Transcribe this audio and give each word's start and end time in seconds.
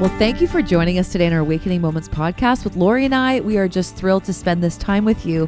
Well, 0.00 0.08
thank 0.18 0.40
you 0.40 0.48
for 0.48 0.62
joining 0.62 0.98
us 0.98 1.12
today 1.12 1.26
in 1.26 1.34
our 1.34 1.40
Awakening 1.40 1.82
Moments 1.82 2.08
podcast 2.08 2.64
with 2.64 2.74
Lori 2.74 3.04
and 3.04 3.14
I. 3.14 3.40
We 3.40 3.58
are 3.58 3.68
just 3.68 3.96
thrilled 3.96 4.24
to 4.24 4.32
spend 4.32 4.62
this 4.62 4.78
time 4.78 5.04
with 5.04 5.26
you. 5.26 5.46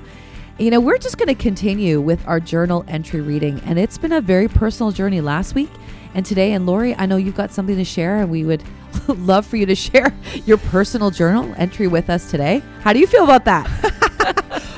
You 0.58 0.70
know, 0.70 0.78
we're 0.78 0.98
just 0.98 1.16
going 1.16 1.28
to 1.28 1.34
continue 1.34 2.02
with 2.02 2.22
our 2.28 2.38
journal 2.38 2.84
entry 2.86 3.22
reading, 3.22 3.60
and 3.60 3.78
it's 3.78 3.96
been 3.96 4.12
a 4.12 4.20
very 4.20 4.48
personal 4.48 4.92
journey 4.92 5.22
last 5.22 5.54
week 5.54 5.70
and 6.12 6.26
today. 6.26 6.52
And 6.52 6.66
Lori, 6.66 6.94
I 6.96 7.06
know 7.06 7.16
you've 7.16 7.34
got 7.34 7.50
something 7.50 7.76
to 7.76 7.84
share, 7.84 8.18
and 8.18 8.30
we 8.30 8.44
would 8.44 8.62
love 9.08 9.46
for 9.46 9.56
you 9.56 9.64
to 9.64 9.74
share 9.74 10.14
your 10.44 10.58
personal 10.58 11.10
journal 11.10 11.54
entry 11.56 11.86
with 11.86 12.10
us 12.10 12.30
today. 12.30 12.62
How 12.82 12.92
do 12.92 12.98
you 12.98 13.06
feel 13.06 13.24
about 13.24 13.46
that? 13.46 13.66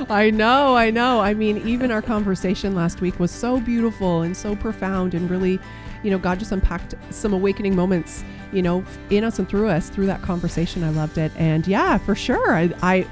I 0.08 0.30
know, 0.30 0.76
I 0.76 0.90
know. 0.90 1.18
I 1.18 1.34
mean, 1.34 1.58
even 1.66 1.90
our 1.90 2.02
conversation 2.02 2.76
last 2.76 3.00
week 3.00 3.18
was 3.18 3.32
so 3.32 3.58
beautiful 3.58 4.22
and 4.22 4.36
so 4.36 4.54
profound 4.54 5.14
and 5.14 5.28
really, 5.28 5.58
you 6.04 6.12
know, 6.12 6.18
God 6.18 6.38
just 6.38 6.52
unpacked 6.52 6.94
some 7.10 7.32
awakening 7.32 7.74
moments, 7.74 8.22
you 8.54 8.62
know, 8.62 8.84
in 9.10 9.24
us 9.24 9.38
and 9.38 9.48
through 9.48 9.68
us 9.68 9.88
through 9.88 10.06
that 10.06 10.22
conversation. 10.22 10.84
I 10.84 10.90
loved 10.90 11.18
it. 11.18 11.32
And 11.36 11.66
yeah, 11.66 11.98
for 11.98 12.14
sure. 12.14 12.54
I, 12.54 12.72
I 12.82 13.06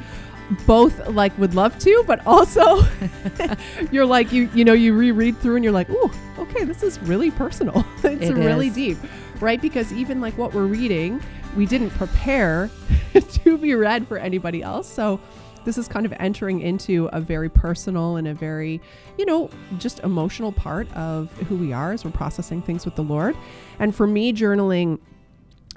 both 0.66 1.08
like 1.08 1.36
would 1.38 1.54
love 1.54 1.78
to, 1.80 2.04
but 2.06 2.24
also 2.26 2.80
you're 3.92 4.06
like 4.06 4.32
you 4.32 4.48
you 4.54 4.64
know 4.64 4.72
you 4.72 4.94
reread 4.94 5.38
through 5.38 5.56
and 5.56 5.64
you're 5.64 5.72
like, 5.72 5.90
"Ooh, 5.90 6.10
okay, 6.38 6.64
this 6.64 6.82
is 6.82 6.98
really 7.02 7.30
personal. 7.30 7.84
it's 8.04 8.30
It 8.30 8.34
really 8.34 8.68
is. 8.68 8.74
deep." 8.74 8.98
Right? 9.40 9.60
Because 9.60 9.92
even 9.92 10.20
like 10.20 10.36
what 10.38 10.54
we're 10.54 10.66
reading, 10.66 11.20
we 11.56 11.66
didn't 11.66 11.90
prepare 11.90 12.70
to 13.12 13.58
be 13.58 13.74
read 13.74 14.06
for 14.06 14.16
anybody 14.18 14.62
else. 14.62 14.88
So 14.88 15.20
this 15.64 15.78
is 15.78 15.88
kind 15.88 16.06
of 16.06 16.12
entering 16.18 16.60
into 16.60 17.08
a 17.12 17.20
very 17.20 17.48
personal 17.48 18.16
and 18.16 18.26
a 18.28 18.34
very, 18.34 18.80
you 19.18 19.24
know, 19.24 19.48
just 19.78 20.00
emotional 20.00 20.52
part 20.52 20.92
of 20.94 21.30
who 21.48 21.56
we 21.56 21.72
are 21.72 21.92
as 21.92 22.04
we're 22.04 22.10
processing 22.10 22.62
things 22.62 22.84
with 22.84 22.96
the 22.96 23.02
Lord. 23.02 23.36
And 23.78 23.94
for 23.94 24.06
me, 24.06 24.32
journaling 24.32 24.98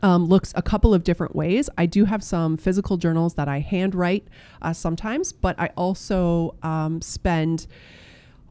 um, 0.05 0.25
looks 0.25 0.53
a 0.55 0.61
couple 0.61 0.93
of 0.93 1.03
different 1.03 1.35
ways. 1.35 1.67
I 1.79 1.87
do 1.87 2.05
have 2.05 2.23
some 2.23 2.57
physical 2.57 2.95
journals 2.95 3.33
that 3.33 3.47
I 3.47 3.59
handwrite 3.59 4.27
uh, 4.61 4.71
sometimes, 4.71 5.33
but 5.33 5.59
I 5.59 5.71
also 5.75 6.55
um, 6.61 7.01
spend 7.01 7.65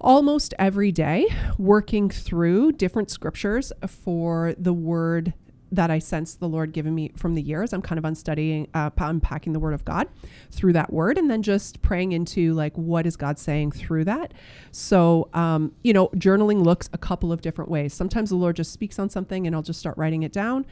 almost 0.00 0.52
every 0.58 0.91
day 0.91 1.28
working 1.56 2.11
through 2.11 2.72
different 2.72 3.08
scriptures 3.08 3.72
for 3.86 4.56
the 4.58 4.72
word 4.72 5.33
that 5.74 5.91
I 5.91 5.98
sense 5.98 6.34
the 6.34 6.48
Lord 6.48 6.72
giving 6.72 6.94
me 6.94 7.11
from 7.16 7.34
the 7.34 7.42
years. 7.42 7.72
I'm 7.72 7.83
kind 7.83 7.98
of 7.98 8.05
unstudying, 8.05 8.68
uh, 8.74 8.91
unpacking 8.96 9.52
the 9.52 9.61
Word 9.61 9.74
of 9.74 9.84
God 9.84 10.08
through 10.50 10.72
that 10.74 10.92
Word, 10.92 11.18
and 11.18 11.30
then 11.30 11.42
just 11.42 11.83
praying 11.83 12.12
into 12.12 12.55
like 12.55 12.77
what 12.77 13.06
is 13.06 13.16
God 13.16 13.39
saying 13.39 13.72
through 13.72 14.05
that. 14.05 14.34
So, 14.70 15.28
um, 15.34 15.72
you 15.83 15.92
know, 15.92 16.08
journaling 16.14 16.62
looks 16.64 16.89
a 16.92 16.98
couple 16.98 17.33
of 17.33 17.41
different 17.41 17.70
ways. 17.70 17.92
Sometimes 17.92 18.30
the 18.30 18.36
Lord 18.36 18.56
just 18.56 18.72
speaks 18.72 18.98
on 18.98 19.11
something, 19.11 19.46
and 19.46 19.55
I'll 19.55 19.62
just 19.62 19.80
start 19.80 19.96
writing 19.98 20.22
it 20.22 20.33
down, 20.33 20.66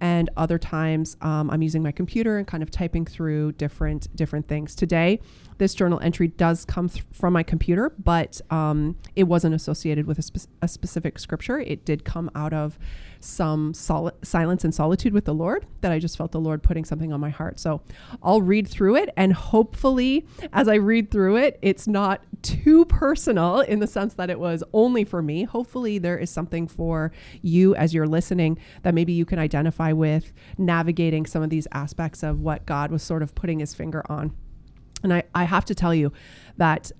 and 0.00 0.30
other 0.36 0.58
times 0.58 1.16
um, 1.20 1.50
I'm 1.50 1.62
using 1.62 1.82
my 1.82 1.92
computer 1.92 2.38
and 2.38 2.46
kind 2.46 2.62
of 2.62 2.70
typing 2.70 3.04
through 3.04 3.52
different 3.52 4.14
different 4.16 4.46
things. 4.46 4.74
Today, 4.74 5.20
this 5.58 5.74
journal 5.74 6.00
entry 6.00 6.28
does 6.28 6.64
come 6.64 6.88
th- 6.88 7.04
from 7.12 7.32
my 7.32 7.42
computer, 7.42 7.92
but 8.02 8.40
um, 8.50 8.96
it 9.14 9.24
wasn't 9.24 9.54
associated 9.54 10.06
with 10.06 10.18
a, 10.18 10.22
spe- 10.22 10.48
a 10.62 10.68
specific 10.68 11.18
scripture. 11.18 11.58
It 11.58 11.84
did 11.84 12.04
come 12.04 12.30
out 12.34 12.52
of 12.52 12.78
some 13.20 13.72
silence 13.74 14.64
and 14.64 14.74
solitude 14.74 15.12
with 15.12 15.24
the 15.24 15.34
Lord 15.34 15.66
that 15.80 15.90
I 15.90 15.98
just 15.98 16.16
felt 16.16 16.32
the 16.32 16.40
Lord 16.40 16.62
putting 16.62 16.84
something 16.84 17.12
on 17.12 17.20
my 17.20 17.30
heart. 17.30 17.58
So 17.58 17.80
I'll 18.22 18.42
read 18.42 18.68
through 18.68 18.96
it, 18.96 19.10
and 19.16 19.32
hopefully, 19.32 20.26
as 20.52 20.68
I 20.68 20.74
read 20.74 21.10
through 21.10 21.36
it, 21.36 21.58
it's 21.62 21.88
not 21.88 22.22
too 22.42 22.84
personal 22.84 23.60
in 23.60 23.80
the 23.80 23.86
sense 23.86 24.14
that 24.14 24.30
it 24.30 24.38
was 24.38 24.62
only 24.72 25.04
for 25.04 25.22
me. 25.22 25.44
Hopefully, 25.44 25.98
there 25.98 26.18
is 26.18 26.30
something 26.30 26.68
for 26.68 27.12
you 27.42 27.74
as 27.74 27.94
you're 27.94 28.06
listening 28.06 28.58
that 28.82 28.94
maybe 28.94 29.12
you 29.12 29.24
can 29.24 29.38
identify 29.38 29.92
with 29.92 30.32
navigating 30.58 31.26
some 31.26 31.42
of 31.42 31.50
these 31.50 31.66
aspects 31.72 32.22
of 32.22 32.40
what 32.40 32.66
God 32.66 32.90
was 32.90 33.02
sort 33.02 33.22
of 33.22 33.34
putting 33.34 33.60
his 33.60 33.74
finger 33.74 34.04
on. 34.10 34.34
And 35.02 35.12
I, 35.12 35.22
I 35.34 35.44
have 35.44 35.64
to 35.66 35.74
tell 35.74 35.94
you 35.94 36.12
that 36.56 36.90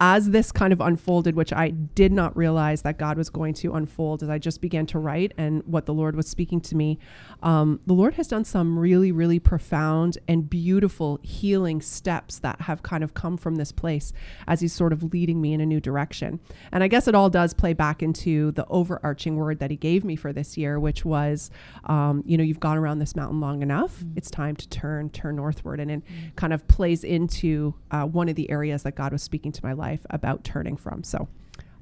as 0.00 0.30
this 0.30 0.52
kind 0.52 0.72
of 0.72 0.80
unfolded, 0.80 1.34
which 1.34 1.52
I 1.52 1.70
did 1.70 2.12
not 2.12 2.36
realize 2.36 2.82
that 2.82 2.98
God 2.98 3.16
was 3.16 3.30
going 3.30 3.54
to 3.54 3.74
unfold 3.74 4.22
as 4.22 4.28
I 4.28 4.38
just 4.38 4.60
began 4.60 4.84
to 4.86 4.98
write 4.98 5.32
and 5.38 5.62
what 5.64 5.86
the 5.86 5.94
Lord 5.94 6.16
was 6.16 6.28
speaking 6.28 6.60
to 6.62 6.76
me, 6.76 6.98
um, 7.42 7.80
the 7.86 7.94
Lord 7.94 8.14
has 8.14 8.28
done 8.28 8.44
some 8.44 8.78
really, 8.78 9.10
really 9.10 9.38
profound 9.38 10.18
and 10.28 10.50
beautiful 10.50 11.18
healing 11.22 11.80
steps 11.80 12.38
that 12.40 12.62
have 12.62 12.82
kind 12.82 13.02
of 13.02 13.14
come 13.14 13.38
from 13.38 13.56
this 13.56 13.72
place 13.72 14.12
as 14.46 14.60
He's 14.60 14.74
sort 14.74 14.92
of 14.92 15.02
leading 15.14 15.40
me 15.40 15.54
in 15.54 15.62
a 15.62 15.66
new 15.66 15.80
direction. 15.80 16.40
And 16.72 16.84
I 16.84 16.88
guess 16.88 17.08
it 17.08 17.14
all 17.14 17.30
does 17.30 17.54
play 17.54 17.72
back 17.72 18.02
into 18.02 18.52
the 18.52 18.66
overarching 18.66 19.36
word 19.36 19.60
that 19.60 19.70
He 19.70 19.76
gave 19.76 20.04
me 20.04 20.14
for 20.14 20.30
this 20.32 20.58
year, 20.58 20.78
which 20.78 21.06
was, 21.06 21.50
um, 21.84 22.22
you 22.26 22.36
know, 22.36 22.44
you've 22.44 22.60
gone 22.60 22.76
around 22.76 22.98
this 22.98 23.16
mountain 23.16 23.40
long 23.40 23.62
enough. 23.62 24.02
It's 24.14 24.30
time 24.30 24.56
to 24.56 24.68
turn, 24.68 25.08
turn 25.08 25.36
northward. 25.36 25.80
And 25.80 25.90
it 25.90 26.02
kind 26.36 26.52
of 26.52 26.68
plays 26.68 27.02
into 27.02 27.74
uh, 27.90 28.04
one 28.04 28.28
of 28.28 28.34
the 28.34 28.50
areas 28.50 28.82
that 28.82 28.94
God 28.94 29.12
was 29.12 29.22
speaking 29.22 29.52
to 29.52 29.64
my 29.64 29.72
life 29.72 29.85
about 30.10 30.44
turning 30.44 30.76
from. 30.76 31.02
So 31.02 31.28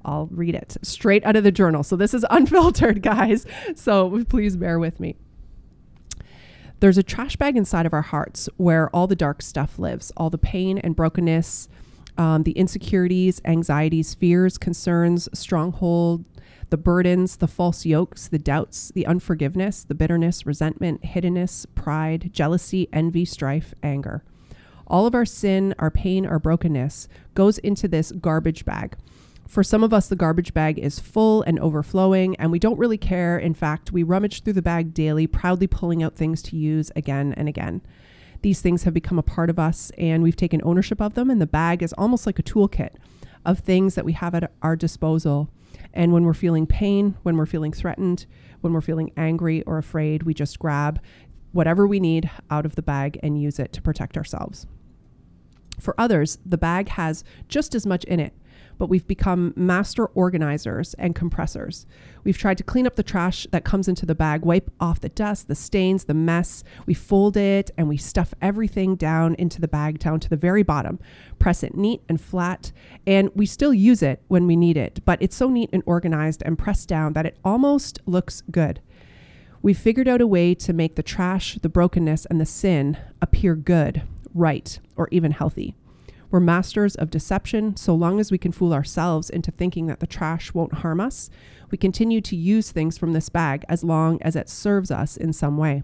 I'll 0.05 0.29
read 0.31 0.55
it 0.55 0.77
straight 0.83 1.25
out 1.25 1.37
of 1.37 1.45
the 1.45 1.53
journal. 1.53 1.83
So 1.83 1.97
this 1.97 2.15
is 2.15 2.25
unfiltered, 2.31 3.03
guys. 3.03 3.47
So 3.75 4.25
please 4.29 4.57
bear 4.57 4.79
with 4.79 5.01
me. 5.01 5.17
There's 6.81 6.99
a 6.99 7.03
trash 7.03 7.37
bag 7.37 7.57
inside 7.57 7.87
of 7.87 7.95
our 7.95 8.03
hearts 8.03 8.49
where 8.57 8.91
all 8.91 9.07
the 9.07 9.17
dark 9.17 9.41
stuff 9.41 9.79
lives, 9.79 10.13
all 10.17 10.29
the 10.29 10.39
pain 10.39 10.77
and 10.79 10.95
brokenness, 10.95 11.69
um, 12.19 12.43
the 12.43 12.53
insecurities, 12.53 13.41
anxieties, 13.45 14.15
fears, 14.15 14.59
concerns, 14.59 15.29
stronghold, 15.33 16.25
the 16.71 16.77
burdens, 16.77 17.37
the 17.37 17.49
false 17.49 17.87
yokes, 17.87 18.29
the 18.29 18.39
doubts, 18.39 18.91
the 18.95 19.07
unforgiveness, 19.07 19.85
the 19.85 19.95
bitterness, 19.95 20.45
resentment, 20.45 21.03
hiddenness, 21.03 21.67
pride, 21.75 22.31
jealousy, 22.33 22.89
envy, 22.93 23.25
strife, 23.25 23.75
anger. 23.83 24.23
All 24.87 25.07
of 25.07 25.15
our 25.15 25.25
sin, 25.25 25.75
our 25.79 25.91
pain, 25.91 26.27
our 26.27 26.39
brokenness 26.39 27.09
goes 27.35 27.59
into 27.59 27.89
this 27.89 28.13
garbage 28.13 28.65
bag. 28.65 28.97
For 29.47 29.63
some 29.63 29.85
of 29.85 29.93
us, 29.93 30.09
the 30.09 30.17
garbage 30.17 30.55
bag 30.55 30.79
is 30.79 30.99
full 30.99 31.43
and 31.43 31.59
overflowing, 31.61 32.35
and 32.37 32.51
we 32.51 32.59
don't 32.59 32.79
really 32.79 32.99
care. 32.99 33.39
In 33.39 33.55
fact, 33.55 33.93
we 33.93 34.03
rummage 34.03 34.43
through 34.43 34.55
the 34.55 34.63
bag 34.63 34.95
daily, 34.95 35.27
proudly 35.27 35.67
pulling 35.67 36.03
out 36.03 36.15
things 36.15 36.43
to 36.43 36.57
use 36.57 36.91
again 36.97 37.35
and 37.37 37.49
again. 37.49 37.83
These 38.43 38.61
things 38.61 38.83
have 38.83 38.95
become 38.95 39.19
a 39.19 39.23
part 39.23 39.51
of 39.51 39.59
us, 39.59 39.91
and 39.97 40.23
we've 40.23 40.37
taken 40.37 40.61
ownership 40.65 41.01
of 41.01 41.15
them, 41.15 41.31
and 41.31 41.41
the 41.41 41.47
bag 41.47 41.83
is 41.83 41.93
almost 41.95 42.27
like 42.27 42.39
a 42.39 42.43
toolkit 42.43 42.95
of 43.45 43.59
things 43.59 43.95
that 43.95 44.05
we 44.05 44.13
have 44.13 44.35
at 44.35 44.51
our 44.63 44.77
disposal. 44.77 45.51
And 45.93 46.13
when 46.13 46.25
we're 46.25 46.35
feeling 46.35 46.67
pain, 46.67 47.17
when 47.23 47.37
we're 47.37 47.47
feeling 47.47 47.73
threatened, 47.73 48.27
when 48.61 48.73
we're 48.73 48.81
feeling 48.81 49.13
angry 49.17 49.63
or 49.63 49.79
afraid, 49.79 50.25
we 50.25 50.35
just 50.35 50.59
grab 50.59 51.01
whatever 51.55 51.87
we 51.87 52.01
need 52.01 52.31
out 52.51 52.67
of 52.67 52.75
the 52.75 52.83
bag 52.83 53.19
and 53.23 53.41
use 53.41 53.59
it 53.59 53.73
to 53.73 53.81
protect 53.81 54.17
ourselves. 54.17 54.67
For 55.81 55.95
others, 55.99 56.39
the 56.45 56.59
bag 56.59 56.89
has 56.91 57.25
just 57.49 57.75
as 57.75 57.87
much 57.87 58.05
in 58.05 58.21
it, 58.21 58.33
but 58.79 58.89
we've 58.89 59.07
become 59.07 59.53
master 59.57 60.07
organizers 60.07 60.95
and 60.95 61.15
compressors. 61.15 61.87
We've 62.25 62.39
tried 62.39 62.59
to 62.59 62.65
clean 62.65 62.87
up 62.87 62.97
the 62.97 63.03
trash 63.03 63.47
that 63.53 63.65
comes 63.65 63.89
into 63.89 64.07
the 64.07 64.15
bag, 64.15 64.43
wipe 64.43 64.71
off 64.81 65.01
the 65.01 65.09
dust, 65.09 65.49
the 65.49 65.55
stains, 65.55 66.05
the 66.05 66.15
mess. 66.15 66.65
We 66.87 66.95
fold 66.95 67.37
it 67.37 67.71
and 67.77 67.89
we 67.89 67.97
stuff 67.97 68.35
everything 68.43 68.97
down 68.97 69.35
into 69.37 69.61
the 69.61 69.69
bag, 69.69 69.99
down 69.99 70.21
to 70.21 70.29
the 70.29 70.37
very 70.37 70.63
bottom, 70.63 70.99
press 71.39 71.63
it 71.63 71.77
neat 71.77 72.03
and 72.09 72.21
flat, 72.21 72.73
and 73.07 73.31
we 73.35 73.47
still 73.47 73.75
use 73.75 74.03
it 74.03 74.23
when 74.29 74.47
we 74.47 74.57
need 74.57 74.77
it, 74.77 75.01
but 75.05 75.21
it's 75.23 75.37
so 75.37 75.49
neat 75.49 75.71
and 75.73 75.83
organized 75.87 76.43
and 76.45 76.59
pressed 76.59 76.89
down 76.89 77.13
that 77.13 77.27
it 77.27 77.39
almost 77.45 78.01
looks 78.07 78.43
good. 78.51 78.81
We've 79.65 79.79
figured 79.79 80.09
out 80.09 80.21
a 80.21 80.27
way 80.27 80.55
to 80.57 80.75
make 80.75 80.95
the 80.95 81.03
trash, 81.03 81.55
the 81.63 81.71
brokenness, 81.71 82.27
and 82.27 82.39
the 82.39 82.45
sin 82.45 82.99
appear 83.23 83.57
good, 83.57 84.03
right, 84.35 84.79
or 84.95 85.09
even 85.11 85.31
healthy. 85.31 85.75
We're 86.31 86.41
masters 86.41 86.95
of 86.97 87.09
deception. 87.09 87.75
So 87.79 87.95
long 87.95 88.21
as 88.21 88.31
we 88.31 88.37
can 88.37 88.53
fool 88.53 88.75
ourselves 88.75 89.31
into 89.31 89.51
thinking 89.51 89.87
that 89.87 90.01
the 90.01 90.07
trash 90.07 90.53
won't 90.53 90.75
harm 90.75 91.01
us, 91.01 91.31
we 91.71 91.79
continue 91.79 92.21
to 92.21 92.37
use 92.37 92.73
things 92.73 92.99
from 92.99 93.15
this 93.15 93.31
bag 93.31 93.65
as 93.67 93.83
long 93.83 94.21
as 94.21 94.37
it 94.37 94.51
serves 94.51 94.91
us 94.91 95.17
in 95.17 95.33
some 95.33 95.57
way. 95.57 95.83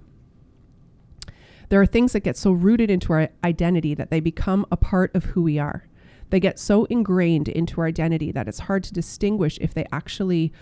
There 1.71 1.81
are 1.81 1.87
things 1.87 2.13
that 2.13 2.21
get 2.21 2.37
so 2.37 2.53
rooted 2.53 2.91
into 2.91 3.15
our 3.15 3.31
identity 3.43 3.95
that 3.95 4.11
they 4.11 4.21
become 4.21 4.67
a 4.71 4.77
part 4.77 5.11
of 5.17 5.25
who 5.25 5.41
we 5.41 5.59
are. 5.59 5.89
They 6.29 6.39
get 6.39 6.59
so 6.59 6.85
ingrained 6.91 7.49
into 7.49 7.81
our 7.81 7.87
identity 7.87 8.31
that 8.31 8.47
it's 8.47 8.59
hard 8.59 8.85
to 8.85 8.93
distinguish 8.93 9.57
if 9.59 9.73
they 9.73 9.87
actually 9.91 10.53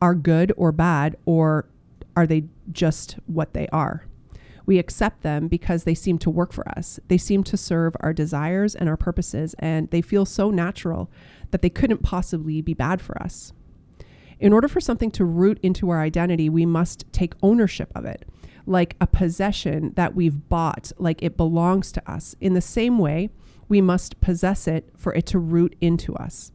are 0.00 0.14
good 0.14 0.54
or 0.56 0.72
bad, 0.72 1.16
or 1.26 1.66
are 2.16 2.26
they 2.26 2.44
just 2.72 3.18
what 3.26 3.52
they 3.52 3.68
are. 3.68 4.06
We 4.64 4.78
accept 4.78 5.22
them 5.22 5.46
because 5.46 5.84
they 5.84 5.94
seem 5.94 6.18
to 6.18 6.30
work 6.30 6.52
for 6.52 6.68
us. 6.76 6.98
They 7.06 7.18
seem 7.18 7.44
to 7.44 7.56
serve 7.56 7.94
our 8.00 8.12
desires 8.12 8.74
and 8.74 8.88
our 8.88 8.96
purposes, 8.96 9.54
and 9.60 9.88
they 9.90 10.02
feel 10.02 10.24
so 10.24 10.50
natural 10.50 11.08
that 11.52 11.62
they 11.62 11.70
couldn't 11.70 12.02
possibly 12.02 12.60
be 12.60 12.74
bad 12.74 13.00
for 13.00 13.20
us. 13.22 13.52
In 14.40 14.52
order 14.52 14.66
for 14.66 14.80
something 14.80 15.10
to 15.12 15.24
root 15.24 15.58
into 15.62 15.90
our 15.90 16.00
identity, 16.00 16.48
we 16.48 16.66
must 16.66 17.10
take 17.12 17.34
ownership 17.42 17.90
of 17.94 18.04
it, 18.04 18.28
like 18.66 18.96
a 19.00 19.06
possession 19.06 19.92
that 19.94 20.14
we've 20.16 20.48
bought, 20.48 20.90
like 20.98 21.22
it 21.22 21.36
belongs 21.36 21.92
to 21.92 22.10
us. 22.10 22.34
In 22.40 22.54
the 22.54 22.60
same 22.60 22.98
way, 22.98 23.30
we 23.68 23.80
must 23.80 24.20
possess 24.20 24.66
it 24.66 24.90
for 24.96 25.14
it 25.14 25.26
to 25.26 25.38
root 25.38 25.76
into 25.80 26.14
us. 26.16 26.50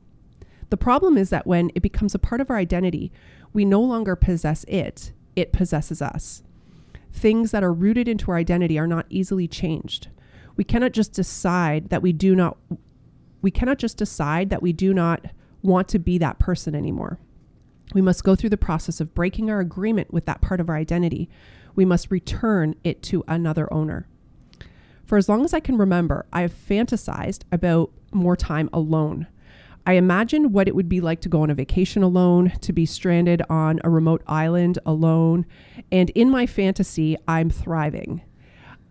The 0.69 0.77
problem 0.77 1.17
is 1.17 1.29
that 1.31 1.47
when 1.47 1.71
it 1.75 1.81
becomes 1.81 2.13
a 2.13 2.19
part 2.19 2.39
of 2.39 2.49
our 2.49 2.57
identity, 2.57 3.11
we 3.53 3.65
no 3.65 3.81
longer 3.81 4.15
possess 4.15 4.63
it, 4.67 5.11
it 5.36 5.54
possesses 5.54 6.01
us. 6.01 6.44
Things 7.13 7.51
that 7.51 7.63
are 7.63 7.74
rooted 7.74 8.07
into 8.07 8.31
our 8.31 8.38
identity 8.38 8.80
are 8.80 8.88
not 8.88 9.06
easily 9.10 9.48
changed. 9.48 10.07
We 10.56 10.63
cannot 10.63 10.92
just 10.92 11.13
decide 11.13 11.89
that 11.89 12.01
we 12.01 12.13
do 12.13 12.36
not 12.36 12.57
we 13.42 13.51
cannot 13.51 13.80
just 13.80 13.98
decide 13.98 14.51
that 14.51 14.62
we 14.62 14.72
do 14.72 14.94
not 14.94 15.25
want 15.63 15.88
to 15.88 16.00
be 16.00 16.19
that 16.19 16.38
person 16.38 16.75
anymore. 16.75 17.18
We 17.94 18.01
must 18.01 18.24
go 18.24 18.36
through 18.36 18.51
the 18.51 18.57
process 18.57 19.01
of 19.01 19.16
breaking 19.16 19.50
our 19.50 19.60
agreement 19.60 20.13
with 20.13 20.25
that 20.25 20.42
part 20.42 20.60
of 20.60 20.69
our 20.69 20.75
identity. 20.75 21.28
We 21.75 21.86
must 21.86 22.12
return 22.12 22.75
it 22.83 23.01
to 23.04 23.24
another 23.28 23.72
owner. 23.74 24.07
For 25.06 25.18
as 25.18 25.28
long 25.28 25.44
as 25.44 25.54
I 25.54 25.60
can 25.60 25.78
remember, 25.78 26.25
I 26.31 26.42
have 26.42 26.54
fantasized 26.54 27.44
about 27.51 27.92
more 28.13 28.36
time 28.36 28.69
alone. 28.72 29.28
I 29.86 29.94
imagine 29.94 30.51
what 30.51 30.68
it 30.68 30.75
would 30.75 30.89
be 30.89 31.01
like 31.01 31.22
to 31.22 31.30
go 31.30 31.42
on 31.42 31.50
a 31.50 31.56
vacation 31.56 32.04
alone, 32.04 32.51
to 32.62 32.72
be 32.72 32.86
stranded 32.86 33.42
on 33.50 33.80
a 33.83 33.89
remote 33.89 34.22
island 34.28 34.78
alone. 34.86 35.45
And 35.92 36.10
in 36.12 36.30
my 36.30 36.45
fantasy, 36.45 37.18
I'm 37.28 37.50
thriving. 37.50 38.22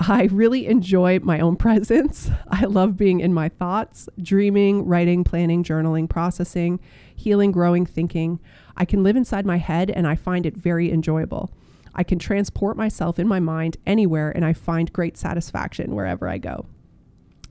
I 0.01 0.25
really 0.33 0.67
enjoy 0.67 1.21
my 1.21 1.41
own 1.41 1.57
presence. 1.65 2.31
I 2.49 2.65
love 2.65 2.97
being 2.97 3.21
in 3.21 3.33
my 3.33 3.51
thoughts, 3.51 4.09
dreaming, 4.21 4.87
writing, 4.87 5.23
planning, 5.23 5.63
journaling, 5.63 6.09
processing, 6.09 6.81
healing, 7.15 7.53
growing, 7.53 7.87
thinking. 7.87 8.41
I 8.77 8.85
can 8.85 9.03
live 9.03 9.17
inside 9.17 9.47
my 9.47 9.59
head 9.59 9.91
and 9.91 10.07
I 10.07 10.17
find 10.17 10.45
it 10.45 10.57
very 10.57 10.91
enjoyable. 10.91 11.51
I 11.95 12.03
can 12.03 12.19
transport 12.19 12.77
myself 12.77 13.19
in 13.19 13.29
my 13.29 13.41
mind 13.41 13.77
anywhere 13.87 14.31
and 14.31 14.45
I 14.45 14.55
find 14.55 14.93
great 14.93 15.17
satisfaction 15.17 15.95
wherever 15.95 16.29
I 16.29 16.39
go. 16.39 16.67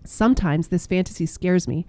Sometimes 0.05 0.69
this 0.69 0.87
fantasy 0.87 1.25
scares 1.25 1.67
me 1.67 1.85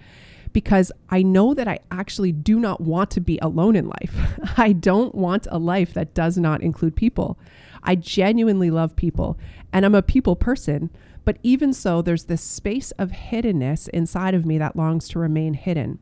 because 0.52 0.90
I 1.08 1.22
know 1.22 1.54
that 1.54 1.68
I 1.68 1.78
actually 1.90 2.32
do 2.32 2.58
not 2.58 2.80
want 2.80 3.10
to 3.12 3.20
be 3.20 3.38
alone 3.40 3.76
in 3.76 3.88
life. 3.88 4.14
I 4.56 4.72
don't 4.72 5.14
want 5.14 5.46
a 5.50 5.58
life 5.58 5.94
that 5.94 6.14
does 6.14 6.36
not 6.36 6.62
include 6.62 6.96
people. 6.96 7.38
I 7.82 7.94
genuinely 7.94 8.70
love 8.70 8.96
people 8.96 9.38
and 9.72 9.86
I'm 9.86 9.94
a 9.94 10.02
people 10.02 10.36
person, 10.36 10.90
but 11.24 11.38
even 11.42 11.72
so, 11.72 12.02
there's 12.02 12.24
this 12.24 12.42
space 12.42 12.90
of 12.92 13.10
hiddenness 13.10 13.88
inside 13.90 14.34
of 14.34 14.46
me 14.46 14.58
that 14.58 14.76
longs 14.76 15.08
to 15.08 15.18
remain 15.18 15.54
hidden. 15.54 15.98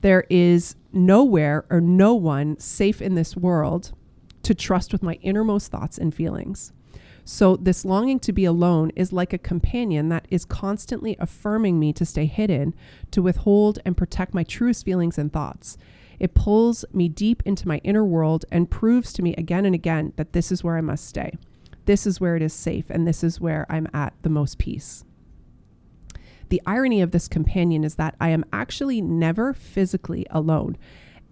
There 0.00 0.24
is 0.30 0.76
nowhere 0.92 1.66
or 1.70 1.80
no 1.80 2.14
one 2.14 2.58
safe 2.58 3.02
in 3.02 3.14
this 3.14 3.36
world 3.36 3.92
to 4.42 4.54
trust 4.54 4.92
with 4.92 5.02
my 5.02 5.14
innermost 5.22 5.70
thoughts 5.70 5.98
and 5.98 6.14
feelings. 6.14 6.72
So, 7.24 7.56
this 7.56 7.84
longing 7.84 8.18
to 8.20 8.32
be 8.32 8.44
alone 8.44 8.90
is 8.96 9.12
like 9.12 9.32
a 9.32 9.38
companion 9.38 10.08
that 10.08 10.26
is 10.30 10.44
constantly 10.44 11.16
affirming 11.18 11.78
me 11.78 11.92
to 11.92 12.04
stay 12.04 12.26
hidden, 12.26 12.74
to 13.10 13.22
withhold 13.22 13.78
and 13.84 13.96
protect 13.96 14.34
my 14.34 14.42
truest 14.42 14.84
feelings 14.84 15.18
and 15.18 15.32
thoughts. 15.32 15.76
It 16.18 16.34
pulls 16.34 16.84
me 16.92 17.08
deep 17.08 17.42
into 17.46 17.66
my 17.66 17.78
inner 17.78 18.04
world 18.04 18.44
and 18.52 18.70
proves 18.70 19.12
to 19.14 19.22
me 19.22 19.34
again 19.36 19.64
and 19.64 19.74
again 19.74 20.12
that 20.16 20.32
this 20.32 20.52
is 20.52 20.62
where 20.62 20.76
I 20.76 20.82
must 20.82 21.06
stay. 21.06 21.38
This 21.86 22.06
is 22.06 22.20
where 22.20 22.36
it 22.36 22.42
is 22.42 22.52
safe, 22.52 22.90
and 22.90 23.06
this 23.06 23.24
is 23.24 23.40
where 23.40 23.66
I'm 23.68 23.88
at 23.94 24.12
the 24.22 24.28
most 24.28 24.58
peace. 24.58 25.04
The 26.50 26.60
irony 26.66 27.00
of 27.00 27.12
this 27.12 27.28
companion 27.28 27.84
is 27.84 27.94
that 27.94 28.16
I 28.20 28.30
am 28.30 28.44
actually 28.52 29.00
never 29.00 29.54
physically 29.54 30.26
alone. 30.30 30.76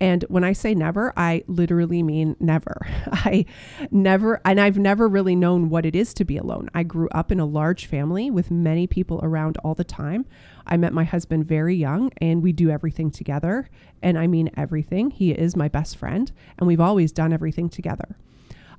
And 0.01 0.25
when 0.29 0.45
I 0.45 0.53
say 0.53 0.75
never, 0.75 1.13
I 1.17 1.43
literally 1.47 2.03
mean 2.03 2.37
never. 2.39 2.87
I 3.13 3.47
never, 3.91 4.41
and 4.45 4.61
I've 4.61 4.79
never 4.79 5.09
really 5.09 5.35
known 5.35 5.71
what 5.71 5.85
it 5.85 5.97
is 5.97 6.15
to 6.15 6.25
be 6.25 6.37
alone. 6.37 6.69
I 6.75 6.85
grew 6.85 7.09
up 7.11 7.33
in 7.33 7.41
a 7.41 7.47
large 7.47 7.87
family 7.87 8.31
with 8.31 8.51
many 8.51 8.87
people 8.87 9.21
around 9.23 9.57
all 9.59 9.75
the 9.75 9.85
time. 9.85 10.27
I 10.67 10.77
met 10.77 10.93
my 10.93 11.05
husband 11.05 11.47
very 11.47 11.75
young 11.75 12.11
and 12.19 12.43
we 12.43 12.53
do 12.53 12.71
everything 12.71 13.11
together. 13.11 13.69
And 14.03 14.19
I 14.19 14.27
mean 14.27 14.51
everything. 14.57 15.11
He 15.11 15.33
is 15.33 15.57
my 15.57 15.69
best 15.69 15.97
friend 15.97 16.31
and 16.59 16.67
we've 16.67 16.81
always 16.81 17.11
done 17.11 17.33
everything 17.33 17.69
together. 17.69 18.17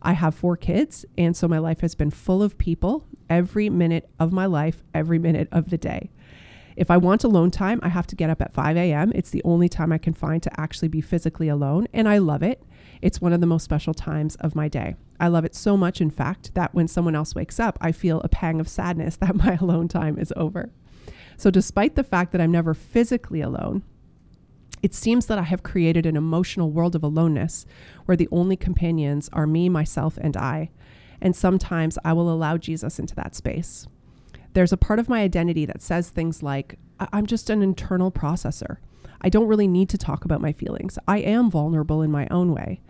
I 0.01 0.13
have 0.13 0.33
four 0.33 0.55
kids, 0.55 1.05
and 1.17 1.35
so 1.35 1.47
my 1.49 1.59
life 1.59 1.81
has 1.81 1.93
been 1.93 2.09
full 2.09 2.41
of 2.41 2.57
people 2.57 3.05
every 3.29 3.69
minute 3.69 4.09
of 4.17 4.31
my 4.31 4.45
life, 4.45 4.81
every 4.93 5.19
minute 5.19 5.49
of 5.51 5.69
the 5.69 5.77
day. 5.77 6.09
If 6.79 6.89
I 6.89 6.95
want 6.95 7.25
alone 7.25 7.51
time, 7.51 7.81
I 7.83 7.89
have 7.89 8.07
to 8.07 8.15
get 8.15 8.29
up 8.29 8.41
at 8.41 8.53
5 8.53 8.77
a.m. 8.77 9.11
It's 9.13 9.31
the 9.31 9.41
only 9.43 9.67
time 9.67 9.91
I 9.91 9.97
can 9.97 10.13
find 10.13 10.41
to 10.41 10.61
actually 10.61 10.87
be 10.87 11.01
physically 11.01 11.49
alone, 11.49 11.89
and 11.91 12.07
I 12.07 12.19
love 12.19 12.41
it. 12.41 12.63
It's 13.01 13.19
one 13.19 13.33
of 13.33 13.41
the 13.41 13.47
most 13.47 13.65
special 13.65 13.93
times 13.93 14.37
of 14.37 14.55
my 14.55 14.69
day. 14.69 14.95
I 15.19 15.27
love 15.27 15.43
it 15.43 15.53
so 15.53 15.75
much, 15.75 15.99
in 15.99 16.09
fact, 16.09 16.53
that 16.53 16.73
when 16.73 16.87
someone 16.87 17.15
else 17.15 17.35
wakes 17.35 17.59
up, 17.59 17.77
I 17.81 17.91
feel 17.91 18.21
a 18.21 18.29
pang 18.29 18.61
of 18.61 18.69
sadness 18.69 19.17
that 19.21 19.35
my 19.35 19.55
alone 19.55 19.89
time 19.89 20.17
is 20.17 20.31
over. 20.37 20.71
So, 21.35 21.51
despite 21.51 21.95
the 21.95 22.03
fact 22.03 22.31
that 22.31 22.39
I'm 22.39 22.51
never 22.51 22.73
physically 22.73 23.41
alone, 23.41 23.83
it 24.81 24.93
seems 24.93 25.25
that 25.25 25.37
I 25.37 25.43
have 25.43 25.63
created 25.63 26.05
an 26.05 26.15
emotional 26.15 26.71
world 26.71 26.95
of 26.95 27.03
aloneness 27.03 27.65
where 28.05 28.15
the 28.15 28.29
only 28.31 28.55
companions 28.55 29.29
are 29.33 29.45
me, 29.45 29.67
myself, 29.67 30.17
and 30.21 30.37
I. 30.37 30.69
And 31.19 31.35
sometimes 31.35 31.97
I 32.05 32.13
will 32.13 32.31
allow 32.31 32.55
Jesus 32.55 32.99
into 32.99 33.15
that 33.15 33.35
space. 33.35 33.85
There's 34.59 34.73
a 34.73 34.77
part 34.77 34.99
of 34.99 35.07
my 35.07 35.21
identity 35.21 35.65
that 35.67 35.81
says 35.81 36.09
things 36.09 36.43
like, 36.43 36.77
I'm 36.99 37.25
just 37.25 37.49
an 37.49 37.61
internal 37.61 38.11
processor. 38.11 38.79
I 39.21 39.29
don't 39.29 39.47
really 39.47 39.69
need 39.69 39.87
to 39.87 39.97
talk 39.97 40.25
about 40.25 40.41
my 40.41 40.51
feelings. 40.51 40.99
I 41.07 41.19
am 41.19 41.49
vulnerable 41.49 42.01
in 42.01 42.11
my 42.11 42.27
own 42.29 42.53
way. 42.53 42.81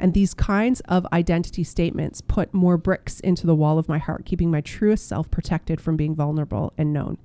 And 0.00 0.14
these 0.14 0.34
kinds 0.34 0.80
of 0.88 1.06
identity 1.12 1.62
statements 1.62 2.22
put 2.22 2.52
more 2.52 2.76
bricks 2.76 3.20
into 3.20 3.46
the 3.46 3.54
wall 3.54 3.78
of 3.78 3.88
my 3.88 3.98
heart, 3.98 4.24
keeping 4.24 4.50
my 4.50 4.62
truest 4.62 5.06
self 5.06 5.30
protected 5.30 5.80
from 5.80 5.96
being 5.96 6.16
vulnerable 6.16 6.72
and 6.76 6.92
known. 6.92 7.18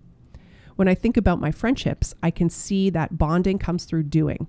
When 0.75 0.87
I 0.87 0.93
think 0.93 1.17
about 1.17 1.41
my 1.41 1.49
friendships, 1.49 2.13
I 2.21 2.29
can 2.29 2.51
see 2.51 2.91
that 2.91 3.17
bonding 3.17 3.57
comes 3.57 3.85
through 3.85 4.03
doing. 4.03 4.45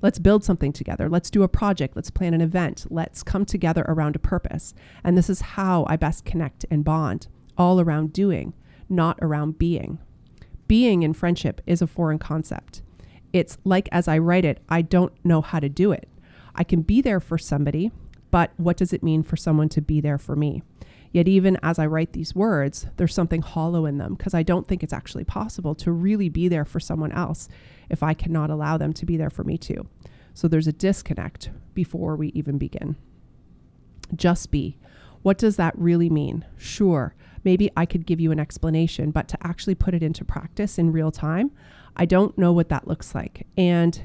Let's 0.00 0.20
build 0.20 0.44
something 0.44 0.72
together. 0.72 1.08
Let's 1.08 1.28
do 1.28 1.42
a 1.42 1.48
project. 1.48 1.96
Let's 1.96 2.12
plan 2.12 2.34
an 2.34 2.40
event. 2.40 2.86
Let's 2.88 3.24
come 3.24 3.46
together 3.46 3.84
around 3.88 4.14
a 4.14 4.20
purpose. 4.20 4.74
And 5.02 5.18
this 5.18 5.28
is 5.28 5.40
how 5.40 5.86
I 5.88 5.96
best 5.96 6.24
connect 6.24 6.66
and 6.70 6.84
bond, 6.84 7.26
all 7.58 7.80
around 7.80 8.12
doing, 8.12 8.54
not 8.92 9.18
around 9.20 9.58
being. 9.58 9.98
Being 10.68 11.02
in 11.02 11.12
friendship 11.12 11.60
is 11.66 11.82
a 11.82 11.86
foreign 11.86 12.18
concept. 12.18 12.82
It's 13.32 13.58
like 13.64 13.88
as 13.90 14.08
I 14.08 14.18
write 14.18 14.44
it, 14.44 14.60
I 14.68 14.82
don't 14.82 15.12
know 15.24 15.40
how 15.40 15.58
to 15.58 15.68
do 15.68 15.92
it. 15.92 16.08
I 16.54 16.64
can 16.64 16.82
be 16.82 17.00
there 17.00 17.20
for 17.20 17.38
somebody, 17.38 17.90
but 18.30 18.52
what 18.56 18.76
does 18.76 18.92
it 18.92 19.02
mean 19.02 19.22
for 19.22 19.36
someone 19.36 19.68
to 19.70 19.80
be 19.80 20.00
there 20.00 20.18
for 20.18 20.36
me? 20.36 20.62
Yet, 21.12 21.28
even 21.28 21.58
as 21.62 21.78
I 21.78 21.86
write 21.86 22.14
these 22.14 22.34
words, 22.34 22.86
there's 22.96 23.14
something 23.14 23.42
hollow 23.42 23.84
in 23.84 23.98
them 23.98 24.14
because 24.14 24.32
I 24.32 24.42
don't 24.42 24.66
think 24.66 24.82
it's 24.82 24.94
actually 24.94 25.24
possible 25.24 25.74
to 25.76 25.92
really 25.92 26.30
be 26.30 26.48
there 26.48 26.64
for 26.64 26.80
someone 26.80 27.12
else 27.12 27.48
if 27.90 28.02
I 28.02 28.14
cannot 28.14 28.48
allow 28.48 28.78
them 28.78 28.94
to 28.94 29.04
be 29.04 29.18
there 29.18 29.28
for 29.28 29.44
me 29.44 29.58
too. 29.58 29.86
So 30.32 30.48
there's 30.48 30.66
a 30.66 30.72
disconnect 30.72 31.50
before 31.74 32.16
we 32.16 32.28
even 32.28 32.56
begin. 32.56 32.96
Just 34.14 34.50
be. 34.50 34.78
What 35.20 35.36
does 35.36 35.56
that 35.56 35.78
really 35.78 36.08
mean? 36.08 36.46
Sure, 36.56 37.14
maybe 37.44 37.70
I 37.76 37.86
could 37.86 38.06
give 38.06 38.20
you 38.20 38.32
an 38.32 38.40
explanation, 38.40 39.10
but 39.10 39.28
to 39.28 39.38
actually 39.46 39.74
put 39.74 39.94
it 39.94 40.02
into 40.02 40.24
practice 40.24 40.78
in 40.78 40.92
real 40.92 41.10
time, 41.10 41.50
I 41.96 42.04
don't 42.04 42.36
know 42.38 42.52
what 42.52 42.68
that 42.70 42.88
looks 42.88 43.14
like. 43.14 43.46
And 43.56 44.00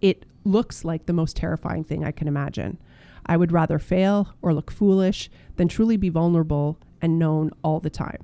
it 0.00 0.26
looks 0.44 0.84
like 0.84 1.06
the 1.06 1.12
most 1.12 1.36
terrifying 1.36 1.84
thing 1.84 2.04
I 2.04 2.10
can 2.10 2.28
imagine. 2.28 2.78
I 3.26 3.36
would 3.36 3.52
rather 3.52 3.78
fail 3.78 4.34
or 4.42 4.52
look 4.52 4.70
foolish 4.70 5.30
than 5.56 5.68
truly 5.68 5.96
be 5.96 6.10
vulnerable 6.10 6.78
and 7.00 7.18
known 7.18 7.50
all 7.62 7.80
the 7.80 7.90
time. 7.90 8.22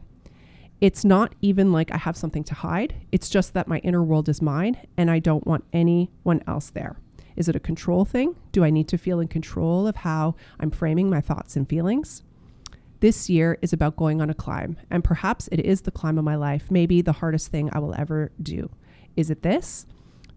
It's 0.81 1.05
not 1.05 1.35
even 1.43 1.73
like 1.73 1.91
I 1.91 1.99
have 1.99 2.17
something 2.17 2.45
to 2.45 2.55
hide. 2.55 2.95
It's 3.13 3.29
just 3.29 3.53
that 3.55 3.69
my 3.69 3.79
inner 3.79 4.03
world 4.03 4.29
is 4.29 4.41
mine 4.41 4.79
and 4.97 5.11
I 5.11 5.19
don't 5.19 5.47
want 5.47 5.65
anyone 5.73 6.43
else 6.47 6.71
there. 6.71 6.97
Is 7.37 7.49
it 7.49 7.57
a 7.57 7.61
control 7.61 8.05
thing? 8.05 8.35
Do 8.53 8.65
I 8.65 8.71
need 8.71 8.89
to 8.89 8.99
feel 8.99 9.21
in 9.21 9.29
control 9.29 9.87
of 9.87 9.97
how 9.97 10.35
I'm 10.59 10.71
framing 10.71 11.09
my 11.09 11.21
thoughts 11.21 11.57
and 11.57 11.69
feelings? 11.69 12.23
This 13.01 13.31
year 13.31 13.59
is 13.63 13.73
about 13.73 13.97
going 13.97 14.21
on 14.21 14.31
a 14.31 14.35
climb, 14.35 14.77
and 14.91 15.03
perhaps 15.03 15.49
it 15.51 15.61
is 15.61 15.83
the 15.83 15.91
climb 15.91 16.19
of 16.19 16.25
my 16.25 16.37
life, 16.37 16.71
maybe 16.71 17.01
the 17.03 17.13
hardest 17.13 17.49
thing 17.49 17.71
I 17.73 17.79
will 17.79 17.95
ever 17.95 18.31
do. 18.43 18.71
Is 19.17 19.31
it 19.31 19.43
this? 19.43 19.87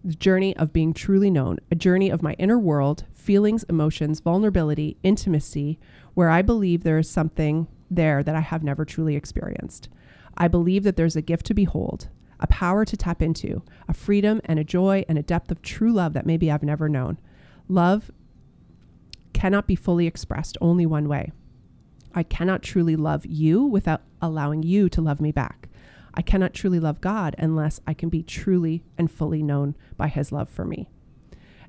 the 0.04 0.14
journey 0.14 0.54
of 0.56 0.72
being 0.72 0.92
truly 0.92 1.30
known, 1.30 1.58
a 1.70 1.74
journey 1.74 2.10
of 2.10 2.22
my 2.22 2.34
inner 2.34 2.58
world, 2.58 3.04
feelings, 3.14 3.64
emotions, 3.64 4.20
vulnerability, 4.20 4.98
intimacy, 5.02 5.78
where 6.12 6.28
I 6.28 6.42
believe 6.42 6.82
there 6.82 6.98
is 6.98 7.08
something 7.08 7.66
there 7.90 8.22
that 8.22 8.36
I 8.36 8.40
have 8.40 8.62
never 8.62 8.84
truly 8.84 9.16
experienced. 9.16 9.88
I 10.36 10.46
believe 10.48 10.84
that 10.84 10.96
there's 10.96 11.16
a 11.16 11.22
gift 11.22 11.46
to 11.46 11.54
behold, 11.54 12.08
a 12.38 12.46
power 12.48 12.84
to 12.84 12.96
tap 12.96 13.22
into, 13.22 13.62
a 13.88 13.94
freedom 13.94 14.42
and 14.44 14.58
a 14.58 14.64
joy 14.64 15.06
and 15.08 15.16
a 15.16 15.22
depth 15.22 15.50
of 15.50 15.62
true 15.62 15.92
love 15.92 16.12
that 16.12 16.26
maybe 16.26 16.50
I've 16.50 16.62
never 16.62 16.88
known. 16.88 17.18
Love 17.66 18.10
cannot 19.32 19.66
be 19.66 19.74
fully 19.74 20.06
expressed 20.06 20.58
only 20.60 20.84
one 20.84 21.08
way. 21.08 21.32
I 22.14 22.22
cannot 22.22 22.62
truly 22.62 22.96
love 22.96 23.26
you 23.26 23.64
without 23.64 24.02
allowing 24.22 24.62
you 24.62 24.88
to 24.90 25.02
love 25.02 25.20
me 25.20 25.32
back. 25.32 25.68
I 26.14 26.22
cannot 26.22 26.54
truly 26.54 26.78
love 26.78 27.00
God 27.00 27.34
unless 27.38 27.80
I 27.86 27.94
can 27.94 28.08
be 28.08 28.22
truly 28.22 28.84
and 28.96 29.10
fully 29.10 29.42
known 29.42 29.74
by 29.96 30.08
his 30.08 30.30
love 30.30 30.48
for 30.48 30.64
me. 30.64 30.88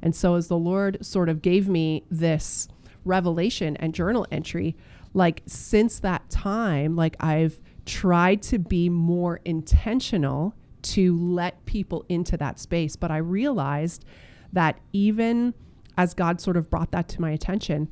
And 0.01 0.15
so, 0.15 0.35
as 0.35 0.47
the 0.47 0.57
Lord 0.57 1.03
sort 1.03 1.29
of 1.29 1.41
gave 1.41 1.67
me 1.67 2.05
this 2.11 2.67
revelation 3.03 3.75
and 3.77 3.93
journal 3.93 4.27
entry, 4.31 4.75
like 5.13 5.41
since 5.47 5.99
that 5.99 6.29
time, 6.29 6.95
like 6.95 7.15
I've 7.19 7.59
tried 7.85 8.41
to 8.43 8.59
be 8.59 8.89
more 8.89 9.39
intentional 9.45 10.53
to 10.81 11.17
let 11.17 11.65
people 11.65 12.05
into 12.09 12.37
that 12.37 12.59
space. 12.59 12.95
But 12.95 13.09
I 13.09 13.17
realized 13.17 14.05
that 14.53 14.79
even 14.93 15.53
as 15.97 16.13
God 16.13 16.39
sort 16.39 16.57
of 16.57 16.69
brought 16.69 16.91
that 16.91 17.07
to 17.09 17.21
my 17.21 17.31
attention, 17.31 17.89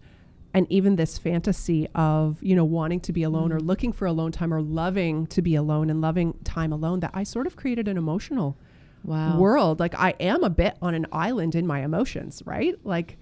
and 0.53 0.67
even 0.71 0.95
this 0.95 1.17
fantasy 1.17 1.87
of 1.95 2.41
you 2.43 2.55
know 2.55 2.65
wanting 2.65 2.99
to 3.01 3.11
be 3.13 3.23
alone 3.23 3.51
or 3.51 3.59
Mm. 3.59 3.65
looking 3.67 3.91
for 3.91 4.05
alone 4.05 4.31
time 4.31 4.53
or 4.53 4.61
loving 4.61 5.25
to 5.27 5.41
be 5.41 5.55
alone 5.55 5.89
and 5.89 5.99
loving 6.01 6.33
time 6.43 6.71
alone 6.71 6.99
that 7.01 7.11
i 7.13 7.23
sort 7.23 7.47
of 7.47 7.55
created 7.55 7.87
an 7.87 7.97
emotional 7.97 8.57
Wow. 9.03 9.37
world 9.37 9.79
like 9.79 9.95
i 9.95 10.11
am 10.19 10.43
a 10.43 10.49
bit 10.49 10.77
on 10.81 10.93
an 10.93 11.05
island 11.11 11.55
in 11.55 11.67
my 11.67 11.83
emotions 11.83 12.41
right 12.45 12.75
like 12.85 13.17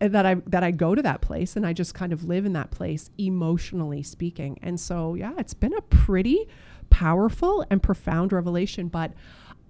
uh, 0.00 0.08
that 0.08 0.24
i 0.24 0.34
that 0.46 0.62
i 0.64 0.70
go 0.70 0.94
to 0.94 1.02
that 1.02 1.20
place 1.20 1.56
and 1.56 1.66
i 1.66 1.72
just 1.72 1.92
kind 1.94 2.12
of 2.12 2.24
live 2.24 2.46
in 2.46 2.52
that 2.54 2.70
place 2.70 3.10
emotionally 3.18 4.02
speaking 4.02 4.58
and 4.62 4.78
so 4.80 5.14
yeah 5.14 5.32
it's 5.38 5.54
been 5.54 5.74
a 5.74 5.82
pretty 5.82 6.46
powerful 6.88 7.66
and 7.70 7.82
profound 7.82 8.32
revelation 8.32 8.88
but 8.88 9.12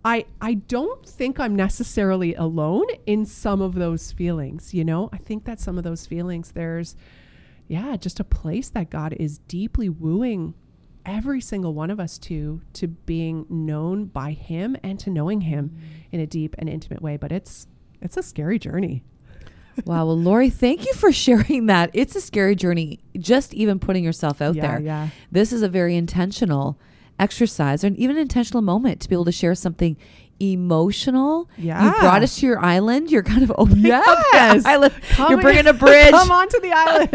i 0.04 0.24
i 0.40 0.54
don't 0.54 1.06
think 1.06 1.38
i'm 1.40 1.54
necessarily 1.54 2.34
alone 2.34 2.86
in 3.06 3.24
some 3.24 3.60
of 3.60 3.74
those 3.74 4.12
feelings 4.12 4.72
you 4.74 4.84
know 4.84 5.08
i 5.12 5.16
think 5.16 5.44
that 5.44 5.60
some 5.60 5.78
of 5.78 5.84
those 5.84 6.06
feelings 6.06 6.52
there's 6.52 6.96
yeah 7.68 7.96
just 7.96 8.20
a 8.20 8.24
place 8.24 8.68
that 8.70 8.90
god 8.90 9.12
is 9.18 9.38
deeply 9.38 9.88
wooing 9.88 10.54
every 11.04 11.40
single 11.40 11.72
one 11.72 11.90
of 11.90 12.00
us 12.00 12.18
to 12.18 12.60
to 12.72 12.88
being 12.88 13.46
known 13.48 14.06
by 14.06 14.32
him 14.32 14.76
and 14.82 14.98
to 14.98 15.10
knowing 15.10 15.42
him 15.42 15.70
mm-hmm. 15.70 15.86
in 16.12 16.20
a 16.20 16.26
deep 16.26 16.54
and 16.58 16.68
intimate 16.68 17.00
way 17.00 17.16
but 17.16 17.32
it's 17.32 17.66
it's 18.00 18.16
a 18.16 18.22
scary 18.22 18.58
journey 18.58 19.04
Wow. 19.84 20.06
Well, 20.06 20.18
Lori, 20.18 20.48
thank 20.48 20.86
you 20.86 20.94
for 20.94 21.12
sharing 21.12 21.66
that. 21.66 21.90
It's 21.92 22.16
a 22.16 22.20
scary 22.22 22.56
journey, 22.56 23.00
just 23.18 23.52
even 23.52 23.78
putting 23.78 24.04
yourself 24.04 24.40
out 24.40 24.54
yeah 24.54 24.62
there. 24.62 24.80
yeah 24.80 25.08
This 25.30 25.52
is 25.52 25.60
a 25.60 25.68
very 25.68 25.96
intentional 25.96 26.80
exercise 27.18 27.84
or 27.84 27.88
even 27.96 28.16
an 28.16 28.22
intentional 28.22 28.62
moment 28.62 29.00
to 29.00 29.08
be 29.08 29.14
able 29.14 29.24
to 29.24 29.32
share 29.32 29.54
something 29.54 29.96
emotional. 30.38 31.48
yeah 31.56 31.82
You 31.82 31.90
brought 32.00 32.22
us 32.22 32.36
to 32.40 32.46
your 32.46 32.58
island. 32.62 33.10
You're 33.10 33.22
kind 33.22 33.42
of 33.42 33.50
opening 33.56 33.90
up 33.90 34.04
Yes. 34.34 34.62
the 34.64 34.68
island. 34.68 34.94
Come 35.10 35.30
You're 35.30 35.40
bringing 35.40 35.66
a 35.68 35.72
bridge. 35.72 36.10
come 36.10 36.30
onto 36.30 36.60
the 36.60 36.72
island 36.72 37.08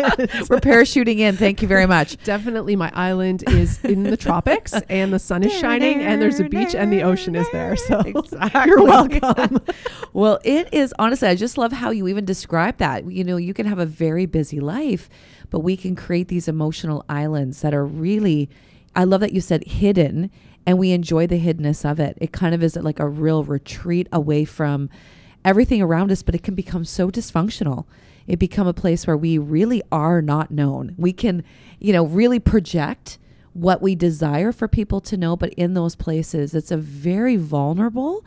We're 0.50 0.60
parachuting 0.60 1.20
in. 1.20 1.38
Thank 1.38 1.62
you 1.62 1.68
very 1.68 1.86
much. 1.86 2.18
definitely 2.24 2.76
my 2.76 2.92
island 2.96 3.44
is 3.48 3.80
in 3.84 4.04
the 4.04 4.18
tropics 4.18 4.74
and 4.90 5.14
the 5.14 5.20
sun 5.20 5.44
is 5.44 5.54
shining 5.54 6.02
and 6.02 6.20
there's 6.20 6.40
a 6.40 6.46
beach 6.50 6.74
and 6.74 6.92
the 6.92 7.04
ocean 7.04 7.36
is 7.36 7.48
there 7.52 7.76
so 7.76 8.00
Exactly. 8.06 8.62
you're 8.66 8.84
welcome 8.84 9.60
Well, 10.14 10.40
it 10.44 10.74
is 10.74 10.94
honestly, 10.98 11.28
I 11.28 11.36
just 11.36 11.58
love 11.60 11.72
how 11.72 11.92
you 11.92 12.08
even 12.08 12.26
describe 12.26 12.78
that. 12.78 13.10
You 13.10 13.24
know, 13.24 13.38
you 13.38 13.54
can 13.54 13.66
have 13.66 13.80
a 13.80 13.86
very 13.86 14.26
busy 14.26 14.60
life, 14.60 15.10
but 15.50 15.60
we 15.60 15.78
can 15.78 15.96
create 15.96 16.28
these 16.28 16.48
emotional 16.48 17.06
islands 17.08 17.62
that 17.62 17.74
are 17.74 17.86
really, 17.86 18.50
I 18.96 19.04
love 19.04 19.22
that 19.22 19.34
you 19.34 19.42
said 19.42 19.66
hidden, 19.66 20.32
and 20.66 20.78
we 20.78 20.92
enjoy 20.92 21.28
the 21.28 21.40
hiddenness 21.40 21.90
of 21.90 22.00
it. 22.00 22.18
It 22.22 22.32
kind 22.32 22.54
of 22.54 22.62
is 22.62 22.76
like 22.76 23.00
a 23.00 23.08
real 23.08 23.44
retreat 23.44 24.08
away 24.12 24.46
from 24.46 24.90
everything 25.44 25.82
around 25.82 26.12
us, 26.12 26.24
but 26.24 26.36
it 26.36 26.44
can 26.44 26.56
become 26.56 26.86
so 26.86 27.10
dysfunctional. 27.10 27.86
It 28.28 28.38
become 28.38 28.68
a 28.68 28.74
place 28.74 29.08
where 29.08 29.18
we 29.18 29.38
really 29.38 29.82
are 29.92 30.22
not 30.22 30.52
known. 30.52 30.94
We 30.98 31.14
can, 31.14 31.44
you 31.80 31.94
know, 31.94 32.06
really 32.06 32.40
project 32.40 33.18
what 33.54 33.82
we 33.82 33.96
desire 33.96 34.52
for 34.52 34.68
people 34.68 35.02
to 35.02 35.18
know, 35.18 35.36
but 35.36 35.54
in 35.54 35.74
those 35.74 35.96
places, 35.96 36.54
it's 36.54 36.72
a 36.72 36.78
very 36.78 37.36
vulnerable, 37.36 38.24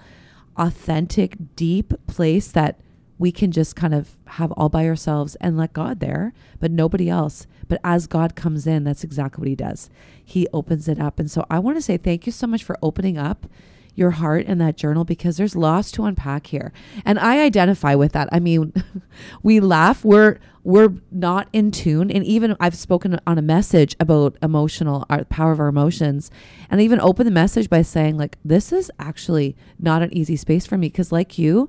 authentic, 0.56 1.36
deep 1.56 1.94
place 2.06 2.48
that 2.48 2.80
we 3.18 3.30
can 3.30 3.52
just 3.52 3.76
kind 3.76 3.94
of 3.94 4.16
have 4.26 4.52
all 4.52 4.68
by 4.68 4.86
ourselves 4.86 5.36
and 5.36 5.56
let 5.56 5.72
God 5.72 6.00
there, 6.00 6.32
but 6.60 6.70
nobody 6.70 7.08
else. 7.08 7.46
But 7.74 7.80
as 7.82 8.06
God 8.06 8.36
comes 8.36 8.68
in, 8.68 8.84
that's 8.84 9.02
exactly 9.02 9.40
what 9.42 9.48
He 9.48 9.56
does. 9.56 9.90
He 10.24 10.46
opens 10.52 10.86
it 10.86 11.00
up. 11.00 11.18
And 11.18 11.28
so 11.28 11.44
I 11.50 11.58
want 11.58 11.76
to 11.76 11.82
say 11.82 11.96
thank 11.96 12.24
you 12.24 12.30
so 12.30 12.46
much 12.46 12.62
for 12.62 12.78
opening 12.80 13.18
up 13.18 13.48
your 13.96 14.12
heart 14.12 14.44
and 14.46 14.60
that 14.60 14.76
journal 14.76 15.04
because 15.04 15.36
there's 15.36 15.56
lots 15.56 15.90
to 15.90 16.04
unpack 16.04 16.46
here. 16.46 16.72
And 17.04 17.18
I 17.18 17.42
identify 17.42 17.96
with 17.96 18.12
that. 18.12 18.28
I 18.30 18.38
mean, 18.38 18.72
we 19.42 19.58
laugh, 19.58 20.04
we're 20.04 20.38
we're 20.62 20.94
not 21.10 21.48
in 21.52 21.72
tune. 21.72 22.12
And 22.12 22.24
even 22.24 22.56
I've 22.60 22.76
spoken 22.76 23.18
on 23.26 23.38
a 23.38 23.42
message 23.42 23.96
about 23.98 24.36
emotional 24.40 25.04
our 25.10 25.24
power 25.24 25.50
of 25.50 25.58
our 25.58 25.66
emotions. 25.66 26.30
And 26.70 26.80
I 26.80 26.84
even 26.84 27.00
open 27.00 27.24
the 27.24 27.32
message 27.32 27.68
by 27.68 27.82
saying, 27.82 28.16
like, 28.16 28.38
this 28.44 28.72
is 28.72 28.88
actually 29.00 29.56
not 29.80 30.00
an 30.00 30.16
easy 30.16 30.36
space 30.36 30.64
for 30.64 30.78
me. 30.78 30.90
Cause 30.90 31.10
like 31.10 31.38
you, 31.38 31.68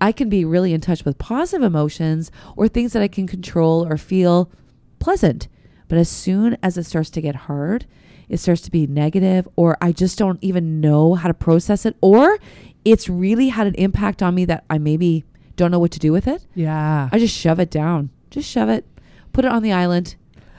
I 0.00 0.10
can 0.10 0.28
be 0.28 0.44
really 0.44 0.72
in 0.72 0.80
touch 0.80 1.04
with 1.04 1.18
positive 1.18 1.62
emotions 1.62 2.32
or 2.56 2.66
things 2.66 2.94
that 2.94 3.02
I 3.02 3.06
can 3.06 3.28
control 3.28 3.86
or 3.86 3.96
feel 3.96 4.50
pleasant. 4.98 5.48
But 5.88 5.98
as 5.98 6.08
soon 6.08 6.56
as 6.62 6.76
it 6.76 6.84
starts 6.84 7.10
to 7.10 7.20
get 7.20 7.34
hard, 7.34 7.86
it 8.28 8.38
starts 8.38 8.62
to 8.62 8.70
be 8.70 8.86
negative, 8.86 9.48
or 9.56 9.76
I 9.80 9.92
just 9.92 10.18
don't 10.18 10.38
even 10.42 10.80
know 10.80 11.14
how 11.14 11.28
to 11.28 11.34
process 11.34 11.86
it, 11.86 11.96
or 12.00 12.38
it's 12.84 13.08
really 13.08 13.48
had 13.48 13.66
an 13.66 13.74
impact 13.74 14.22
on 14.22 14.34
me 14.34 14.44
that 14.46 14.64
I 14.68 14.78
maybe 14.78 15.24
don't 15.56 15.70
know 15.70 15.78
what 15.78 15.92
to 15.92 15.98
do 15.98 16.12
with 16.12 16.28
it. 16.28 16.44
yeah 16.54 17.08
I 17.12 17.18
just 17.18 17.36
shove 17.36 17.60
it 17.60 17.70
down. 17.70 18.10
Just 18.30 18.50
shove 18.50 18.68
it, 18.68 18.84
put 19.32 19.44
it 19.44 19.50
on 19.50 19.62
the 19.62 19.72
island. 19.72 20.16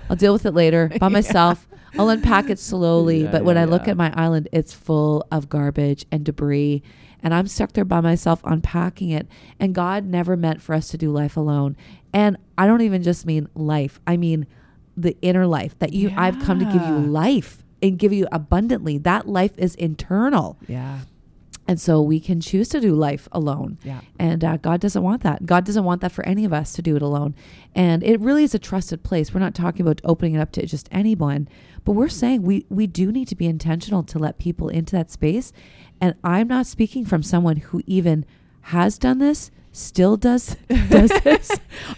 I'll 0.09 0.15
deal 0.15 0.33
with 0.33 0.45
it 0.45 0.53
later 0.53 0.91
by 0.99 1.09
myself. 1.09 1.67
I'll 1.97 2.09
unpack 2.09 2.49
it 2.49 2.59
slowly. 2.59 3.23
Yeah, 3.23 3.31
but 3.31 3.43
when 3.43 3.55
yeah, 3.55 3.63
I 3.63 3.65
look 3.65 3.85
yeah. 3.85 3.91
at 3.91 3.97
my 3.97 4.13
island, 4.15 4.47
it's 4.51 4.73
full 4.73 5.25
of 5.31 5.49
garbage 5.49 6.05
and 6.11 6.23
debris. 6.23 6.83
And 7.23 7.33
I'm 7.33 7.47
stuck 7.47 7.73
there 7.73 7.85
by 7.85 8.01
myself 8.01 8.41
unpacking 8.43 9.09
it. 9.09 9.27
And 9.59 9.73
God 9.73 10.05
never 10.05 10.37
meant 10.37 10.61
for 10.61 10.75
us 10.75 10.87
to 10.89 10.97
do 10.97 11.11
life 11.11 11.35
alone. 11.35 11.75
And 12.13 12.37
I 12.57 12.67
don't 12.67 12.81
even 12.81 13.03
just 13.03 13.25
mean 13.25 13.49
life, 13.55 13.99
I 14.07 14.17
mean 14.17 14.47
the 14.95 15.15
inner 15.21 15.45
life 15.45 15.77
that 15.79 15.93
you 15.93 16.11
I've 16.17 16.39
come 16.39 16.59
to 16.59 16.65
give 16.65 16.81
you 16.81 16.97
life 16.97 17.63
and 17.83 17.99
give 17.99 18.11
you 18.11 18.27
abundantly. 18.31 18.97
That 18.97 19.27
life 19.27 19.51
is 19.57 19.75
internal. 19.75 20.57
yeah 20.67 21.01
And 21.67 21.79
so 21.79 22.01
we 22.01 22.19
can 22.19 22.39
choose 22.41 22.69
to 22.69 22.79
do 22.79 22.93
life 22.95 23.27
alone. 23.31 23.77
yeah 23.83 24.01
And 24.17 24.43
uh, 24.43 24.57
God 24.57 24.79
doesn't 24.81 25.03
want 25.03 25.21
that. 25.23 25.45
God 25.45 25.65
doesn't 25.65 25.83
want 25.83 26.01
that 26.01 26.11
for 26.11 26.25
any 26.25 26.45
of 26.45 26.53
us 26.53 26.73
to 26.73 26.81
do 26.81 26.95
it 26.95 27.01
alone. 27.03 27.35
And 27.75 28.03
it 28.03 28.19
really 28.19 28.43
is 28.43 28.55
a 28.55 28.59
trusted 28.59 29.03
place. 29.03 29.33
We're 29.33 29.39
not 29.39 29.53
talking 29.53 29.81
about 29.81 30.01
opening 30.03 30.33
it 30.35 30.39
up 30.39 30.51
to 30.53 30.65
just 30.65 30.87
anyone, 30.91 31.47
but 31.85 31.91
we're 31.91 32.09
saying 32.09 32.41
we, 32.41 32.65
we 32.69 32.87
do 32.87 33.11
need 33.11 33.27
to 33.27 33.35
be 33.35 33.45
intentional 33.45 34.01
to 34.03 34.17
let 34.17 34.39
people 34.39 34.69
into 34.69 34.95
that 34.95 35.11
space. 35.11 35.53
And 35.99 36.13
I'm 36.23 36.47
not 36.47 36.65
speaking 36.67 37.05
from 37.05 37.23
someone 37.23 37.57
who 37.57 37.81
even 37.87 38.25
has 38.61 38.97
done 38.97 39.19
this, 39.19 39.51
still 39.71 40.17
does 40.17 40.55
does 40.89 41.11
this. 41.23 41.51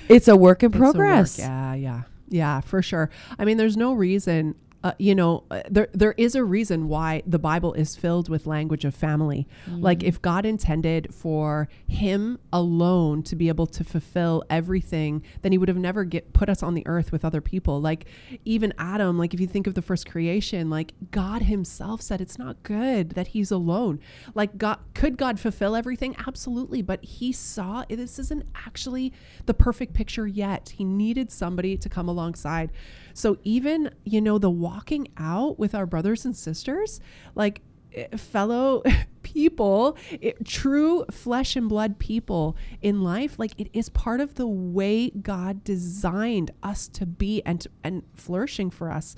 It's 0.08 0.28
a 0.28 0.36
work 0.36 0.64
in 0.64 0.68
It's 0.72 0.78
a 0.78 0.80
work. 0.80 0.94
progress. 0.94 1.40
Yeah, 1.40 1.74
yeah, 1.74 2.02
yeah, 2.30 2.62
for 2.62 2.82
sure. 2.82 3.10
I 3.38 3.46
mean, 3.46 3.58
there's 3.58 3.78
no 3.78 3.94
reason. 3.94 4.56
Uh, 4.82 4.94
you 4.98 5.14
know, 5.14 5.44
uh, 5.52 5.62
there 5.70 5.90
there 5.92 6.14
is 6.18 6.36
a 6.36 6.44
reason 6.44 6.88
why 6.88 7.22
the 7.28 7.38
Bible 7.38 7.74
is 7.74 7.98
filled 7.98 8.30
with 8.30 8.48
language 8.48 8.86
of 8.86 8.96
family. 8.96 9.46
Like, 9.68 10.04
if 10.04 10.22
God 10.22 10.46
intended 10.46 11.14
for 11.14 11.68
Him 11.88 12.40
alone 12.54 13.24
to 13.24 13.36
be 13.36 13.50
able 13.50 13.68
to 13.68 13.84
fulfill 13.84 14.44
everything, 14.50 15.22
then 15.42 15.52
He 15.52 15.58
would 15.58 15.68
have 15.68 15.78
never 15.78 16.06
get 16.06 16.32
put 16.32 16.48
us 16.48 16.64
on 16.64 16.76
the 16.76 16.88
earth 16.88 17.12
with 17.12 17.26
other 17.26 17.42
people. 17.42 17.82
Like, 17.82 18.06
even 18.46 18.74
Adam. 18.78 19.18
Like, 19.18 19.34
if 19.34 19.42
you 19.42 19.48
think 19.48 19.68
of 19.68 19.74
the 19.74 19.82
first 19.82 20.10
creation, 20.10 20.70
like 20.70 20.94
God 21.12 21.42
Himself 21.42 22.02
said, 22.02 22.22
it's 22.22 22.40
not 22.40 22.64
good 22.64 23.12
that 23.12 23.28
He's 23.28 23.52
alone. 23.52 24.00
Like, 24.34 24.58
God 24.58 24.80
could 24.94 25.18
God 25.18 25.42
fulfill 25.42 25.76
everything? 25.76 26.16
Absolutely, 26.26 26.82
but 26.82 27.04
He 27.04 27.34
saw 27.34 27.84
this 27.90 28.18
isn't 28.18 28.46
actually 28.56 29.12
the 29.46 29.54
perfect 29.54 29.94
picture 29.94 30.26
yet. 30.26 30.70
He 30.70 30.86
needed 30.86 31.32
somebody 31.32 31.76
to 31.76 31.90
come 31.90 32.08
alongside. 32.08 32.72
So 33.14 33.38
even, 33.44 33.94
you 34.06 34.22
know, 34.22 34.38
the 34.38 34.50
walking 34.70 35.08
out 35.18 35.58
with 35.58 35.74
our 35.74 35.86
brothers 35.86 36.26
and 36.26 36.36
sisters, 36.36 37.00
like 37.34 37.62
eh, 37.94 38.16
fellow 38.16 38.84
people, 39.24 39.98
it, 40.12 40.46
true 40.46 41.06
flesh 41.10 41.56
and 41.56 41.68
blood 41.68 41.98
people 41.98 42.56
in 42.82 43.04
life, 43.04 43.40
like 43.40 43.54
it 43.58 43.68
is 43.74 43.90
part 43.90 44.20
of 44.20 44.36
the 44.36 44.48
way 44.48 45.10
God 45.10 45.64
designed 45.64 46.52
us 46.62 46.88
to 46.90 47.06
be 47.06 47.42
and 47.46 47.66
and 47.84 48.04
flourishing 48.14 48.70
for 48.70 48.92
us. 48.92 49.16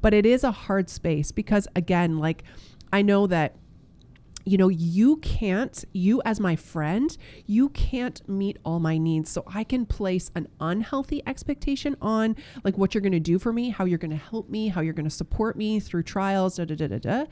But 0.00 0.14
it 0.14 0.24
is 0.24 0.42
a 0.42 0.52
hard 0.52 0.88
space 0.88 1.32
because 1.32 1.68
again, 1.76 2.18
like 2.18 2.44
I 2.92 3.02
know 3.02 3.26
that 3.26 3.56
you 4.44 4.58
know, 4.58 4.68
you 4.68 5.16
can't, 5.18 5.84
you 5.92 6.20
as 6.24 6.38
my 6.38 6.56
friend, 6.56 7.16
you 7.46 7.70
can't 7.70 8.26
meet 8.28 8.58
all 8.64 8.78
my 8.78 8.98
needs. 8.98 9.30
So 9.30 9.44
I 9.46 9.64
can 9.64 9.86
place 9.86 10.30
an 10.34 10.48
unhealthy 10.60 11.22
expectation 11.26 11.96
on 12.02 12.36
like 12.62 12.76
what 12.76 12.94
you're 12.94 13.00
going 13.00 13.12
to 13.12 13.20
do 13.20 13.38
for 13.38 13.52
me, 13.52 13.70
how 13.70 13.84
you're 13.84 13.98
going 13.98 14.10
to 14.10 14.16
help 14.16 14.48
me, 14.48 14.68
how 14.68 14.80
you're 14.80 14.92
going 14.92 15.08
to 15.08 15.10
support 15.10 15.56
me 15.56 15.80
through 15.80 16.02
trials, 16.02 16.56
da 16.56 16.64
da 16.64 16.74
da 16.74 16.88
da 16.88 16.98
da. 16.98 17.24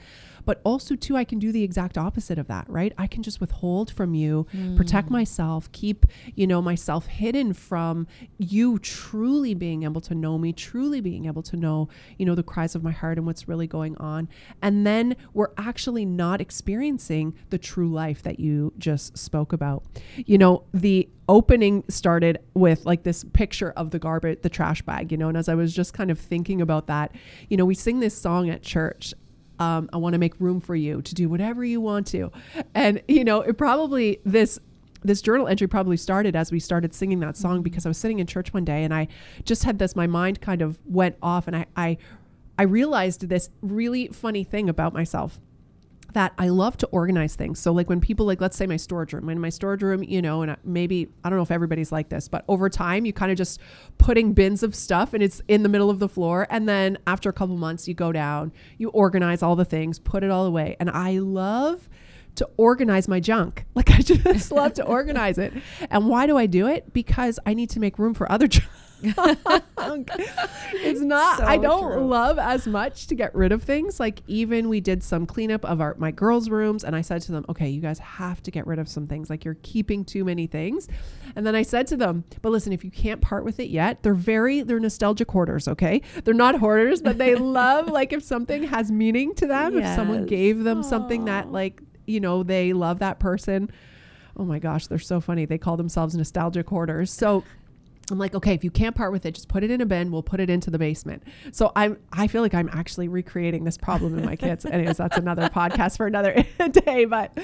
But 0.45 0.61
also, 0.65 0.97
too, 0.97 1.17
I 1.17 1.25
can 1.25 1.39
do 1.39 1.53
the 1.53 1.63
exact 1.63 1.97
opposite 1.97 2.39
of 2.39 2.49
that, 2.49 2.69
right? 2.69 2.93
I 2.99 3.07
can 3.07 3.23
just 3.23 3.41
withhold 3.41 3.91
from 3.91 4.15
you, 4.15 4.47
mm. 4.55 4.77
protect 4.77 5.11
myself, 5.11 5.71
keep, 5.73 6.07
you 6.35 6.47
know, 6.47 6.61
myself 6.61 7.07
hidden 7.07 7.53
from 7.53 8.07
you 8.39 8.79
truly 8.79 9.55
being 9.55 9.83
able 9.85 10.01
to 10.03 10.15
know 10.15 10.39
me, 10.39 10.53
truly 10.53 11.01
being 11.01 11.27
able 11.27 11.43
to 11.43 11.57
know, 11.57 11.89
you 12.19 12.27
know, 12.27 12.35
the 12.35 12.43
cries 12.43 12.75
of 12.75 12.83
my 12.83 12.93
heart 12.93 13.19
and 13.19 13.27
what's 13.27 13.49
really 13.49 13.67
going 13.67 13.97
on. 13.99 14.29
And 14.61 14.87
then 14.87 15.17
we're 15.35 15.53
actually 15.57 16.05
not 16.05 16.41
experiencing 16.41 17.35
the 17.51 17.59
true 17.59 17.91
life 17.91 18.23
that 18.23 18.41
you 18.41 18.73
just 18.79 19.17
spoke 19.17 19.53
about. 19.53 19.85
You 20.17 20.39
know, 20.39 20.65
the 20.73 21.09
opening 21.29 21.85
started 21.89 22.39
with 22.55 22.85
like 22.85 23.05
this 23.05 23.25
picture 23.33 23.71
of 23.77 23.91
the 23.91 23.99
garbage, 23.99 24.43
the 24.43 24.51
trash 24.51 24.83
bag, 24.83 25.13
you 25.13 25.19
know, 25.19 25.29
and 25.29 25.37
as 25.37 25.49
I 25.49 25.55
was 25.55 25.75
just 25.75 25.95
kind 25.95 26.11
of 26.11 26.19
thinking 26.19 26.61
about 26.61 26.89
that, 26.89 27.15
you 27.49 27.57
know, 27.57 27.65
we 27.65 27.75
sing 27.75 28.01
this 28.01 28.17
song 28.17 28.51
at 28.51 28.63
church 28.63 29.15
um, 29.63 29.89
I 29.93 29.97
want 29.97 30.15
to 30.15 30.19
make 30.19 30.35
room 30.41 30.61
for 30.61 30.75
you 30.75 31.03
to 31.03 31.15
do 31.15 31.29
whatever 31.29 31.65
you 31.65 31.81
want 31.81 32.07
to. 32.09 32.31
And, 32.75 33.03
you 33.07 33.25
know, 33.25 33.41
it 33.43 33.57
probably 33.59 34.19
this 34.25 34.59
this 35.05 35.21
journal 35.21 35.49
entry 35.49 35.67
probably 35.67 35.97
started 35.97 36.37
as 36.37 36.53
we 36.53 36.61
started 36.61 36.95
singing 36.95 37.19
that 37.21 37.37
song 37.37 37.57
Mm-hmm. 37.57 37.63
because 37.63 37.85
I 37.87 37.89
was 37.91 37.99
sitting 37.99 38.21
in 38.21 38.27
church 38.27 38.55
one 38.55 38.65
day 38.65 38.85
and 38.85 38.95
I 38.95 39.09
just 39.45 39.65
had 39.65 39.79
this, 39.81 39.97
my 39.97 40.07
mind 40.07 40.41
kind 40.41 40.63
of 40.63 40.79
went 40.87 41.17
off 41.21 41.49
and 41.49 41.57
I, 41.57 41.67
I, 41.77 41.99
I 42.57 42.63
realized 42.63 43.29
this 43.29 43.51
really 43.63 44.07
funny 44.09 44.45
thing 44.45 44.69
about 44.69 44.93
myself 44.93 45.41
that 46.13 46.33
I 46.39 46.49
love 46.49 46.77
to 46.79 46.87
organize 46.89 47.35
things. 47.35 47.59
So 47.59 47.73
like 47.73 47.89
when 47.89 48.01
people 48.01 48.27
like 48.27 48.41
let's 48.41 48.57
say 48.57 48.67
my 48.67 48.77
storage 48.77 49.13
room, 49.13 49.29
in 49.29 49.41
my 49.41 49.49
storage 49.49 49.83
room, 49.83 50.03
you 50.03 50.23
know, 50.23 50.43
and 50.43 50.57
maybe 50.65 51.09
I 51.25 51.31
don't 51.31 51.39
know 51.39 51.43
if 51.43 51.51
everybody's 51.51 51.93
like 51.93 52.09
this, 52.09 52.29
but 52.29 52.45
over 52.49 52.69
time 52.69 53.07
you 53.07 53.13
kind 53.13 53.31
of 53.31 53.39
just 53.39 53.61
putting 53.99 54.33
bins 54.33 54.63
of 54.63 54.75
stuff 54.75 55.15
and 55.15 55.23
it's 55.23 55.41
in 55.49 55.63
the 55.63 55.69
middle 55.69 55.91
of 55.91 55.99
the 55.99 56.09
floor 56.09 56.47
and 56.51 56.69
then 56.69 56.99
after 57.07 57.29
a 57.29 57.33
couple 57.33 57.57
months 57.57 57.89
you 57.89 57.95
go 57.95 58.13
down, 58.13 58.53
you 58.79 58.91
organize 58.91 59.43
all 59.43 59.57
the 59.57 59.65
things, 59.65 59.99
put 59.99 60.23
it 60.23 60.31
all 60.31 60.47
away. 60.47 60.77
And 60.81 60.91
I 60.91 61.19
love 61.19 61.89
to 62.37 62.49
organize 62.57 63.09
my 63.09 63.21
junk. 63.21 63.65
Like 63.75 63.91
I 63.91 63.99
just 63.99 64.53
love 64.53 64.75
to 64.75 64.85
organize 64.85 65.39
it. 65.39 65.53
And 65.91 66.07
why 66.07 66.27
do 66.27 66.37
I 66.37 66.47
do 66.47 66.69
it? 66.69 66.93
Because 66.93 67.41
I 67.47 67.55
need 67.55 67.71
to 67.71 67.81
make 67.81 67.99
room 67.99 68.15
for 68.15 68.31
other 68.31 68.47
junk. 68.49 68.69
it's 70.75 71.01
not 71.01 71.39
So 71.39 71.45
I 71.45 71.57
don't 71.57 71.93
true. 71.93 72.07
love 72.07 72.39
as 72.39 72.67
much 72.67 73.07
to 73.09 73.15
get 73.15 73.35
rid 73.35 73.53
of 73.53 73.63
things. 73.63 73.99
Like 74.01 74.23
even 74.27 74.69
we 74.69 74.81
did 74.81 75.03
some 75.03 75.27
cleanup 75.27 75.65
of 75.65 75.81
our 75.81 75.95
my 75.99 76.11
girls' 76.11 76.49
rooms 76.49 76.85
and 76.85 76.95
I 76.95 77.01
said 77.01 77.23
to 77.23 77.33
them, 77.33 77.45
"Okay, 77.49 77.69
you 77.69 77.81
guys 77.81 77.99
have 77.99 78.43
to 78.45 78.51
get 78.51 78.67
rid 78.67 78.79
of 78.79 78.89
some 78.89 79.07
things. 79.07 79.29
Like 79.31 79.45
you're 79.45 79.59
keeping 79.63 80.05
too 80.05 80.25
many 80.25 80.47
things." 80.47 80.89
And 81.35 81.47
then 81.47 81.55
I 81.55 81.63
said 81.63 81.87
to 81.89 81.97
them, 81.97 82.25
"But 82.43 82.51
listen, 82.51 82.73
if 82.73 82.85
you 82.85 82.91
can't 82.91 83.21
part 83.21 83.45
with 83.45 83.59
it 83.61 83.71
yet, 83.71 84.03
they're 84.03 84.15
very 84.15 84.63
they're 84.63 84.81
nostalgic 84.81 85.31
hoarders, 85.31 85.69
okay? 85.69 86.03
They're 86.25 86.35
not 86.35 86.57
hoarders, 86.59 87.03
but 87.03 87.19
they 87.19 87.35
love 87.63 87.89
like 87.89 88.13
if 88.13 88.23
something 88.23 88.63
has 88.65 88.91
meaning 88.91 89.35
to 89.37 89.47
them, 89.47 89.79
if 89.79 89.85
someone 89.97 90.27
gave 90.27 90.65
them 90.65 90.83
something 90.83 91.25
that 91.27 91.51
like, 91.51 91.83
you 92.07 92.21
know, 92.21 92.43
they 92.43 92.73
love 92.73 93.01
that 93.01 93.19
person. 93.19 93.71
Oh 94.35 94.45
my 94.45 94.59
gosh, 94.59 94.87
they're 94.87 94.99
so 94.99 95.21
funny. 95.21 95.45
They 95.45 95.59
call 95.59 95.77
themselves 95.77 96.17
nostalgic 96.17 96.67
hoarders. 96.69 97.13
So 97.13 97.45
I'm 98.11 98.19
like, 98.19 98.35
okay, 98.35 98.53
if 98.53 98.65
you 98.65 98.71
can't 98.71 98.97
part 98.97 99.13
with 99.13 99.25
it, 99.27 99.35
just 99.35 99.49
put 99.49 99.63
it 99.63 99.71
in 99.71 99.81
a 99.81 99.87
bin. 99.87 100.11
We'll 100.11 100.23
put 100.23 100.41
it 100.41 100.51
into 100.51 100.71
the 100.71 100.79
basement. 100.79 101.23
So 101.53 101.73
I'm, 101.77 101.99
I 102.13 102.27
feel 102.27 102.43
like 102.43 102.55
I'm 102.55 102.69
actually 102.73 103.09
recreating 103.09 103.65
this 103.65 103.79
problem 103.79 104.19
in 104.19 104.25
my 104.25 104.37
kids. 104.37 104.65
Anyways, 104.67 104.97
that's 104.97 105.17
another 105.17 105.49
podcast 105.49 105.97
for 105.97 106.07
another 106.07 106.45
day. 106.85 107.05
But, 107.05 107.39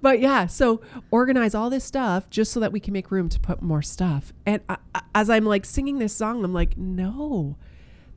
but 0.00 0.20
yeah, 0.20 0.46
so 0.46 0.80
organize 1.10 1.54
all 1.54 1.68
this 1.70 1.84
stuff 1.84 2.30
just 2.30 2.52
so 2.52 2.60
that 2.60 2.72
we 2.72 2.80
can 2.80 2.92
make 2.92 3.10
room 3.10 3.28
to 3.28 3.38
put 3.38 3.60
more 3.62 3.82
stuff. 3.82 4.32
And 4.46 4.62
I, 4.68 4.78
I- 4.94 5.02
as 5.14 5.28
I'm 5.28 5.44
like 5.44 5.64
singing 5.64 5.98
this 5.98 6.14
song, 6.14 6.44
I'm 6.44 6.54
like, 6.54 6.76
no, 6.76 7.56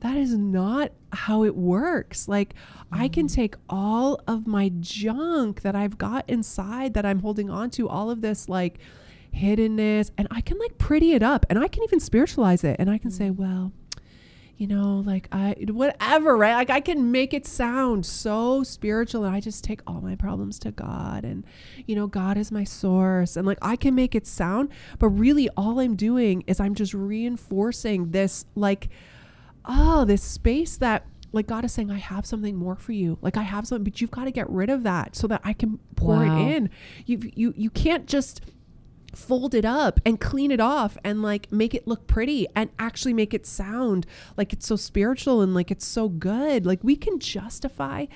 that 0.00 0.16
is 0.16 0.34
not 0.34 0.92
how 1.12 1.44
it 1.44 1.54
works. 1.54 2.26
Like, 2.26 2.54
I 2.90 3.08
can 3.08 3.26
mm. 3.26 3.34
take 3.34 3.54
all 3.68 4.20
of 4.26 4.46
my 4.46 4.70
junk 4.80 5.62
that 5.62 5.76
I've 5.76 5.96
got 5.98 6.28
inside 6.28 6.94
that 6.94 7.06
I'm 7.06 7.20
holding 7.20 7.50
on 7.50 7.70
to, 7.70 7.88
all 7.88 8.10
of 8.10 8.20
this 8.20 8.48
like 8.48 8.78
hiddenness, 9.34 10.10
and 10.18 10.28
I 10.30 10.40
can 10.40 10.58
like 10.58 10.78
pretty 10.78 11.12
it 11.12 11.22
up 11.22 11.46
and 11.48 11.58
I 11.58 11.68
can 11.68 11.82
even 11.84 12.00
spiritualize 12.00 12.64
it. 12.64 12.76
And 12.78 12.90
I 12.90 12.98
can 12.98 13.10
say, 13.10 13.30
mm. 13.30 13.36
well, 13.36 13.72
you 14.56 14.66
know, 14.66 15.02
like 15.04 15.28
I, 15.32 15.56
whatever, 15.68 16.36
right? 16.36 16.54
Like 16.54 16.70
I 16.70 16.80
can 16.80 17.10
make 17.10 17.34
it 17.34 17.46
sound 17.46 18.06
so 18.06 18.62
spiritual 18.62 19.24
and 19.24 19.34
I 19.34 19.40
just 19.40 19.64
take 19.64 19.80
all 19.86 20.00
my 20.00 20.14
problems 20.14 20.58
to 20.60 20.70
God 20.70 21.24
and, 21.24 21.44
you 21.86 21.96
know, 21.96 22.06
God 22.06 22.36
is 22.36 22.52
my 22.52 22.62
source. 22.62 23.36
And 23.36 23.46
like 23.46 23.58
I 23.60 23.74
can 23.76 23.94
make 23.94 24.14
it 24.14 24.26
sound, 24.26 24.68
but 24.98 25.08
really 25.08 25.48
all 25.56 25.80
I'm 25.80 25.96
doing 25.96 26.44
is 26.46 26.60
I'm 26.60 26.74
just 26.74 26.94
reinforcing 26.94 28.10
this, 28.12 28.44
like, 28.54 28.88
oh, 29.64 30.04
this 30.04 30.22
space 30.22 30.76
that 30.76 31.06
like 31.32 31.46
God 31.46 31.64
is 31.64 31.72
saying, 31.72 31.90
I 31.90 31.98
have 31.98 32.26
something 32.26 32.54
more 32.54 32.76
for 32.76 32.92
you. 32.92 33.18
Like 33.22 33.36
I 33.36 33.42
have 33.42 33.66
something, 33.66 33.84
but 33.84 34.00
you've 34.00 34.10
got 34.10 34.24
to 34.24 34.30
get 34.30 34.48
rid 34.50 34.70
of 34.70 34.82
that 34.82 35.16
so 35.16 35.26
that 35.28 35.40
I 35.44 35.54
can 35.54 35.78
pour 35.96 36.16
Wow. 36.16 36.36
it 36.36 36.54
in. 36.56 36.70
You 37.06 37.30
you 37.34 37.54
you 37.56 37.70
can't 37.70 38.06
just 38.06 38.42
fold 39.12 39.54
it 39.54 39.64
up 39.64 40.00
and 40.04 40.20
clean 40.20 40.50
it 40.50 40.60
off 40.60 40.96
and 41.04 41.22
like 41.22 41.50
make 41.52 41.74
it 41.74 41.86
look 41.86 42.06
pretty 42.06 42.46
and 42.56 42.70
actually 42.78 43.12
make 43.12 43.34
it 43.34 43.46
sound 43.46 44.06
like 44.36 44.52
it's 44.52 44.66
so 44.66 44.76
spiritual 44.76 45.40
and 45.40 45.54
like 45.54 45.70
it's 45.70 45.86
so 45.86 46.08
good. 46.08 46.64
Like 46.66 46.82
we 46.82 46.96
can 46.96 47.18
justify 47.18 48.06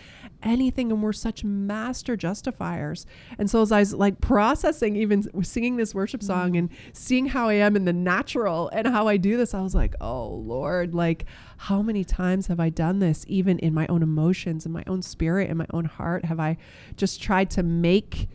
anything 0.43 0.91
and 0.91 1.03
we're 1.03 1.13
such 1.13 1.45
master 1.45 2.17
justifiers. 2.17 3.07
And 3.39 3.51
so 3.51 3.63
as 3.63 3.73
I 3.73 3.81
was 3.81 3.95
like 3.95 4.21
processing 4.21 4.97
even 4.97 5.45
singing 5.45 5.77
this 5.77 5.95
worship 5.95 6.23
song 6.23 6.53
mm. 6.53 6.59
and 6.59 6.71
seeing 6.93 7.27
how 7.27 7.49
I 7.49 7.55
am 7.55 7.77
in 7.77 7.85
the 7.85 7.93
natural 7.93 8.69
and 8.71 8.87
how 8.87 9.09
I 9.09 9.17
do 9.17 9.37
this, 9.37 9.55
I 9.55 9.61
was 9.61 9.75
like, 9.75 9.95
"Oh 10.01 10.29
Lord, 10.29 10.95
like 10.95 11.27
how 11.57 11.83
many 11.83 12.05
times 12.05 12.47
have 12.47 12.61
I 12.61 12.69
done 12.69 12.99
this 12.99 13.25
even 13.29 13.59
in 13.59 13.73
my 13.75 13.87
own 13.89 14.03
emotions 14.03 14.67
in 14.67 14.73
my 14.73 14.85
own 14.87 15.03
spirit 15.03 15.49
in 15.49 15.57
my 15.57 15.67
own 15.73 15.87
heart 15.87 16.25
have 16.25 16.39
I 16.39 16.59
just 16.97 17.23
tried 17.23 17.51
to 17.53 17.63
make 17.63 18.29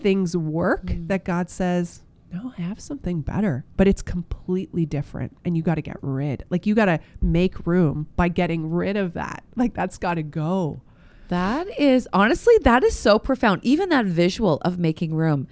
things 0.00 0.36
work 0.36 0.86
Mm. 0.86 1.08
that 1.08 1.24
God 1.24 1.50
says, 1.50 2.02
no, 2.32 2.52
I 2.58 2.60
have 2.62 2.78
something 2.80 3.22
better, 3.22 3.64
but 3.76 3.88
it's 3.88 4.02
completely 4.02 4.84
different. 4.84 5.36
And 5.44 5.56
you 5.56 5.62
got 5.62 5.76
to 5.76 5.82
get 5.82 5.96
rid. 6.02 6.44
Like 6.50 6.66
you 6.66 6.74
got 6.74 6.84
to 6.86 7.00
make 7.22 7.66
room 7.66 8.06
by 8.16 8.28
getting 8.28 8.70
rid 8.70 8.96
of 8.96 9.14
that. 9.14 9.44
Like 9.56 9.72
that's 9.74 9.96
got 9.98 10.14
to 10.14 10.22
go. 10.22 10.82
That 11.28 11.66
is 11.78 12.06
honestly, 12.12 12.54
that 12.62 12.84
is 12.84 12.94
so 12.94 13.18
profound. 13.18 13.60
Even 13.64 13.88
that 13.90 14.04
visual 14.06 14.58
of 14.62 14.78
making 14.78 15.14
room, 15.14 15.46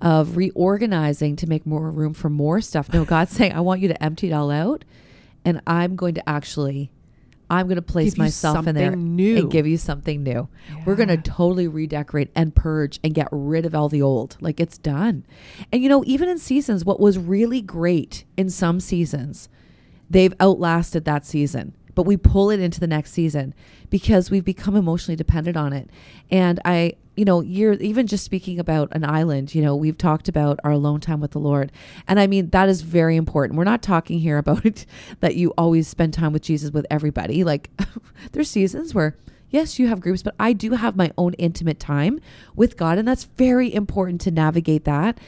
of 0.00 0.36
reorganizing 0.36 1.36
to 1.36 1.46
make 1.46 1.64
more 1.66 1.90
room 1.90 2.12
for 2.14 2.28
more 2.30 2.60
stuff. 2.60 2.92
No, 2.92 3.04
God's 3.04 3.32
saying, 3.32 3.52
I 3.52 3.60
want 3.60 3.80
you 3.80 3.88
to 3.88 4.02
empty 4.02 4.28
it 4.28 4.32
all 4.32 4.50
out, 4.50 4.84
and 5.44 5.60
I'm 5.66 5.96
going 5.96 6.14
to 6.14 6.28
actually, 6.28 6.90
I'm 7.52 7.66
going 7.66 7.76
to 7.76 7.82
place 7.82 8.16
myself 8.16 8.66
in 8.66 8.74
there 8.74 8.96
new. 8.96 9.36
and 9.36 9.50
give 9.50 9.66
you 9.66 9.76
something 9.76 10.22
new. 10.22 10.48
We're 10.86 10.94
going 10.94 11.08
to 11.08 11.18
totally 11.18 11.68
redecorate 11.68 12.30
and 12.34 12.54
purge 12.54 12.98
and 13.04 13.14
get 13.14 13.28
rid 13.30 13.66
of 13.66 13.74
all 13.74 13.90
the 13.90 14.00
old. 14.00 14.38
Like 14.40 14.58
it's 14.58 14.78
done. 14.78 15.26
And 15.70 15.82
you 15.82 15.88
know, 15.90 16.02
even 16.06 16.30
in 16.30 16.38
seasons, 16.38 16.84
what 16.84 16.98
was 16.98 17.18
really 17.18 17.60
great 17.60 18.24
in 18.38 18.48
some 18.48 18.80
seasons, 18.80 19.50
they've 20.08 20.34
outlasted 20.40 21.04
that 21.04 21.26
season 21.26 21.74
but 21.94 22.04
we 22.04 22.16
pull 22.16 22.48
it 22.48 22.58
into 22.58 22.80
the 22.80 22.86
next 22.86 23.12
season 23.12 23.52
because 23.90 24.30
we've 24.30 24.46
become 24.46 24.76
emotionally 24.76 25.14
dependent 25.14 25.58
on 25.58 25.74
it 25.74 25.90
and 26.30 26.58
i 26.64 26.94
you 27.16 27.24
know 27.24 27.40
you're 27.40 27.74
even 27.74 28.06
just 28.06 28.24
speaking 28.24 28.58
about 28.58 28.88
an 28.92 29.04
island 29.04 29.54
you 29.54 29.62
know 29.62 29.76
we've 29.76 29.98
talked 29.98 30.28
about 30.28 30.58
our 30.64 30.72
alone 30.72 31.00
time 31.00 31.20
with 31.20 31.32
the 31.32 31.38
lord. 31.38 31.70
And 32.08 32.18
i 32.18 32.26
mean 32.26 32.50
that 32.50 32.68
is 32.68 32.82
very 32.82 33.16
important. 33.16 33.58
We're 33.58 33.64
not 33.64 33.82
talking 33.82 34.18
here 34.18 34.38
about 34.38 34.84
that 35.20 35.36
you 35.36 35.50
always 35.58 35.88
spend 35.88 36.14
time 36.14 36.32
with 36.32 36.42
jesus 36.42 36.70
with 36.70 36.86
everybody. 36.90 37.44
Like 37.44 37.70
there's 38.32 38.50
seasons 38.50 38.94
where 38.94 39.16
yes 39.50 39.78
you 39.78 39.86
have 39.86 40.00
groups 40.00 40.22
but 40.22 40.34
i 40.40 40.54
do 40.54 40.70
have 40.70 40.96
my 40.96 41.12
own 41.18 41.34
intimate 41.34 41.78
time 41.78 42.18
with 42.56 42.78
god 42.78 42.96
and 42.96 43.06
that's 43.06 43.24
very 43.24 43.72
important 43.74 44.20
to 44.22 44.30
navigate 44.30 44.84
that. 44.84 45.18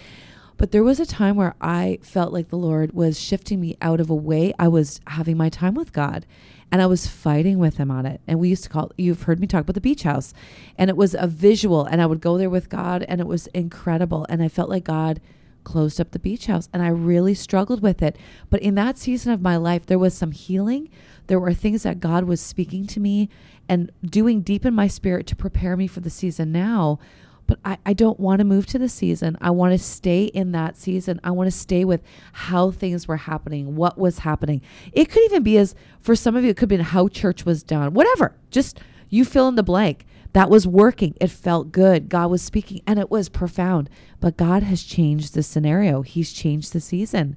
But 0.57 0.70
there 0.70 0.85
was 0.85 1.01
a 1.01 1.07
time 1.07 1.37
where 1.37 1.55
I 1.61 1.99
felt 2.03 2.33
like 2.33 2.49
the 2.49 2.57
Lord 2.57 2.92
was 2.92 3.18
shifting 3.18 3.61
me 3.61 3.77
out 3.83 4.01
of 4.01 4.09
a 4.09 4.14
way 4.14 4.55
I 4.59 4.68
was 4.68 5.01
having 5.09 5.37
my 5.37 5.49
time 5.49 5.75
with 5.75 5.92
God 5.92 6.27
and 6.75 6.83
I 6.83 6.87
was 6.87 7.07
fighting 7.07 7.61
with 7.61 7.77
him 7.77 7.89
on 7.89 8.05
it. 8.05 8.21
And 8.27 8.41
we 8.41 8.49
used 8.49 8.65
to 8.65 8.69
call 8.69 8.91
you've 8.99 9.23
heard 9.23 9.39
me 9.39 9.47
talk 9.47 9.61
about 9.61 9.75
the 9.75 9.81
beach 9.81 10.03
house. 10.03 10.35
And 10.77 10.91
it 10.91 10.97
was 10.97 11.15
a 11.17 11.29
visual 11.29 11.85
and 11.85 12.03
I 12.03 12.07
would 12.07 12.21
go 12.21 12.37
there 12.37 12.51
with 12.51 12.69
God 12.69 13.05
and 13.05 13.21
it 13.21 13.29
was 13.29 13.47
incredible 13.55 14.27
and 14.29 14.43
I 14.43 14.49
felt 14.49 14.69
like 14.69 14.83
God 14.83 15.21
closed 15.63 16.01
up 16.01 16.11
the 16.11 16.19
beach 16.19 16.47
house 16.47 16.69
and 16.73 16.83
I 16.83 16.89
really 16.89 17.33
struggled 17.33 17.81
with 17.81 18.03
it. 18.03 18.17
But 18.51 18.61
in 18.61 18.75
that 18.75 18.99
season 18.99 19.33
of 19.33 19.41
my 19.41 19.57
life 19.57 19.87
there 19.87 20.01
was 20.01 20.15
some 20.15 20.33
healing. 20.33 20.91
There 21.29 21.39
were 21.39 21.55
things 21.55 21.85
that 21.85 22.01
God 22.01 22.25
was 22.25 22.41
speaking 22.41 22.89
to 22.89 22.99
me 22.99 23.29
and 23.69 23.93
doing 24.05 24.41
deep 24.41 24.67
in 24.67 24.75
my 24.75 24.89
spirit 24.89 25.29
to 25.29 25.37
prepare 25.37 25.77
me 25.77 25.87
for 25.87 26.01
the 26.01 26.11
season 26.11 26.51
now 26.51 26.99
but 27.47 27.59
I, 27.65 27.79
I 27.85 27.93
don't 27.93 28.19
want 28.19 28.39
to 28.41 28.45
move 28.45 28.67
to 28.67 28.79
the 28.79 28.89
season. 28.89 29.37
I 29.41 29.51
want 29.51 29.73
to 29.73 29.79
stay 29.79 30.25
in 30.25 30.53
that 30.53 30.77
season. 30.77 31.21
I 31.23 31.31
want 31.31 31.47
to 31.49 31.57
stay 31.57 31.85
with 31.85 32.03
how 32.33 32.71
things 32.71 33.07
were 33.07 33.17
happening, 33.17 33.77
what 33.77 33.99
was 33.99 34.21
happening. 34.21 34.63
It 34.93 35.11
could 35.11 35.23
even 35.25 35.43
be 35.43 35.59
as, 35.59 35.75
for 36.01 36.17
some 36.17 36.37
of 36.37 36.45
you, 36.45 36.51
it 36.51 36.57
could 36.57 36.69
be 36.69 36.77
how 36.77 37.09
church 37.09 37.45
was 37.45 37.63
done, 37.63 37.95
whatever. 37.95 38.37
Just 38.51 38.81
you 39.09 39.25
fill 39.25 39.49
in 39.49 39.55
the 39.55 39.63
blank. 39.63 40.07
That 40.33 40.51
was 40.51 40.67
working. 40.67 41.15
It 41.21 41.31
felt 41.31 41.71
good. 41.71 42.09
God 42.09 42.29
was 42.29 42.43
speaking 42.43 42.83
and 42.89 42.99
it 42.99 43.09
was 43.09 43.29
profound. 43.29 43.89
But 44.19 44.37
God 44.37 44.65
has 44.65 44.83
changed 44.83 45.35
the 45.35 45.45
scenario, 45.45 46.03
He's 46.03 46.33
changed 46.33 46.73
the 46.73 46.81
season. 46.81 47.37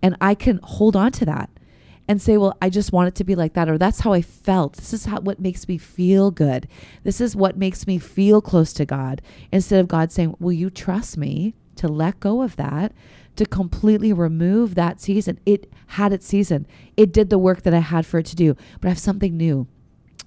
And 0.00 0.16
I 0.20 0.36
can 0.36 0.60
hold 0.62 0.94
on 0.94 1.10
to 1.12 1.24
that 1.24 1.50
and 2.08 2.22
say, 2.22 2.36
well, 2.36 2.56
I 2.62 2.70
just 2.70 2.92
want 2.92 3.08
it 3.08 3.14
to 3.16 3.24
be 3.24 3.34
like 3.34 3.54
that, 3.54 3.68
or 3.68 3.78
that's 3.78 4.00
how 4.00 4.12
I 4.12 4.22
felt. 4.22 4.74
This 4.74 4.92
is 4.92 5.06
how 5.06 5.20
what 5.20 5.40
makes 5.40 5.66
me 5.66 5.78
feel 5.78 6.30
good. 6.30 6.68
This 7.02 7.20
is 7.20 7.34
what 7.34 7.56
makes 7.56 7.86
me 7.86 7.98
feel 7.98 8.40
close 8.40 8.72
to 8.74 8.84
God. 8.84 9.22
Instead 9.50 9.80
of 9.80 9.88
God 9.88 10.12
saying, 10.12 10.36
Will 10.38 10.52
you 10.52 10.70
trust 10.70 11.16
me 11.16 11.54
to 11.76 11.88
let 11.88 12.20
go 12.20 12.42
of 12.42 12.56
that, 12.56 12.92
to 13.36 13.44
completely 13.44 14.12
remove 14.12 14.74
that 14.74 15.00
season? 15.00 15.40
It 15.44 15.72
had 15.88 16.12
its 16.12 16.26
season. 16.26 16.66
It 16.96 17.12
did 17.12 17.30
the 17.30 17.38
work 17.38 17.62
that 17.62 17.74
I 17.74 17.80
had 17.80 18.06
for 18.06 18.18
it 18.18 18.26
to 18.26 18.36
do, 18.36 18.54
but 18.80 18.86
I 18.86 18.90
have 18.90 18.98
something 18.98 19.36
new. 19.36 19.66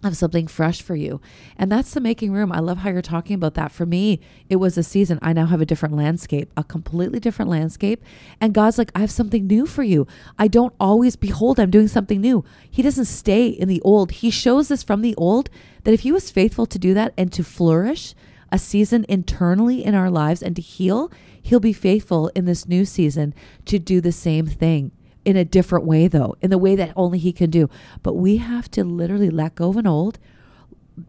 Have 0.04 0.16
something 0.16 0.48
fresh 0.48 0.82
for 0.82 0.96
you. 0.96 1.20
And 1.58 1.70
that's 1.70 1.94
the 1.94 2.00
making 2.00 2.32
room. 2.32 2.54
I 2.54 2.60
love 2.60 2.80
how 2.80 2.90
you're 2.90 3.02
talking 3.02 3.34
about 3.34 3.56
that. 3.56 3.72
For 3.72 3.86
me, 3.86 4.22
it 4.50 4.56
was 4.56 4.78
a 4.78 4.84
season. 4.84 5.20
I 5.22 5.34
now 5.34 5.46
have 5.48 5.60
a 5.60 5.66
different 5.66 5.96
landscape, 5.96 6.52
a 6.56 6.64
completely 6.64 7.20
different 7.20 7.52
landscape. 7.52 8.02
And 8.40 8.54
God's 8.54 8.78
like, 8.78 8.92
I 8.96 9.00
have 9.00 9.12
something 9.12 9.46
new 9.46 9.66
for 9.66 9.84
you. 9.84 10.08
I 10.38 10.48
don't 10.48 10.74
always, 10.80 11.18
behold, 11.18 11.60
I'm 11.60 11.70
doing 11.70 11.90
something 11.90 12.22
new. 12.22 12.46
He 12.70 12.82
doesn't 12.82 13.06
stay 13.06 13.48
in 13.48 13.68
the 13.68 13.82
old. 13.82 14.12
He 14.12 14.30
shows 14.30 14.72
us 14.72 14.84
from 14.84 15.02
the 15.02 15.16
old 15.16 15.50
that 15.84 15.94
if 15.94 16.02
he 16.02 16.14
was 16.14 16.32
faithful 16.32 16.66
to 16.68 16.80
do 16.80 16.94
that 16.94 17.14
and 17.18 17.32
to 17.34 17.44
flourish, 17.44 18.16
a 18.52 18.58
season 18.58 19.06
internally 19.08 19.84
in 19.84 19.94
our 19.94 20.10
lives 20.10 20.42
and 20.42 20.56
to 20.56 20.62
heal, 20.62 21.12
He'll 21.42 21.60
be 21.60 21.74
faithful 21.74 22.28
in 22.36 22.46
this 22.46 22.68
new 22.68 22.86
season 22.86 23.34
to 23.66 23.80
do 23.80 24.02
the 24.02 24.12
same 24.12 24.46
thing 24.46 24.92
in 25.30 25.38
a 25.38 25.46
different 25.46 25.86
way, 25.86 26.08
though, 26.08 26.36
in 26.42 26.50
the 26.50 26.58
way 26.58 26.76
that 26.76 26.94
only 26.96 27.20
He 27.20 27.32
can 27.32 27.50
do. 27.50 27.70
But 28.04 28.14
we 28.14 28.38
have 28.38 28.70
to 28.72 28.84
literally 28.84 29.30
let 29.30 29.56
go 29.56 29.70
of 29.70 29.78
an 29.78 29.88
old, 29.88 30.20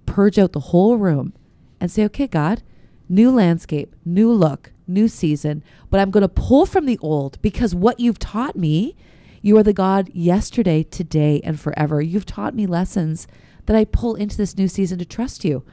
purge 0.06 0.38
out 0.38 0.52
the 0.52 0.60
whole 0.60 0.96
room, 0.96 1.32
and 1.80 1.90
say, 1.90 2.04
okay, 2.04 2.26
God, 2.26 2.62
new 3.08 3.30
landscape, 3.30 3.94
new 4.04 4.32
look, 4.32 4.72
new 4.86 5.08
season, 5.08 5.62
but 5.88 6.00
I'm 6.00 6.10
going 6.10 6.22
to 6.22 6.28
pull 6.28 6.66
from 6.66 6.86
the 6.86 6.98
old 6.98 7.40
because 7.42 7.74
what 7.74 8.00
you've 8.00 8.18
taught 8.18 8.56
me, 8.56 8.96
you 9.40 9.56
are 9.56 9.62
the 9.62 9.72
God 9.72 10.10
yesterday, 10.12 10.82
today, 10.82 11.40
and 11.42 11.58
forever. 11.58 12.02
You've 12.02 12.26
taught 12.26 12.54
me 12.54 12.66
lessons 12.66 13.26
that 13.66 13.76
I 13.76 13.84
pull 13.84 14.14
into 14.14 14.36
this 14.36 14.58
new 14.58 14.68
season 14.68 14.98
to 14.98 15.04
trust 15.04 15.44
you. 15.44 15.64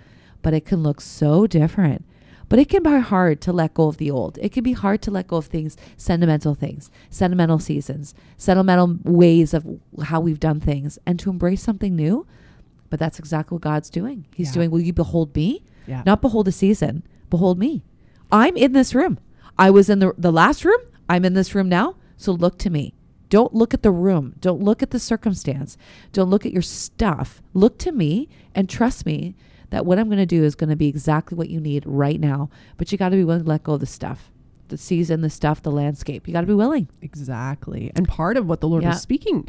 But 0.42 0.54
it 0.54 0.66
can 0.66 0.84
look 0.84 1.02
so 1.02 1.48
different. 1.48 2.06
But 2.50 2.60
it 2.60 2.70
can 2.70 2.84
be 2.84 3.00
hard 3.00 3.42
to 3.42 3.52
let 3.52 3.74
go 3.74 3.88
of 3.88 3.98
the 3.98 4.10
old. 4.10 4.38
It 4.42 4.52
can 4.54 4.64
be 4.64 4.74
hard 4.74 5.02
to 5.04 5.12
let 5.12 5.28
go 5.28 5.38
of 5.38 5.48
things, 5.48 5.76
sentimental 5.98 6.56
things, 6.56 6.90
sentimental 7.10 7.60
seasons, 7.60 8.14
sentimental 8.38 8.98
ways 9.04 9.54
of 9.54 9.66
how 10.04 10.22
we've 10.22 10.40
done 10.40 10.60
things, 10.62 10.98
and 11.06 11.20
to 11.20 11.30
embrace 11.30 11.62
something 11.62 11.96
new. 11.96 12.26
But 12.90 13.00
that's 13.00 13.20
exactly 13.20 13.56
what 13.56 13.64
God's 13.64 13.90
doing. 13.90 14.26
He's 14.36 14.50
Yeah. 14.50 14.54
doing, 14.54 14.72
Will 14.72 14.80
you 14.82 14.94
behold 14.94 15.36
me? 15.36 15.64
Yeah. 15.86 16.04
Not 16.06 16.22
behold 16.22 16.48
a 16.48 16.52
season, 16.54 17.04
behold 17.30 17.60
me. 17.60 17.84
I'm 18.32 18.56
in 18.56 18.72
this 18.74 18.96
room. 18.96 19.20
I 19.58 19.70
was 19.70 19.90
in 19.90 20.00
the, 20.00 20.14
the 20.18 20.32
last 20.32 20.64
room. 20.64 20.80
I'm 21.10 21.26
in 21.26 21.34
this 21.34 21.54
room 21.56 21.68
now. 21.70 21.96
So 22.18 22.32
look 22.32 22.58
to 22.60 22.70
me. 22.70 22.94
Don't 23.30 23.54
look 23.54 23.74
at 23.74 23.84
the 23.84 23.92
room. 23.92 24.36
Don't 24.40 24.62
look 24.62 24.82
at 24.82 24.92
the 24.92 25.00
circumstance. 25.00 25.78
Don't 26.14 26.30
look 26.30 26.46
at 26.46 26.54
your 26.54 26.62
stuff. 26.62 27.42
Look 27.54 27.78
to 27.80 27.92
me 27.92 28.30
and 28.56 28.70
trust 28.70 29.06
me 29.06 29.36
that 29.70 29.86
what 29.86 30.00
I'm 30.00 30.08
going 30.08 30.18
to 30.20 30.26
do 30.26 30.44
is 30.44 30.56
going 30.56 30.70
to 30.70 30.76
be 30.76 30.88
exactly 30.88 31.38
what 31.38 31.50
you 31.50 31.60
need 31.60 31.84
right 31.86 32.20
now. 32.20 32.50
But 32.78 32.92
you 32.92 32.98
got 32.98 33.10
to 33.10 33.16
be 33.18 33.24
willing 33.24 33.44
to 33.44 33.50
let 33.50 33.64
go 33.64 33.74
of 33.74 33.80
the 33.82 33.86
stuff, 33.86 34.32
the 34.70 34.78
season, 34.78 35.22
the 35.22 35.30
stuff, 35.30 35.62
the 35.62 35.72
landscape. 35.72 36.28
You 36.28 36.34
got 36.34 36.42
to 36.42 36.48
be 36.48 36.54
willing. 36.54 36.88
Exactly. 37.02 37.92
And 37.96 38.08
part 38.08 38.38
of 38.38 38.48
what 38.48 38.62
the 38.62 38.68
Lord 38.68 38.84
Yeah. 38.84 38.90
was 38.90 39.02
speaking, 39.02 39.48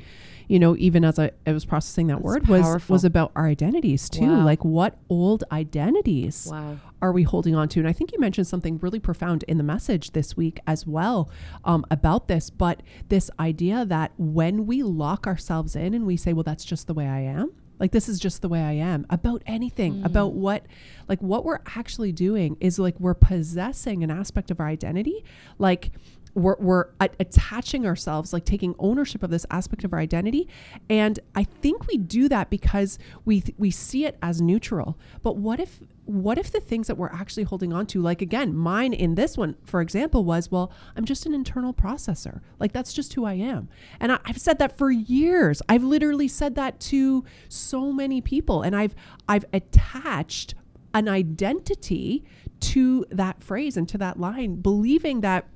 you 0.48 0.58
know, 0.58 0.74
even 0.78 1.04
as 1.04 1.18
I, 1.18 1.30
I 1.46 1.52
was 1.52 1.64
processing 1.64 2.06
that 2.08 2.14
That's 2.16 2.24
word 2.24 2.48
was 2.48 2.88
was 2.88 3.04
about 3.04 3.32
our 3.36 3.46
identities 3.46 4.08
too. 4.08 4.22
Wow. 4.26 4.44
Like 4.44 4.64
what 4.64 4.96
old 5.10 5.44
identities 5.52 6.48
Wow. 6.50 6.78
are 7.02 7.12
we 7.12 7.22
holding 7.22 7.54
on 7.54 7.68
to? 7.68 7.80
And 7.80 7.88
I 7.88 7.92
think 7.92 8.12
you 8.12 8.18
mentioned 8.18 8.46
something 8.46 8.78
really 8.78 8.98
profound 8.98 9.44
in 9.44 9.58
the 9.58 9.62
message 9.64 10.12
this 10.12 10.36
week 10.36 10.58
as 10.66 10.86
well 10.86 11.30
um, 11.64 11.84
about 11.90 12.28
this. 12.28 12.48
But 12.50 12.82
this 13.08 13.30
idea 13.38 13.84
that 13.86 14.12
when 14.16 14.66
we 14.66 14.82
lock 14.82 15.26
ourselves 15.26 15.76
in 15.76 15.92
and 15.94 16.06
we 16.06 16.16
say, 16.16 16.32
well, 16.32 16.44
that's 16.44 16.64
just 16.64 16.86
the 16.86 16.94
way 16.94 17.06
I 17.06 17.20
am, 17.20 17.52
like 17.78 17.92
this 17.92 18.08
is 18.08 18.18
just 18.18 18.42
the 18.42 18.48
way 18.48 18.60
I 18.60 18.72
am 18.72 19.06
about 19.10 19.42
anything, 19.46 20.04
about 20.04 20.32
mm. 20.32 20.36
what, 20.36 20.66
like 21.08 21.20
what 21.20 21.44
we're 21.44 21.60
actually 21.76 22.12
doing 22.12 22.56
is 22.60 22.78
like 22.78 22.98
we're 22.98 23.14
possessing 23.14 24.02
an 24.02 24.10
aspect 24.10 24.50
of 24.50 24.60
our 24.60 24.66
identity. 24.66 25.24
Like, 25.58 25.90
we're, 26.34 26.56
we're 26.58 26.86
a- 27.00 27.10
attaching 27.20 27.86
ourselves, 27.86 28.32
like 28.32 28.44
taking 28.44 28.74
ownership 28.78 29.22
of 29.22 29.30
this 29.30 29.46
aspect 29.50 29.84
of 29.84 29.92
our 29.92 29.98
identity. 29.98 30.48
And 30.88 31.18
I 31.34 31.44
think 31.44 31.86
we 31.86 31.96
do 31.96 32.28
that 32.28 32.50
because 32.50 32.98
we 33.24 33.40
th- 33.40 33.56
we 33.58 33.70
see 33.70 34.04
it 34.04 34.16
as 34.22 34.40
neutral. 34.40 34.98
But 35.22 35.36
what 35.36 35.60
if 35.60 35.80
what 36.04 36.38
if 36.38 36.50
the 36.50 36.60
things 36.60 36.86
that 36.86 36.96
we're 36.96 37.12
actually 37.12 37.42
holding 37.42 37.72
on 37.72 37.86
to, 37.86 38.00
like 38.00 38.22
again, 38.22 38.56
mine 38.56 38.94
in 38.94 39.14
this 39.14 39.36
one, 39.36 39.56
for 39.64 39.80
example, 39.80 40.24
was 40.24 40.50
well, 40.50 40.72
I'm 40.96 41.04
just 41.04 41.26
an 41.26 41.34
internal 41.34 41.74
processor. 41.74 42.40
Like 42.58 42.72
that's 42.72 42.92
just 42.92 43.14
who 43.14 43.24
I 43.24 43.34
am. 43.34 43.68
And 44.00 44.12
I, 44.12 44.18
I've 44.24 44.40
said 44.40 44.58
that 44.58 44.76
for 44.76 44.90
years. 44.90 45.60
I've 45.68 45.84
literally 45.84 46.28
said 46.28 46.54
that 46.54 46.80
to 46.80 47.24
so 47.48 47.92
many 47.92 48.20
people, 48.20 48.62
and 48.62 48.74
I've 48.74 48.94
I've 49.28 49.44
attached 49.52 50.54
an 50.94 51.08
identity 51.08 52.24
to 52.60 53.04
that 53.10 53.42
phrase 53.42 53.76
and 53.76 53.88
to 53.88 53.98
that 53.98 54.18
line, 54.18 54.56
believing 54.56 55.20
that 55.20 55.46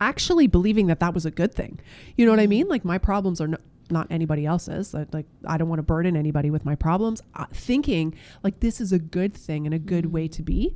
actually 0.00 0.46
believing 0.46 0.86
that 0.88 1.00
that 1.00 1.14
was 1.14 1.26
a 1.26 1.30
good 1.30 1.54
thing. 1.54 1.80
You 2.16 2.26
know 2.26 2.32
what 2.32 2.40
I 2.40 2.46
mean? 2.46 2.68
Like 2.68 2.84
my 2.84 2.98
problems 2.98 3.40
are 3.40 3.48
no, 3.48 3.58
not 3.90 4.06
anybody 4.10 4.46
else's. 4.46 4.94
Like, 4.94 5.12
like 5.12 5.26
I 5.46 5.58
don't 5.58 5.68
want 5.68 5.78
to 5.78 5.84
burden 5.84 6.16
anybody 6.16 6.50
with 6.50 6.64
my 6.64 6.74
problems. 6.74 7.22
Uh, 7.34 7.46
thinking 7.52 8.14
like 8.42 8.60
this 8.60 8.80
is 8.80 8.92
a 8.92 8.98
good 8.98 9.34
thing 9.34 9.66
and 9.66 9.74
a 9.74 9.78
good 9.78 10.06
way 10.06 10.28
to 10.28 10.42
be. 10.42 10.74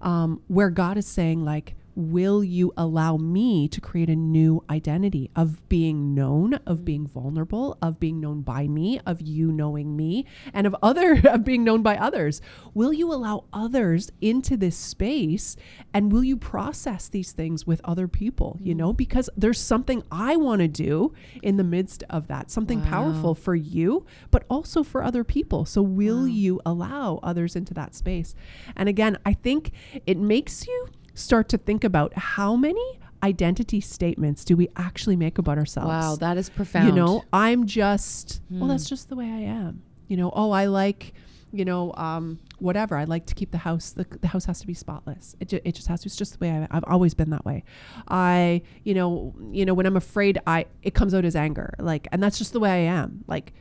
Um, 0.00 0.40
where 0.48 0.70
God 0.70 0.96
is 0.96 1.06
saying 1.06 1.44
like, 1.44 1.74
will 1.94 2.42
you 2.42 2.72
allow 2.76 3.16
me 3.16 3.68
to 3.68 3.80
create 3.80 4.08
a 4.08 4.16
new 4.16 4.62
identity 4.70 5.30
of 5.34 5.66
being 5.68 6.14
known, 6.14 6.54
of 6.66 6.80
mm. 6.80 6.84
being 6.84 7.06
vulnerable, 7.06 7.76
of 7.82 8.00
being 8.00 8.20
known 8.20 8.42
by 8.42 8.66
me, 8.66 9.00
of 9.06 9.20
you 9.20 9.52
knowing 9.52 9.96
me, 9.96 10.26
and 10.52 10.66
of 10.66 10.76
other 10.82 11.20
of 11.28 11.44
being 11.44 11.64
known 11.64 11.82
by 11.82 11.96
others? 11.96 12.40
Will 12.74 12.92
you 12.92 13.12
allow 13.12 13.44
others 13.52 14.10
into 14.20 14.56
this 14.56 14.76
space 14.76 15.56
and 15.92 16.12
will 16.12 16.24
you 16.24 16.36
process 16.36 17.08
these 17.08 17.32
things 17.32 17.66
with 17.66 17.80
other 17.84 18.08
people, 18.08 18.58
you 18.62 18.74
know? 18.74 18.92
Mm. 18.92 18.96
Because 18.96 19.30
there's 19.36 19.60
something 19.60 20.02
I 20.10 20.36
want 20.36 20.60
to 20.60 20.68
do 20.68 21.12
in 21.42 21.56
the 21.56 21.64
midst 21.64 22.04
of 22.10 22.28
that, 22.28 22.50
something 22.50 22.80
Wow. 22.80 22.86
powerful 22.86 23.34
for 23.34 23.54
you, 23.54 24.04
but 24.30 24.44
also 24.48 24.82
for 24.82 25.02
other 25.02 25.24
people. 25.24 25.64
So 25.64 25.82
will 25.82 26.28
you 26.28 26.60
allow 26.64 27.18
others 27.22 27.56
into 27.56 27.74
that 27.74 27.94
space? 27.94 28.34
And 28.76 28.88
again, 28.88 29.18
I 29.24 29.32
think 29.32 29.72
it 30.06 30.18
makes 30.18 30.66
you 30.66 30.88
start 31.20 31.48
to 31.50 31.58
think 31.58 31.84
about 31.84 32.12
how 32.14 32.56
many 32.56 32.98
identity 33.22 33.80
statements 33.80 34.44
do 34.44 34.56
we 34.56 34.68
actually 34.76 35.16
make 35.16 35.38
about 35.38 35.58
ourselves? 35.58 35.88
Wow, 35.88 36.16
that 36.16 36.36
is 36.38 36.48
profound. 36.48 36.88
You 36.88 36.94
know, 36.94 37.24
I'm 37.32 37.66
just, 37.66 38.40
well, 38.50 38.62
Hmm. 38.62 38.68
that's 38.68 38.88
just 38.88 39.08
the 39.08 39.16
way 39.16 39.26
I 39.26 39.40
am. 39.40 39.82
You 40.08 40.16
know, 40.16 40.32
oh, 40.34 40.50
I 40.50 40.64
like, 40.66 41.12
you 41.52 41.64
know, 41.64 41.92
um, 41.94 42.38
whatever. 42.58 42.96
I 42.96 43.04
like 43.04 43.26
to 43.26 43.34
keep 43.34 43.50
the 43.50 43.58
house, 43.58 43.90
the, 43.92 44.06
the 44.20 44.28
house 44.28 44.44
has 44.46 44.60
to 44.60 44.66
be 44.66 44.74
spotless. 44.74 45.36
It, 45.40 45.48
ju- 45.48 45.60
it 45.64 45.74
just 45.74 45.88
has 45.88 46.00
to, 46.02 46.06
it's 46.06 46.16
just 46.16 46.38
the 46.38 46.44
way 46.46 46.50
I, 46.50 46.66
I've 46.70 46.84
always 46.84 47.12
been 47.14 47.30
that 47.30 47.44
way. 47.44 47.62
I, 48.08 48.62
you 48.84 48.94
know, 48.94 49.34
you 49.52 49.64
know, 49.66 49.74
when 49.74 49.86
I'm 49.86 49.96
afraid, 49.96 50.40
I, 50.46 50.66
it 50.82 50.94
comes 50.94 51.12
out 51.14 51.24
as 51.24 51.36
anger. 51.36 51.74
Like, 51.78 52.08
and 52.12 52.22
that's 52.22 52.38
just 52.38 52.52
the 52.52 52.60
way 52.60 52.70
I 52.70 52.92
am. 52.92 53.24
Like, 53.28 53.52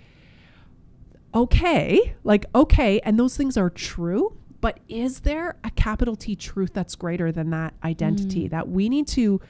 okay, 1.34 2.16
like, 2.24 2.46
okay. 2.56 3.00
And 3.02 3.20
those 3.20 3.36
things 3.38 3.58
are 3.58 3.70
true. 3.70 4.36
But 4.62 4.80
is 4.88 5.22
there 5.22 5.58
a 5.64 5.72
capital 5.72 6.16
T 6.16 6.36
truth 6.36 6.74
that's 6.74 6.96
greater 6.96 7.32
than 7.32 7.50
that 7.52 7.74
identity 7.84 8.48
mm. 8.48 8.52
that 8.52 8.70
we 8.70 8.90
need 8.90 9.08
to 9.10 9.42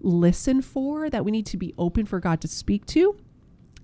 listen 0.00 0.62
for, 0.62 1.10
that 1.10 1.24
we 1.24 1.30
need 1.30 1.46
to 1.46 1.56
be 1.56 1.74
open 1.78 2.06
for 2.06 2.20
God 2.20 2.40
to 2.42 2.48
speak 2.48 2.86
to? 2.86 3.16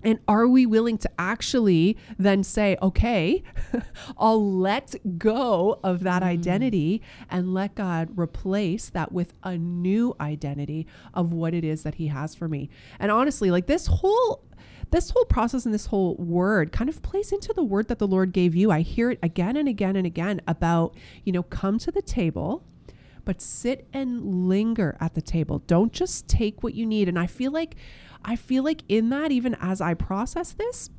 And 0.03 0.19
are 0.27 0.47
we 0.47 0.65
willing 0.65 0.97
to 0.99 1.09
actually 1.19 1.97
then 2.17 2.43
say, 2.43 2.77
okay, 2.81 3.43
I'll 4.17 4.59
let 4.59 4.95
go 5.17 5.79
of 5.83 6.01
that 6.03 6.23
mm. 6.23 6.27
identity 6.27 7.01
and 7.29 7.53
let 7.53 7.75
God 7.75 8.09
replace 8.17 8.89
that 8.89 9.11
with 9.11 9.33
a 9.43 9.57
new 9.57 10.15
identity 10.19 10.87
of 11.13 11.33
what 11.33 11.53
it 11.53 11.63
is 11.63 11.83
that 11.83 11.95
He 11.95 12.07
has 12.07 12.33
for 12.33 12.47
me? 12.47 12.69
And 12.99 13.11
honestly, 13.11 13.51
like 13.51 13.67
this 13.67 13.87
whole 13.87 14.43
this 14.91 15.09
whole 15.09 15.25
process 15.25 15.65
and 15.65 15.73
this 15.73 15.87
whole 15.87 16.15
word 16.15 16.71
kind 16.71 16.89
of 16.89 17.01
plays 17.01 17.31
into 17.31 17.53
the 17.53 17.63
word 17.63 17.87
that 17.87 17.97
the 17.99 18.07
Lord 18.07 18.33
gave 18.33 18.55
you. 18.55 18.71
I 18.71 18.81
hear 18.81 19.09
it 19.09 19.19
again 19.23 19.55
and 19.57 19.67
again 19.67 19.95
and 19.95 20.05
again 20.05 20.41
about, 20.47 20.95
you 21.23 21.31
know, 21.31 21.43
come 21.43 21.79
to 21.79 21.91
the 21.91 22.01
table, 22.01 22.63
but 23.23 23.41
sit 23.41 23.87
and 23.93 24.49
linger 24.49 24.97
at 24.99 25.13
the 25.13 25.21
table. 25.21 25.59
Don't 25.59 25.93
just 25.93 26.27
take 26.27 26.61
what 26.61 26.73
you 26.73 26.85
need. 26.85 27.07
And 27.07 27.17
I 27.17 27.25
feel 27.25 27.51
like, 27.51 27.75
I 28.23 28.35
feel 28.35 28.63
like 28.63 28.83
in 28.89 29.09
that, 29.09 29.31
even 29.31 29.55
as 29.61 29.79
I 29.79 29.93
process 29.93 30.51
this, 30.51 30.89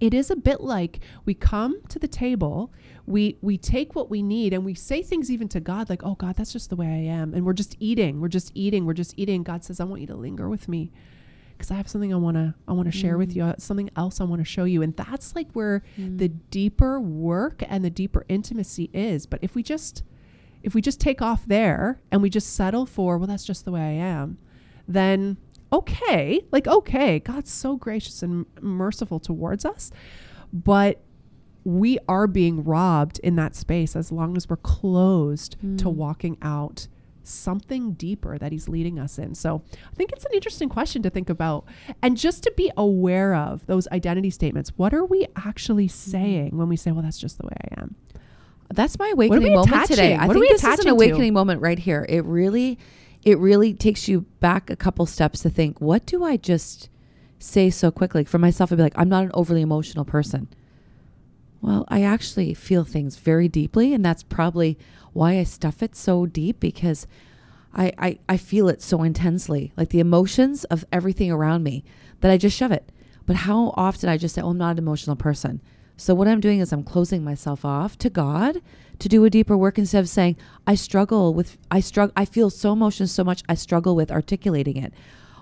it 0.00 0.14
is 0.14 0.30
a 0.30 0.36
bit 0.36 0.60
like 0.60 1.00
we 1.24 1.34
come 1.34 1.80
to 1.88 1.98
the 1.98 2.06
table 2.06 2.72
we 3.06 3.36
we 3.40 3.58
take 3.58 3.96
what 3.96 4.08
we 4.08 4.22
need 4.22 4.52
and 4.52 4.64
we 4.64 4.74
say 4.74 5.02
things 5.02 5.30
even 5.30 5.48
to 5.48 5.58
god 5.58 5.88
like 5.88 6.04
oh 6.04 6.14
god 6.14 6.36
that's 6.36 6.52
just 6.52 6.70
the 6.70 6.76
way 6.76 6.86
i 6.86 7.12
am 7.12 7.34
and 7.34 7.44
we're 7.44 7.52
just 7.52 7.76
eating 7.80 8.20
we're 8.20 8.28
just 8.28 8.52
eating 8.54 8.86
we're 8.86 8.92
just 8.92 9.14
eating 9.16 9.42
god 9.42 9.64
says 9.64 9.80
i 9.80 9.84
want 9.84 10.00
you 10.00 10.06
to 10.06 10.14
linger 10.14 10.48
with 10.48 10.68
me 10.68 10.92
because 11.58 11.70
i 11.70 11.74
have 11.74 11.88
something 11.88 12.14
i 12.14 12.16
want 12.16 12.36
to 12.36 12.54
i 12.68 12.72
want 12.72 12.90
to 12.90 12.96
share 12.96 13.18
with 13.18 13.30
mm. 13.30 13.36
you 13.36 13.44
uh, 13.44 13.54
something 13.58 13.90
else 13.96 14.20
i 14.20 14.24
want 14.24 14.40
to 14.40 14.44
show 14.44 14.64
you 14.64 14.80
and 14.80 14.94
that's 14.94 15.34
like 15.34 15.50
where 15.52 15.82
the 15.96 16.28
mm. 16.28 16.38
deeper 16.50 17.00
work 17.00 17.62
and 17.66 17.84
the 17.84 17.90
deeper 17.90 18.24
intimacy 18.28 18.88
is 18.92 19.26
but 19.26 19.38
if 19.42 19.54
we 19.54 19.62
just 19.62 20.02
if 20.62 20.74
we 20.74 20.80
just 20.80 21.00
take 21.00 21.20
off 21.20 21.46
there 21.46 22.00
and 22.12 22.22
we 22.22 22.30
just 22.30 22.54
settle 22.54 22.86
for 22.86 23.18
well 23.18 23.26
that's 23.26 23.44
just 23.44 23.64
the 23.64 23.72
way 23.72 23.80
i 23.80 23.90
am 23.90 24.38
then 24.86 25.36
okay 25.72 26.40
like 26.52 26.66
okay 26.66 27.18
god's 27.18 27.52
so 27.52 27.76
gracious 27.76 28.22
and 28.22 28.46
merciful 28.60 29.18
towards 29.18 29.64
us 29.64 29.90
but 30.52 31.02
we 31.64 31.98
are 32.08 32.26
being 32.26 32.64
robbed 32.64 33.18
in 33.18 33.36
that 33.36 33.54
space 33.54 33.94
as 33.94 34.10
long 34.10 34.36
as 34.36 34.48
we're 34.48 34.56
closed 34.56 35.52
to 35.60 35.84
mm. 35.84 35.92
walking 35.92 36.38
out 36.40 36.88
something 37.28 37.92
deeper 37.92 38.38
that 38.38 38.52
he's 38.52 38.68
leading 38.68 38.98
us 38.98 39.18
in. 39.18 39.34
So 39.34 39.62
I 39.72 39.94
think 39.94 40.12
it's 40.12 40.24
an 40.24 40.32
interesting 40.32 40.68
question 40.68 41.02
to 41.02 41.10
think 41.10 41.30
about. 41.30 41.64
And 42.02 42.16
just 42.16 42.42
to 42.44 42.52
be 42.56 42.70
aware 42.76 43.34
of 43.34 43.66
those 43.66 43.86
identity 43.88 44.30
statements. 44.30 44.72
What 44.76 44.94
are 44.94 45.04
we 45.04 45.26
actually 45.36 45.86
mm-hmm. 45.86 46.10
saying 46.10 46.56
when 46.56 46.68
we 46.68 46.76
say, 46.76 46.92
well, 46.92 47.02
that's 47.02 47.18
just 47.18 47.38
the 47.38 47.46
way 47.46 47.56
I 47.70 47.80
am? 47.80 47.94
That's 48.72 48.98
my 48.98 49.10
awakening 49.10 49.54
moment 49.54 49.86
today. 49.86 50.14
attaching? 50.14 50.20
I 50.20 50.26
What 50.26 50.36
are 50.36 50.40
think 50.40 50.50
we 50.50 50.52
this 50.54 50.64
is 50.64 50.78
an 50.80 50.84
to? 50.86 50.90
awakening 50.90 51.32
moment 51.32 51.62
right 51.62 51.78
here. 51.78 52.04
It 52.08 52.24
really, 52.24 52.78
it 53.24 53.38
really 53.38 53.72
takes 53.72 54.08
you 54.08 54.22
back 54.40 54.68
a 54.70 54.76
couple 54.76 55.06
steps 55.06 55.40
to 55.40 55.50
think, 55.50 55.80
what 55.80 56.04
do 56.04 56.22
I 56.22 56.36
just 56.36 56.90
say 57.38 57.70
so 57.70 57.90
quickly? 57.90 58.24
For 58.24 58.38
myself, 58.38 58.70
I'd 58.70 58.76
be 58.76 58.82
like, 58.82 58.92
I'm 58.96 59.08
not 59.08 59.24
an 59.24 59.30
overly 59.32 59.62
emotional 59.62 60.04
person. 60.04 60.48
Well, 61.60 61.84
I 61.88 62.02
actually 62.02 62.54
feel 62.54 62.84
things 62.84 63.16
very 63.16 63.48
deeply, 63.48 63.92
and 63.92 64.04
that's 64.04 64.22
probably 64.22 64.78
why 65.12 65.38
I 65.38 65.44
stuff 65.44 65.82
it 65.82 65.96
so 65.96 66.26
deep 66.26 66.60
because 66.60 67.06
I, 67.74 67.92
I, 67.98 68.18
I 68.28 68.36
feel 68.36 68.68
it 68.68 68.80
so 68.80 69.02
intensely, 69.02 69.72
like 69.76 69.90
the 69.90 70.00
emotions 70.00 70.64
of 70.64 70.84
everything 70.92 71.32
around 71.32 71.64
me, 71.64 71.84
that 72.20 72.30
I 72.30 72.36
just 72.36 72.56
shove 72.56 72.72
it. 72.72 72.90
But 73.26 73.36
how 73.36 73.74
often 73.76 74.08
I 74.08 74.16
just 74.16 74.34
say, 74.34 74.40
oh, 74.40 74.50
I'm 74.50 74.58
not 74.58 74.72
an 74.72 74.78
emotional 74.78 75.16
person. 75.16 75.60
So 75.96 76.14
what 76.14 76.28
I'm 76.28 76.40
doing 76.40 76.60
is 76.60 76.72
I'm 76.72 76.84
closing 76.84 77.24
myself 77.24 77.64
off 77.64 77.98
to 77.98 78.08
God 78.08 78.62
to 79.00 79.08
do 79.08 79.24
a 79.24 79.30
deeper 79.30 79.56
work 79.56 79.78
instead 79.78 80.00
of 80.00 80.08
saying, 80.08 80.36
I 80.66 80.76
struggle 80.76 81.34
with, 81.34 81.58
I 81.70 81.80
struggle, 81.80 82.12
I 82.16 82.24
feel 82.24 82.50
so 82.50 82.72
emotional 82.72 83.08
so 83.08 83.24
much, 83.24 83.42
I 83.48 83.54
struggle 83.54 83.96
with 83.96 84.12
articulating 84.12 84.76
it. 84.76 84.92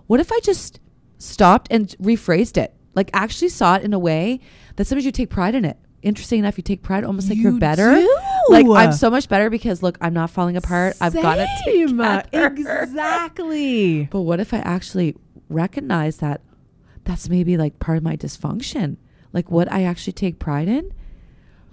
What 0.06 0.20
if 0.20 0.32
I 0.32 0.40
just 0.40 0.80
stopped 1.18 1.68
and 1.70 1.88
rephrased 2.00 2.56
it? 2.56 2.74
Like 2.94 3.10
actually 3.12 3.50
saw 3.50 3.76
it 3.76 3.82
in 3.82 3.92
a 3.92 3.98
way 3.98 4.40
that 4.76 4.86
sometimes 4.86 5.04
you 5.04 5.12
take 5.12 5.28
pride 5.28 5.54
in 5.54 5.66
it 5.66 5.76
interesting 6.06 6.38
enough, 6.38 6.56
you 6.56 6.62
take 6.62 6.82
pride 6.82 7.04
almost 7.04 7.28
like 7.28 7.36
You 7.36 7.50
you're 7.50 7.58
better. 7.58 7.94
do. 7.94 8.18
Like 8.48 8.66
I'm 8.66 8.92
so 8.92 9.10
much 9.10 9.28
better 9.28 9.50
because 9.50 9.82
look, 9.82 9.98
I'm 10.00 10.14
not 10.14 10.30
falling 10.30 10.56
apart. 10.56 10.96
I've 11.00 11.12
got 11.14 11.38
it 11.38 11.48
Same. 11.64 11.88
together. 11.98 12.22
Exactly. 12.32 14.06
But 14.10 14.22
what 14.22 14.40
if 14.40 14.54
I 14.54 14.58
actually 14.58 15.16
recognize 15.48 16.18
that 16.18 16.40
that's 17.04 17.28
maybe 17.28 17.56
like 17.56 17.78
part 17.78 17.98
of 17.98 18.04
my 18.04 18.16
dysfunction? 18.16 18.96
Like 19.32 19.50
what 19.50 19.70
I 19.70 19.82
actually 19.84 20.12
take 20.12 20.38
pride 20.38 20.68
in? 20.68 20.92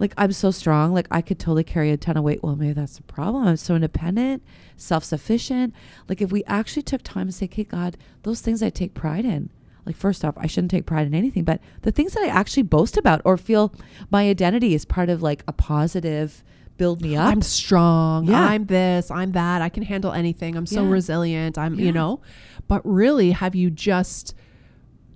Like 0.00 0.12
I'm 0.18 0.32
so 0.32 0.50
strong, 0.50 0.92
like 0.92 1.06
I 1.10 1.20
could 1.22 1.38
totally 1.38 1.62
carry 1.64 1.90
a 1.92 1.96
ton 1.96 2.16
of 2.16 2.24
weight. 2.24 2.42
Well, 2.42 2.56
maybe 2.56 2.72
that's 2.72 2.96
the 2.96 3.04
problem. 3.04 3.46
I'm 3.46 3.56
so 3.56 3.76
independent, 3.76 4.42
self-sufficient. 4.76 5.72
Like 6.08 6.20
if 6.20 6.32
we 6.32 6.42
actually 6.44 6.82
took 6.82 7.02
time 7.02 7.28
and 7.28 7.34
say, 7.34 7.46
"Okay, 7.46 7.62
God, 7.64 7.96
those 8.24 8.40
things 8.40 8.62
I 8.62 8.70
take 8.70 8.94
pride 8.94 9.24
in." 9.24 9.50
Like 9.86 9.96
first 9.96 10.24
off, 10.24 10.34
I 10.38 10.46
shouldn't 10.46 10.70
take 10.70 10.86
pride 10.86 11.06
in 11.06 11.14
anything, 11.14 11.44
but 11.44 11.60
the 11.82 11.92
things 11.92 12.12
that 12.14 12.22
I 12.22 12.28
actually 12.28 12.62
boast 12.62 12.96
about 12.96 13.20
or 13.24 13.36
feel 13.36 13.74
my 14.10 14.28
identity 14.28 14.74
is 14.74 14.84
part 14.84 15.10
of 15.10 15.22
like 15.22 15.42
a 15.46 15.52
positive 15.52 16.42
build 16.76 17.00
me 17.02 17.14
up. 17.16 17.30
I'm 17.30 17.42
strong. 17.42 18.24
Yeah. 18.24 18.40
I'm 18.40 18.66
this. 18.66 19.10
I'm 19.10 19.32
that. 19.32 19.62
I 19.62 19.68
can 19.68 19.82
handle 19.84 20.12
anything. 20.12 20.56
I'm 20.56 20.66
so 20.66 20.82
Yeah. 20.84 20.90
resilient. 20.90 21.56
I'm, 21.58 21.74
Yeah. 21.74 21.84
you 21.86 21.92
know, 21.92 22.20
but 22.66 22.80
really, 22.84 23.30
have 23.32 23.54
you 23.54 23.70
just 23.70 24.34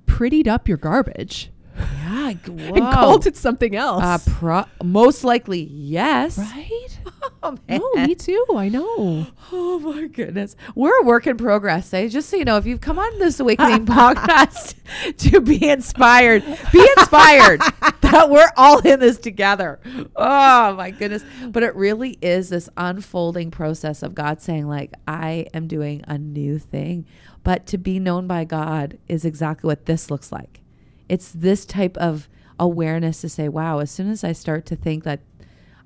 prettied 0.06 0.46
up 0.46 0.68
your 0.68 0.76
garbage 0.78 1.50
yeah, 2.30 2.72
and 2.74 2.94
called 2.94 3.26
it 3.26 3.36
something 3.36 3.74
else? 3.76 4.02
Uh, 4.02 4.18
pro- 4.32 4.64
most 4.82 5.24
likely, 5.24 5.62
yes. 5.62 6.38
right? 6.38 6.98
Oh, 7.40 7.56
No, 7.68 7.92
me 8.04 8.16
too. 8.16 8.44
I 8.56 8.68
know. 8.68 9.26
Oh 9.52 9.78
my 9.78 10.08
goodness. 10.08 10.56
We're 10.74 11.00
a 11.02 11.04
work 11.04 11.26
in 11.26 11.36
progress, 11.36 11.94
eh? 11.94 12.08
Just 12.08 12.28
so 12.28 12.36
you 12.36 12.44
know, 12.44 12.56
if 12.56 12.66
you've 12.66 12.80
come 12.80 12.98
on 12.98 13.18
this 13.20 13.38
awakening 13.38 13.86
podcast 13.86 14.74
to 15.18 15.40
be 15.40 15.68
inspired, 15.68 16.44
be 16.72 16.88
inspired 16.96 17.60
that 18.00 18.28
we're 18.28 18.50
all 18.56 18.80
in 18.80 18.98
this 18.98 19.18
together. 19.18 19.78
Oh 20.16 20.74
my 20.74 20.90
goodness. 20.90 21.24
But 21.46 21.62
it 21.62 21.76
really 21.76 22.18
is 22.20 22.48
this 22.48 22.68
unfolding 22.76 23.52
process 23.52 24.02
of 24.02 24.16
God 24.16 24.42
saying, 24.42 24.66
like, 24.66 24.94
I 25.06 25.46
am 25.54 25.68
doing 25.68 26.02
a 26.08 26.18
new 26.18 26.58
thing. 26.58 27.06
But 27.44 27.66
to 27.66 27.78
be 27.78 28.00
known 28.00 28.26
by 28.26 28.44
God 28.44 28.98
is 29.06 29.24
exactly 29.24 29.68
what 29.68 29.86
this 29.86 30.10
looks 30.10 30.32
like. 30.32 30.60
It's 31.08 31.30
this 31.30 31.64
type 31.64 31.96
of 31.96 32.28
awareness 32.58 33.20
to 33.20 33.28
say, 33.28 33.48
wow, 33.48 33.78
as 33.78 33.90
soon 33.90 34.10
as 34.10 34.24
I 34.24 34.32
start 34.32 34.66
to 34.66 34.76
think 34.76 35.04
that 35.04 35.20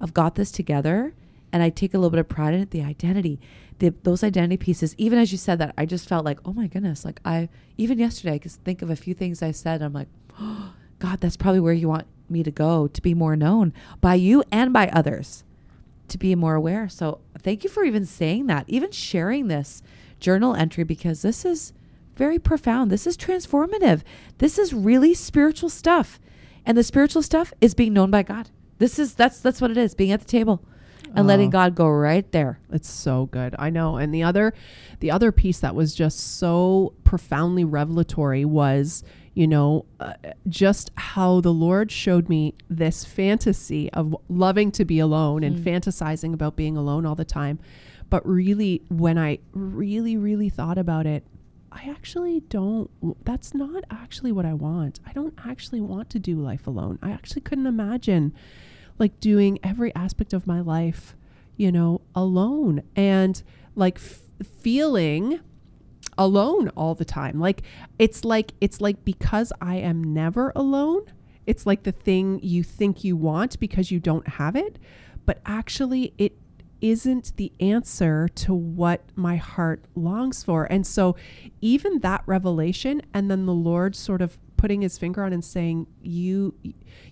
I've 0.00 0.14
got 0.14 0.34
this 0.34 0.50
together 0.50 1.14
and 1.52 1.62
I 1.62 1.70
take 1.70 1.94
a 1.94 1.98
little 1.98 2.10
bit 2.10 2.20
of 2.20 2.28
pride 2.28 2.54
in 2.54 2.60
it, 2.60 2.70
the 2.70 2.82
identity, 2.82 3.40
the, 3.78 3.94
those 4.02 4.24
identity 4.24 4.56
pieces, 4.56 4.94
even 4.98 5.18
as 5.18 5.32
you 5.32 5.38
said 5.38 5.58
that, 5.58 5.74
I 5.76 5.86
just 5.86 6.08
felt 6.08 6.24
like, 6.24 6.40
oh 6.44 6.52
my 6.52 6.66
goodness, 6.66 7.04
like 7.04 7.20
I, 7.24 7.48
even 7.76 7.98
yesterday, 7.98 8.34
I 8.34 8.38
could 8.38 8.52
think 8.52 8.82
of 8.82 8.90
a 8.90 8.96
few 8.96 9.14
things 9.14 9.42
I 9.42 9.50
said. 9.50 9.82
I'm 9.82 9.92
like, 9.92 10.08
oh, 10.40 10.74
God, 10.98 11.20
that's 11.20 11.36
probably 11.36 11.60
where 11.60 11.72
you 11.72 11.88
want 11.88 12.06
me 12.28 12.42
to 12.44 12.50
go 12.50 12.86
to 12.86 13.02
be 13.02 13.12
more 13.12 13.34
known 13.36 13.72
by 14.00 14.14
you 14.14 14.44
and 14.52 14.72
by 14.72 14.88
others, 14.88 15.42
to 16.08 16.16
be 16.16 16.34
more 16.34 16.54
aware. 16.54 16.88
So 16.88 17.20
thank 17.40 17.64
you 17.64 17.70
for 17.70 17.84
even 17.84 18.06
saying 18.06 18.46
that, 18.46 18.64
even 18.68 18.92
sharing 18.92 19.48
this 19.48 19.82
journal 20.20 20.54
entry, 20.54 20.84
because 20.84 21.22
this 21.22 21.44
is 21.44 21.72
very 22.16 22.38
profound. 22.38 22.90
This 22.90 23.06
is 23.06 23.16
transformative. 23.16 24.02
This 24.38 24.58
is 24.58 24.72
really 24.72 25.14
spiritual 25.14 25.68
stuff. 25.68 26.18
And 26.64 26.76
the 26.78 26.84
spiritual 26.84 27.22
stuff 27.22 27.52
is 27.60 27.74
being 27.74 27.92
known 27.92 28.10
by 28.10 28.22
God. 28.22 28.50
This 28.78 28.98
is 28.98 29.14
that's 29.14 29.40
that's 29.40 29.60
what 29.60 29.70
it 29.70 29.76
is, 29.76 29.94
being 29.94 30.12
at 30.12 30.20
the 30.20 30.26
table 30.26 30.64
and 31.14 31.26
letting 31.26 31.48
Oh. 31.48 31.52
God 31.52 31.74
go 31.74 31.88
right 31.88 32.30
there. 32.32 32.58
It's 32.70 32.88
so 32.88 33.26
good. 33.26 33.54
I 33.58 33.70
know. 33.70 33.96
And 33.96 34.14
the 34.14 34.22
other 34.22 34.54
the 35.00 35.10
other 35.10 35.32
piece 35.32 35.60
that 35.60 35.74
was 35.74 35.94
just 35.94 36.38
so 36.38 36.94
profoundly 37.04 37.64
revelatory 37.64 38.44
was, 38.44 39.02
you 39.34 39.46
know, 39.46 39.84
uh, 40.00 40.14
just 40.48 40.90
how 40.96 41.40
the 41.40 41.52
Lord 41.52 41.90
showed 41.90 42.28
me 42.28 42.54
this 42.70 43.04
fantasy 43.04 43.90
of 43.92 44.16
loving 44.28 44.70
to 44.72 44.84
be 44.84 44.98
alone 45.00 45.42
and 45.42 45.56
Mm. 45.56 45.62
fantasizing 45.64 46.32
about 46.32 46.56
being 46.56 46.76
alone 46.76 47.04
all 47.06 47.14
the 47.16 47.24
time. 47.24 47.58
But 48.10 48.26
really 48.28 48.82
when 48.88 49.18
I 49.18 49.38
really 49.52 50.16
really 50.16 50.48
thought 50.48 50.78
about 50.78 51.06
it, 51.06 51.24
I 51.74 51.90
actually 51.90 52.40
don't 52.40 52.90
that's 53.24 53.54
not 53.54 53.84
actually 53.90 54.32
what 54.32 54.44
I 54.44 54.54
want. 54.54 55.00
I 55.06 55.12
don't 55.12 55.34
actually 55.44 55.80
want 55.80 56.10
to 56.10 56.18
do 56.18 56.40
life 56.40 56.66
alone. 56.66 56.98
I 57.02 57.10
actually 57.10 57.40
couldn't 57.42 57.66
imagine 57.66 58.34
like 58.98 59.18
doing 59.20 59.58
every 59.62 59.94
aspect 59.94 60.32
of 60.32 60.46
my 60.46 60.60
life, 60.60 61.16
you 61.56 61.72
know, 61.72 62.02
alone 62.14 62.82
and 62.94 63.42
like 63.74 63.96
f- 63.96 64.20
feeling 64.44 65.40
alone 66.18 66.68
all 66.70 66.94
the 66.94 67.04
time. 67.04 67.40
Like 67.40 67.62
it's 67.98 68.24
like 68.24 68.52
it's 68.60 68.80
like 68.80 69.04
because 69.04 69.52
I 69.60 69.76
am 69.76 70.02
never 70.02 70.52
alone, 70.54 71.06
it's 71.46 71.66
like 71.66 71.84
the 71.84 71.92
thing 71.92 72.40
you 72.42 72.62
think 72.62 73.02
you 73.02 73.16
want 73.16 73.58
because 73.58 73.90
you 73.90 73.98
don't 73.98 74.26
have 74.28 74.56
it, 74.56 74.78
but 75.26 75.40
actually 75.46 76.12
it 76.18 76.32
isn't 76.82 77.34
the 77.36 77.50
answer 77.60 78.28
to 78.34 78.52
what 78.52 79.00
my 79.14 79.36
heart 79.36 79.84
longs 79.94 80.42
for. 80.42 80.64
And 80.70 80.86
so 80.86 81.16
even 81.62 82.00
that 82.00 82.22
revelation 82.26 83.00
and 83.14 83.30
then 83.30 83.46
the 83.46 83.54
Lord 83.54 83.96
sort 83.96 84.20
of 84.20 84.36
putting 84.58 84.82
his 84.82 84.98
finger 84.98 85.22
on 85.24 85.32
and 85.32 85.44
saying 85.44 85.86
you 86.02 86.54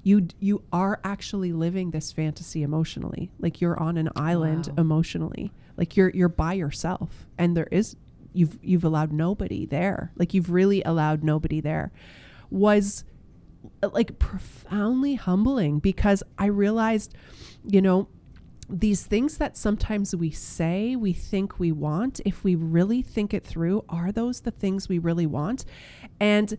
you 0.03 0.29
you 0.39 0.63
are 0.73 1.01
actually 1.03 1.53
living 1.53 1.91
this 1.91 2.13
fantasy 2.13 2.63
emotionally. 2.63 3.31
Like 3.39 3.61
you're 3.61 3.81
on 3.81 3.97
an 3.97 4.09
island 4.17 4.67
Wow. 4.69 4.75
emotionally. 4.83 5.53
Like 5.77 5.97
you're 5.97 6.11
you're 6.11 6.29
by 6.29 6.53
yourself 6.53 7.27
and 7.39 7.57
there 7.57 7.69
is 7.71 7.97
you've 8.33 8.59
you've 8.63 8.85
allowed 8.85 9.13
nobody 9.13 9.67
there. 9.67 10.13
Like 10.17 10.35
you've 10.35 10.51
really 10.51 10.83
allowed 10.83 11.23
nobody 11.25 11.61
there. 11.61 11.91
Was 12.51 13.05
uh, 13.83 13.89
like 13.93 14.19
profoundly 14.19 15.15
humbling 15.17 15.79
because 15.81 16.23
I 16.39 16.47
realized, 16.47 17.15
you 17.67 17.81
know, 17.83 18.09
these 18.71 19.05
things 19.05 19.39
that 19.39 19.57
sometimes 19.57 20.15
we 20.15 20.31
say 20.31 20.97
we 20.97 21.13
think 21.13 21.59
we 21.59 21.73
want, 21.73 22.21
if 22.25 22.45
we 22.45 22.55
really 22.55 23.03
think 23.03 23.35
it 23.35 23.45
through, 23.45 23.85
are 23.89 24.13
those 24.13 24.41
the 24.41 24.51
things 24.51 24.89
we 24.89 24.99
really 24.99 25.27
want? 25.27 25.65
And 26.19 26.57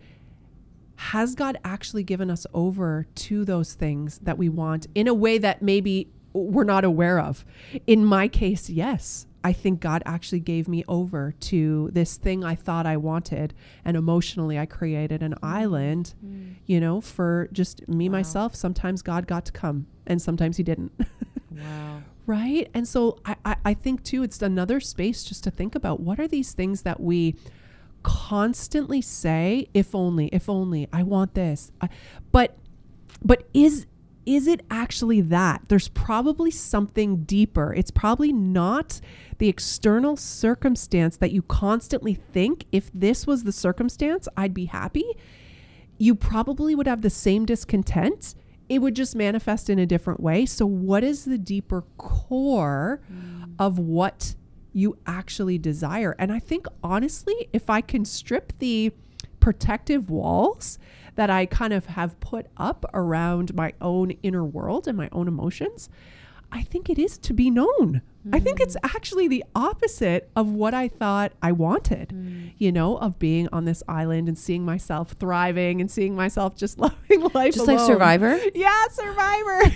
has 0.95 1.33
God 1.33 1.57
actually 1.63 2.03
given 2.03 2.29
us 2.29 2.45
over 2.53 3.07
to 3.15 3.43
those 3.43 3.73
things 3.73 4.19
that 4.19 4.37
we 4.37 4.49
want 4.49 4.87
in 4.93 5.07
a 5.07 5.13
way 5.13 5.37
that 5.39 5.61
maybe 5.61 6.07
we're 6.33 6.63
not 6.63 6.83
aware 6.83 7.19
of? 7.19 7.43
In 7.87 8.05
my 8.05 8.27
case, 8.27 8.69
yes. 8.69 9.25
I 9.43 9.53
think 9.53 9.79
God 9.79 10.03
actually 10.05 10.41
gave 10.41 10.67
me 10.67 10.83
over 10.87 11.33
to 11.39 11.89
this 11.91 12.17
thing 12.17 12.43
I 12.43 12.53
thought 12.53 12.85
I 12.85 12.97
wanted. 12.97 13.55
And 13.83 13.97
emotionally, 13.97 14.59
I 14.59 14.67
created 14.67 15.23
an 15.23 15.33
mm. 15.33 15.39
island, 15.41 16.13
mm. 16.23 16.53
you 16.67 16.79
know, 16.79 17.01
for 17.01 17.49
just 17.51 17.87
me, 17.87 18.07
Wow. 18.07 18.19
myself. 18.19 18.55
Sometimes 18.55 19.01
God 19.01 19.25
got 19.25 19.45
to 19.45 19.51
come, 19.51 19.87
and 20.05 20.21
sometimes 20.21 20.57
He 20.57 20.63
didn't. 20.63 20.91
Wow. 21.51 22.01
Right. 22.25 22.69
And 22.73 22.87
so 22.87 23.19
I, 23.25 23.35
I, 23.43 23.55
I 23.65 23.73
think 23.73 24.03
too, 24.03 24.23
it's 24.23 24.41
another 24.41 24.79
space 24.79 25.23
just 25.23 25.43
to 25.43 25.51
think 25.51 25.75
about 25.75 25.99
what 25.99 26.19
are 26.19 26.27
these 26.27 26.53
things 26.53 26.83
that 26.83 26.99
we 26.99 27.35
constantly 28.03 29.01
say, 29.01 29.67
if 29.73 29.93
only, 29.93 30.27
if 30.27 30.49
only, 30.49 30.87
I 30.93 31.03
want 31.03 31.33
this. 31.33 31.71
I, 31.81 31.89
but 32.31 32.57
but 33.23 33.47
is 33.53 33.85
is 34.25 34.47
it 34.47 34.61
actually 34.69 35.19
that? 35.21 35.63
There's 35.67 35.87
probably 35.87 36.51
something 36.51 37.23
deeper. 37.23 37.73
It's 37.73 37.91
probably 37.91 38.31
not 38.31 39.01
the 39.39 39.49
external 39.49 40.15
circumstance 40.15 41.17
that 41.17 41.31
you 41.31 41.41
constantly 41.41 42.13
think 42.13 42.65
if 42.71 42.91
this 42.93 43.25
was 43.25 43.43
the 43.43 43.51
circumstance, 43.51 44.27
I'd 44.37 44.53
be 44.53 44.65
happy. 44.65 45.17
You 45.97 46.13
probably 46.13 46.75
would 46.75 46.87
have 46.87 47.01
the 47.01 47.09
same 47.09 47.45
discontent. 47.45 48.35
It 48.71 48.81
would 48.81 48.95
just 48.95 49.17
manifest 49.17 49.69
in 49.69 49.79
a 49.79 49.85
different 49.85 50.21
way. 50.21 50.45
So, 50.45 50.65
what 50.65 51.03
is 51.03 51.25
the 51.25 51.37
deeper 51.37 51.83
core 51.97 53.01
mm. 53.11 53.53
of 53.59 53.77
what 53.77 54.33
you 54.71 54.97
actually 55.05 55.57
desire? 55.57 56.15
And 56.17 56.31
I 56.31 56.39
think, 56.39 56.67
honestly, 56.81 57.49
if 57.51 57.69
I 57.69 57.81
can 57.81 58.05
strip 58.05 58.53
the 58.59 58.93
protective 59.41 60.09
walls 60.09 60.79
that 61.15 61.29
I 61.29 61.47
kind 61.47 61.73
of 61.73 61.87
have 61.87 62.17
put 62.21 62.45
up 62.55 62.85
around 62.93 63.53
my 63.55 63.73
own 63.81 64.11
inner 64.23 64.45
world 64.45 64.87
and 64.87 64.97
my 64.97 65.09
own 65.11 65.27
emotions, 65.27 65.89
I 66.51 66.61
think 66.63 66.89
it 66.89 66.99
is 66.99 67.17
to 67.19 67.33
be 67.33 67.49
known. 67.49 68.01
I 68.31 68.39
think 68.39 68.59
it's 68.59 68.77
actually 68.83 69.27
the 69.27 69.43
opposite 69.55 70.29
of 70.35 70.47
what 70.47 70.75
I 70.75 70.87
thought 70.89 71.31
I 71.41 71.51
wanted, 71.53 72.09
Mm. 72.09 72.51
you 72.59 72.71
know, 72.71 72.97
of 72.97 73.17
being 73.17 73.47
on 73.51 73.65
this 73.65 73.81
island 73.87 74.27
and 74.27 74.37
seeing 74.37 74.63
myself 74.63 75.13
thriving 75.13 75.81
and 75.81 75.89
seeing 75.89 76.15
myself 76.15 76.55
just 76.55 76.77
loving 76.85 77.21
life. 77.33 77.55
Just 77.55 77.65
like. 77.65 77.79
Survivor? 77.79 78.39
Yeah, 78.53 78.83
Survivor. 78.91 79.61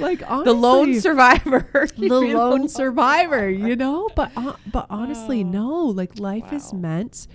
like 0.00 0.22
honestly, 0.30 0.44
The 0.44 0.52
lone 0.58 1.00
survivor. 1.00 1.88
the 1.96 2.08
lone 2.20 2.68
survivor, 2.68 3.48
you 3.48 3.76
know. 3.76 4.08
But 4.14 4.30
uh, 4.36 4.54
but 4.70 4.86
honestly, 4.90 5.42
no. 5.44 5.86
Like 5.86 6.18
life 6.18 6.52
is 6.52 6.72
meant 6.72 7.26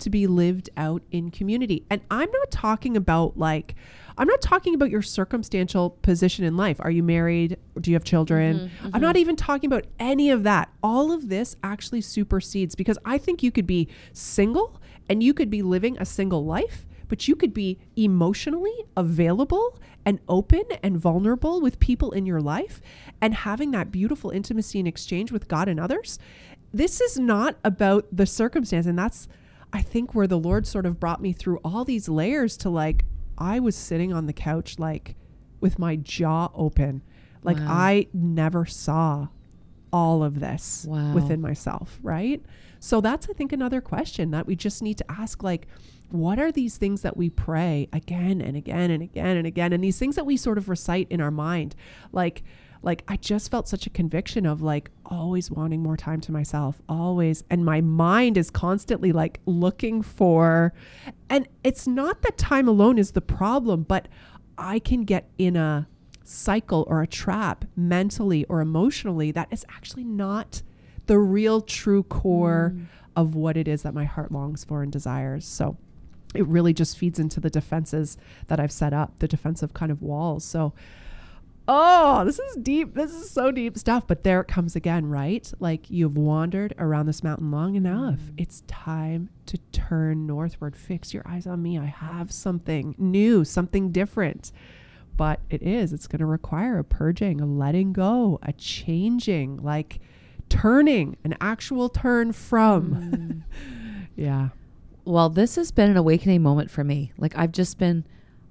to 0.00 0.10
be 0.10 0.26
lived 0.26 0.68
out 0.76 1.02
in 1.10 1.30
community, 1.30 1.84
and 1.90 2.00
I'm 2.10 2.30
not 2.30 2.50
talking 2.50 2.96
about 2.96 3.38
like. 3.38 3.74
I'm 4.18 4.26
not 4.26 4.40
talking 4.40 4.74
about 4.74 4.90
your 4.90 5.02
circumstantial 5.02 5.90
position 5.90 6.44
in 6.44 6.56
life. 6.56 6.78
Are 6.80 6.90
you 6.90 7.02
married? 7.02 7.58
Do 7.78 7.90
you 7.90 7.94
have 7.96 8.04
children? 8.04 8.56
Mm-hmm, 8.56 8.86
I'm 8.86 8.92
mm-hmm. 8.92 9.02
not 9.02 9.16
even 9.16 9.36
talking 9.36 9.68
about 9.68 9.86
any 9.98 10.30
of 10.30 10.42
that. 10.44 10.70
All 10.82 11.12
of 11.12 11.28
this 11.28 11.54
actually 11.62 12.00
supersedes 12.00 12.74
because 12.74 12.98
I 13.04 13.18
think 13.18 13.42
you 13.42 13.52
could 13.52 13.66
be 13.66 13.88
single 14.12 14.80
and 15.08 15.22
you 15.22 15.34
could 15.34 15.50
be 15.50 15.62
living 15.62 15.98
a 15.98 16.06
single 16.06 16.44
life, 16.44 16.86
but 17.08 17.28
you 17.28 17.36
could 17.36 17.52
be 17.52 17.78
emotionally 17.94 18.74
available 18.96 19.78
and 20.06 20.20
open 20.28 20.62
and 20.82 20.96
vulnerable 20.96 21.60
with 21.60 21.78
people 21.78 22.12
in 22.12 22.24
your 22.24 22.40
life 22.40 22.80
and 23.20 23.34
having 23.34 23.72
that 23.72 23.90
beautiful 23.90 24.30
intimacy 24.30 24.78
and 24.78 24.88
exchange 24.88 25.30
with 25.30 25.48
God 25.48 25.68
and 25.68 25.78
others. 25.78 26.18
This 26.72 27.00
is 27.00 27.18
not 27.18 27.56
about 27.64 28.06
the 28.10 28.26
circumstance. 28.26 28.86
And 28.86 28.98
that's, 28.98 29.28
I 29.72 29.82
think, 29.82 30.14
where 30.14 30.26
the 30.26 30.38
Lord 30.38 30.66
sort 30.66 30.86
of 30.86 30.98
brought 30.98 31.20
me 31.20 31.32
through 31.32 31.58
all 31.64 31.84
these 31.84 32.08
layers 32.08 32.56
to 32.58 32.70
like, 32.70 33.04
I 33.38 33.60
was 33.60 33.76
sitting 33.76 34.12
on 34.12 34.26
the 34.26 34.32
couch, 34.32 34.78
like 34.78 35.16
with 35.60 35.78
my 35.78 35.96
jaw 35.96 36.50
open. 36.54 37.02
Like, 37.42 37.58
Wow. 37.58 37.66
I 37.68 38.06
never 38.12 38.66
saw 38.66 39.28
all 39.92 40.22
of 40.22 40.40
this 40.40 40.84
Wow. 40.88 41.14
within 41.14 41.40
myself, 41.40 41.98
right? 42.02 42.42
So 42.80 43.00
that's 43.00 43.28
I 43.28 43.32
think 43.32 43.52
another 43.52 43.80
question 43.80 44.30
that 44.32 44.46
we 44.46 44.56
just 44.56 44.82
need 44.82 44.98
to 44.98 45.10
ask 45.10 45.42
like 45.42 45.66
what 46.10 46.38
are 46.38 46.52
these 46.52 46.76
things 46.76 47.02
that 47.02 47.16
we 47.16 47.28
pray 47.30 47.88
again 47.92 48.40
and 48.40 48.56
again 48.56 48.90
and 48.92 49.02
again 49.02 49.36
and 49.36 49.44
again 49.46 49.72
and 49.72 49.82
these 49.82 49.98
things 49.98 50.14
that 50.14 50.24
we 50.24 50.36
sort 50.36 50.56
of 50.56 50.68
recite 50.68 51.08
in 51.10 51.20
our 51.20 51.32
mind 51.32 51.74
like 52.12 52.44
like 52.82 53.04
I 53.08 53.16
just 53.16 53.50
felt 53.50 53.68
such 53.68 53.86
a 53.86 53.90
conviction 53.90 54.46
of 54.46 54.62
like 54.62 54.90
always 55.04 55.50
wanting 55.50 55.82
more 55.82 55.96
time 55.96 56.20
to 56.22 56.32
myself 56.32 56.80
always 56.88 57.44
and 57.50 57.64
my 57.64 57.80
mind 57.80 58.36
is 58.36 58.50
constantly 58.50 59.12
like 59.12 59.40
looking 59.46 60.02
for 60.02 60.72
and 61.28 61.48
it's 61.64 61.86
not 61.86 62.22
that 62.22 62.38
time 62.38 62.68
alone 62.68 62.98
is 62.98 63.12
the 63.12 63.20
problem 63.20 63.82
but 63.82 64.08
I 64.58 64.78
can 64.78 65.04
get 65.04 65.28
in 65.38 65.56
a 65.56 65.88
cycle 66.24 66.84
or 66.88 67.02
a 67.02 67.06
trap 67.06 67.64
mentally 67.76 68.44
or 68.44 68.60
emotionally 68.60 69.30
that 69.32 69.48
is 69.50 69.64
actually 69.68 70.04
not 70.04 70.62
the 71.06 71.18
real 71.18 71.60
true 71.60 72.02
core 72.02 72.74
mm. 72.74 72.86
of 73.14 73.34
what 73.34 73.56
it 73.56 73.68
is 73.68 73.82
that 73.82 73.94
my 73.94 74.04
heart 74.04 74.32
longs 74.32 74.64
for 74.64 74.82
and 74.82 74.92
desires. 74.92 75.44
So 75.44 75.76
it 76.34 76.46
really 76.46 76.72
just 76.72 76.98
feeds 76.98 77.18
into 77.18 77.40
the 77.40 77.50
defenses 77.50 78.18
that 78.48 78.60
I've 78.60 78.72
set 78.72 78.92
up, 78.92 79.18
the 79.20 79.28
defensive 79.28 79.72
kind 79.72 79.92
of 79.92 80.02
walls. 80.02 80.44
So 80.44 80.72
Oh, 81.68 82.24
this 82.24 82.38
is 82.38 82.56
deep. 82.56 82.94
This 82.94 83.12
is 83.12 83.30
so 83.30 83.50
deep 83.50 83.76
stuff. 83.76 84.06
But 84.06 84.22
there 84.22 84.40
it 84.40 84.48
comes 84.48 84.76
again, 84.76 85.06
right? 85.06 85.50
Like 85.58 85.90
you've 85.90 86.16
wandered 86.16 86.74
around 86.78 87.06
this 87.06 87.24
mountain 87.24 87.50
long 87.50 87.74
enough. 87.74 88.18
Mm. 88.18 88.34
It's 88.38 88.62
time 88.68 89.30
to 89.46 89.58
turn 89.72 90.26
northward. 90.26 90.76
Fix 90.76 91.12
your 91.12 91.26
eyes 91.26 91.46
on 91.46 91.62
me. 91.62 91.78
I 91.78 91.86
have 91.86 92.30
something 92.30 92.94
new, 92.98 93.44
something 93.44 93.90
different. 93.90 94.52
But 95.16 95.40
it 95.48 95.62
is, 95.62 95.92
it's 95.92 96.06
going 96.06 96.20
to 96.20 96.26
require 96.26 96.78
a 96.78 96.84
purging, 96.84 97.40
a 97.40 97.46
letting 97.46 97.94
go, 97.94 98.38
a 98.42 98.52
changing, 98.52 99.56
like 99.56 99.98
turning, 100.50 101.16
an 101.24 101.36
actual 101.40 101.88
turn 101.88 102.32
from. 102.32 103.46
Mm. 103.48 104.06
yeah. 104.16 104.50
well, 105.04 105.30
this 105.30 105.56
has 105.56 105.70
been 105.70 105.90
an 105.90 105.96
awakening 105.96 106.42
moment 106.42 106.70
for 106.70 106.84
me. 106.84 107.12
Like 107.18 107.36
I've 107.36 107.52
just 107.52 107.78
been 107.78 108.04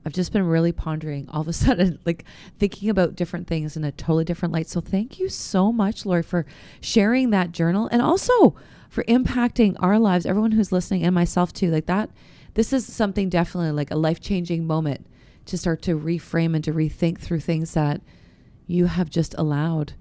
I've 0.05 0.13
just 0.13 0.31
been 0.31 0.45
really 0.45 0.71
pondering 0.71 1.27
all 1.29 1.41
of 1.41 1.47
a 1.47 1.53
sudden, 1.65 1.99
like 2.05 2.25
thinking 2.59 2.89
about 2.89 3.15
different 3.15 3.47
things 3.47 3.75
in 3.75 3.83
a 3.83 3.91
totally 3.91 4.23
different 4.23 4.53
light. 4.53 4.67
So 4.67 4.81
thank 4.81 5.19
you 5.19 5.29
so 5.29 5.71
much, 5.71 6.05
Lori, 6.05 6.23
for 6.23 6.45
sharing 6.79 7.31
that 7.31 7.51
journal 7.51 7.89
and 7.91 8.01
also 8.01 8.55
for 8.89 9.03
impacting 9.05 9.75
our 9.79 9.99
lives, 9.99 10.25
everyone 10.25 10.51
who's 10.51 10.71
listening 10.71 11.03
and 11.03 11.13
myself 11.13 11.51
too. 11.51 11.71
Like 11.71 11.87
that, 11.87 12.09
this 12.53 12.71
is 12.71 12.85
something 12.85 13.29
definitely 13.29 13.71
like 13.71 13.91
a 13.91 13.97
life 13.97 14.21
changing 14.21 14.65
moment 14.65 15.05
to 15.45 15.57
start 15.57 15.81
to 15.83 15.99
reframe 15.99 16.55
and 16.55 16.63
to 16.63 16.73
rethink 16.73 17.19
through 17.19 17.41
things 17.41 17.73
that 17.73 18.01
you 18.67 18.85
have 18.85 19.09
just 19.09 19.35
allowed 19.37 19.93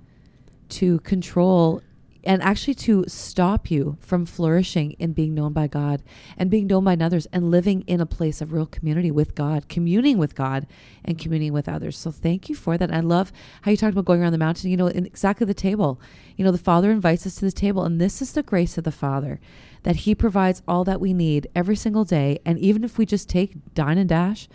to 0.70 1.00
control 1.00 1.82
and 2.26 2.42
actually 2.42 2.74
to 2.74 3.04
stop 3.06 3.70
you 3.70 3.96
from 4.00 4.26
flourishing 4.26 4.92
in 4.92 5.12
being 5.12 5.34
known 5.34 5.52
by 5.52 5.66
God 5.66 6.02
and 6.36 6.50
being 6.50 6.66
known 6.66 6.84
by 6.84 6.94
others 6.94 7.26
and 7.32 7.50
living 7.50 7.82
in 7.82 8.00
a 8.00 8.06
place 8.06 8.40
of 8.40 8.52
real 8.52 8.66
community 8.66 9.10
with 9.10 9.34
God, 9.34 9.68
communing 9.68 10.18
with 10.18 10.34
God 10.34 10.66
and 11.04 11.18
communing 11.18 11.52
with 11.52 11.68
others. 11.68 11.98
So 11.98 12.10
thank 12.10 12.48
you 12.48 12.54
for 12.54 12.78
that. 12.78 12.92
I 12.92 13.00
love 13.00 13.32
how 13.62 13.70
you 13.70 13.76
talked 13.76 13.92
about 13.92 14.06
going 14.06 14.22
around 14.22 14.32
the 14.32 14.38
mountain, 14.38 14.70
you 14.70 14.76
know, 14.76 14.86
in 14.86 15.06
exactly 15.06 15.46
the 15.46 15.54
table. 15.54 16.00
You 16.36 16.44
know, 16.44 16.50
the 16.50 16.58
Father 16.58 16.90
invites 16.90 17.26
us 17.26 17.36
to 17.36 17.44
the 17.44 17.52
table, 17.52 17.84
and 17.84 18.00
this 18.00 18.20
is 18.22 18.32
the 18.32 18.42
grace 18.42 18.78
of 18.78 18.84
the 18.84 18.92
Father 18.92 19.40
that 19.82 19.96
He 19.96 20.14
provides 20.14 20.62
all 20.66 20.84
that 20.84 21.00
we 21.00 21.12
need 21.12 21.46
every 21.54 21.76
single 21.76 22.04
day. 22.04 22.40
And 22.44 22.58
even 22.58 22.84
if 22.84 22.98
we 22.98 23.06
just 23.06 23.28
take 23.28 23.74
dine 23.74 23.98
and 23.98 24.08
dash, 24.08 24.48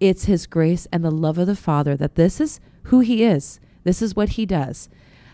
it's 0.00 0.24
His 0.24 0.46
grace 0.46 0.86
and 0.92 1.04
the 1.04 1.10
love 1.10 1.38
of 1.38 1.46
the 1.46 1.56
Father 1.56 1.96
that 1.96 2.14
this 2.14 2.40
is 2.40 2.60
who 2.84 3.00
He 3.00 3.24
is. 3.24 3.60
This 3.84 4.00
is 4.00 4.14
what 4.14 4.30
He 4.30 4.46
does. 4.46 4.88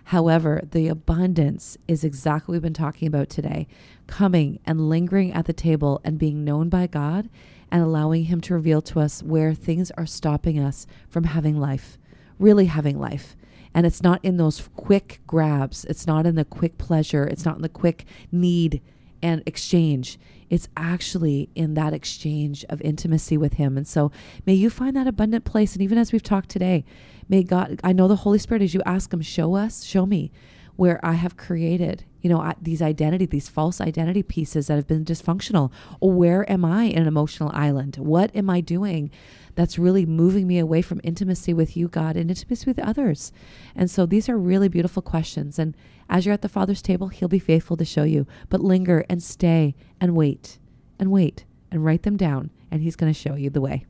However, 0.05 0.63
the 0.71 0.89
abundance 0.89 1.79
is 1.89 2.05
exactly 2.05 2.53
what 2.53 2.57
we've 2.57 2.63
been 2.63 2.75
talking 2.75 3.09
about 3.09 3.31
today 3.31 3.67
coming 4.07 4.61
and 4.67 4.89
lingering 4.89 5.33
at 5.33 5.47
the 5.47 5.53
table 5.53 6.01
and 6.05 6.19
being 6.19 6.45
known 6.45 6.69
by 6.69 6.87
God 6.87 7.31
and 7.71 7.83
allowing 7.83 8.25
Him 8.25 8.41
to 8.43 8.55
reveal 8.55 8.83
to 8.83 9.01
us 9.01 9.23
where 9.23 9.55
things 9.55 9.91
are 9.93 10.07
stopping 10.07 10.59
us 10.59 10.87
from 11.09 11.25
having 11.25 11.59
life, 11.59 11.99
really 12.39 12.67
having 12.67 12.99
life. 12.99 13.35
And 13.73 13.87
it's 13.87 14.03
not 14.03 14.21
in 14.23 14.37
those 14.37 14.69
quick 14.77 15.21
grabs, 15.27 15.85
it's 15.87 16.07
not 16.07 16.27
in 16.27 16.35
the 16.35 16.45
quick 16.45 16.79
pleasure, 16.79 17.25
it's 17.25 17.45
not 17.45 17.57
in 17.57 17.63
the 17.63 17.69
quick 17.69 18.05
need 18.31 18.83
and 19.23 19.43
exchange. 19.47 20.19
It's 20.51 20.69
actually 20.77 21.49
in 21.55 21.75
that 21.75 21.95
exchange 21.95 22.65
of 22.69 22.81
intimacy 22.83 23.39
with 23.39 23.55
Him. 23.55 23.79
And 23.79 23.89
so 23.89 24.13
may 24.45 24.53
you 24.53 24.69
find 24.69 24.95
that 24.95 25.07
abundant 25.07 25.47
place. 25.47 25.73
And 25.73 25.83
even 25.83 25.97
as 25.97 26.13
we've 26.13 26.23
talked 26.23 26.51
today, 26.51 26.85
may 27.29 27.43
God, 27.43 27.81
I 27.83 27.93
know 27.93 28.09
the 28.09 28.17
Holy 28.17 28.39
Spirit, 28.39 28.63
as 28.63 28.75
you 28.75 28.83
ask 28.85 29.13
Him, 29.13 29.23
show 29.23 29.55
us, 29.55 29.85
show 29.85 30.07
me 30.07 30.33
where 30.77 31.05
I 31.05 31.13
have 31.13 31.37
created, 31.37 32.05
you 32.21 32.29
know, 32.29 32.53
these 32.61 32.83
identity, 32.83 33.27
these 33.27 33.49
false 33.49 33.81
identity 33.81 34.23
pieces 34.23 34.67
that 34.67 34.75
have 34.75 34.87
been 34.87 35.05
dysfunctional. 35.05 35.71
Where 36.01 36.51
am 36.51 36.65
I 36.65 36.85
in 36.85 37.03
an 37.03 37.09
emotional 37.09 37.51
island? 37.55 37.97
What 37.97 38.35
am 38.35 38.51
I 38.51 38.61
doing 38.61 39.11
that's 39.55 39.79
really 39.79 40.05
moving 40.05 40.49
me 40.49 40.59
away 40.59 40.83
from 40.83 41.01
intimacy 41.05 41.55
with 41.55 41.77
you, 41.77 41.87
God, 41.87 42.17
and 42.17 42.29
intimacy 42.29 42.65
with 42.67 42.81
others? 42.81 43.31
And 43.77 43.91
so 43.91 44.05
these 44.05 44.29
are 44.29 44.37
really 44.37 44.69
beautiful 44.69 45.03
questions. 45.03 45.59
And 45.59 45.77
as 46.09 46.27
you're 46.27 46.35
at 46.35 46.43
the 46.43 46.49
Father's 46.49 46.83
table, 46.83 47.09
He'll 47.09 47.29
be 47.29 47.39
faithful 47.39 47.77
to 47.77 47.85
show 47.85 48.03
you. 48.03 48.27
But 48.49 48.61
linger 48.61 49.05
and 49.09 49.23
stay 49.23 49.77
and 50.01 50.17
wait 50.17 50.59
and 50.99 51.11
wait 51.11 51.45
and 51.71 51.85
write 51.85 52.03
them 52.03 52.17
down, 52.17 52.51
and 52.71 52.83
He's 52.83 52.97
going 52.97 53.13
to 53.13 53.19
show 53.19 53.37
you 53.37 53.51
the 53.51 53.61
way. 53.61 53.87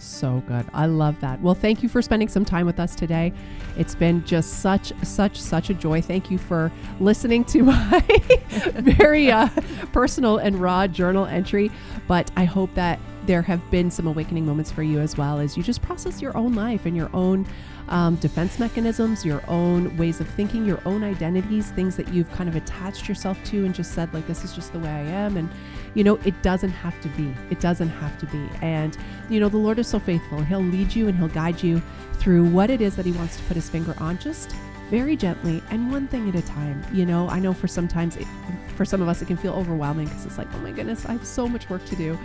So 0.00 0.42
good. 0.46 0.66
I 0.72 0.86
love 0.86 1.20
that. 1.20 1.40
Well, 1.42 1.54
thank 1.54 1.82
you 1.82 1.88
for 1.88 2.00
spending 2.00 2.28
some 2.28 2.44
time 2.44 2.64
with 2.64 2.80
us 2.80 2.94
today. 2.94 3.32
It's 3.76 3.94
been 3.94 4.24
just 4.24 4.60
such, 4.60 4.92
such, 5.02 5.38
such 5.38 5.68
a 5.68 5.74
joy. 5.74 6.00
Thank 6.00 6.30
you 6.30 6.38
for 6.38 6.72
listening 7.00 7.44
to 7.46 7.62
my 7.64 8.04
very 8.76 9.30
uh, 9.30 9.48
personal 9.92 10.38
and 10.38 10.56
raw 10.56 10.86
journal 10.86 11.26
entry. 11.26 11.70
But 12.08 12.30
I 12.36 12.44
hope 12.44 12.74
that 12.74 12.98
there 13.26 13.42
have 13.42 13.70
been 13.70 13.90
some 13.90 14.06
awakening 14.06 14.46
moments 14.46 14.72
for 14.72 14.82
you 14.82 14.98
as 15.00 15.18
well 15.18 15.38
as 15.38 15.56
you 15.56 15.62
just 15.62 15.82
process 15.82 16.22
your 16.22 16.34
own 16.36 16.54
life 16.54 16.86
and 16.86 16.96
your 16.96 17.10
own 17.14 17.46
um, 17.88 18.16
defense 18.16 18.58
mechanisms, 18.58 19.24
your 19.24 19.42
own 19.48 19.94
ways 19.98 20.20
of 20.20 20.28
thinking, 20.30 20.64
your 20.64 20.80
own 20.86 21.04
identities, 21.04 21.70
things 21.72 21.96
that 21.96 22.08
you've 22.08 22.30
kind 22.32 22.48
of 22.48 22.56
attached 22.56 23.08
yourself 23.08 23.42
to 23.44 23.64
and 23.66 23.74
just 23.74 23.92
said, 23.92 24.12
like, 24.14 24.26
this 24.26 24.44
is 24.44 24.54
just 24.54 24.72
the 24.72 24.78
way 24.78 24.88
I 24.88 25.00
am. 25.00 25.36
And, 25.36 25.50
you 25.94 26.04
know, 26.04 26.18
it 26.24 26.40
doesn't 26.42 26.70
have 26.70 27.00
to 27.02 27.08
be. 27.10 27.34
It 27.50 27.60
doesn't 27.60 27.88
have 27.88 28.18
to 28.20 28.26
be. 28.26 28.48
And, 28.62 28.96
you 29.28 29.40
know, 29.40 29.48
the 29.48 29.56
Lord 29.56 29.78
is 29.78 29.88
so 29.88 29.98
faithful. 29.98 30.40
He'll 30.42 30.60
lead 30.60 30.94
you 30.94 31.08
and 31.08 31.16
He'll 31.16 31.28
guide 31.28 31.62
you 31.62 31.82
through 32.14 32.44
what 32.44 32.70
it 32.70 32.80
is 32.80 32.96
that 32.96 33.06
He 33.06 33.12
wants 33.12 33.36
to 33.36 33.42
put 33.44 33.56
His 33.56 33.68
finger 33.68 33.94
on, 33.98 34.18
just 34.18 34.54
very 34.90 35.16
gently 35.16 35.62
and 35.70 35.90
one 35.90 36.08
thing 36.08 36.28
at 36.28 36.34
a 36.34 36.42
time. 36.42 36.82
You 36.92 37.06
know, 37.06 37.28
I 37.28 37.38
know 37.38 37.52
for 37.52 37.68
sometimes, 37.68 38.16
it, 38.16 38.26
for 38.76 38.84
some 38.84 39.00
of 39.00 39.08
us, 39.08 39.22
it 39.22 39.26
can 39.26 39.36
feel 39.36 39.52
overwhelming 39.54 40.06
because 40.06 40.26
it's 40.26 40.38
like, 40.38 40.48
oh 40.54 40.58
my 40.58 40.72
goodness, 40.72 41.06
I 41.06 41.12
have 41.12 41.26
so 41.26 41.48
much 41.48 41.70
work 41.70 41.84
to 41.86 41.96
do. 41.96 42.18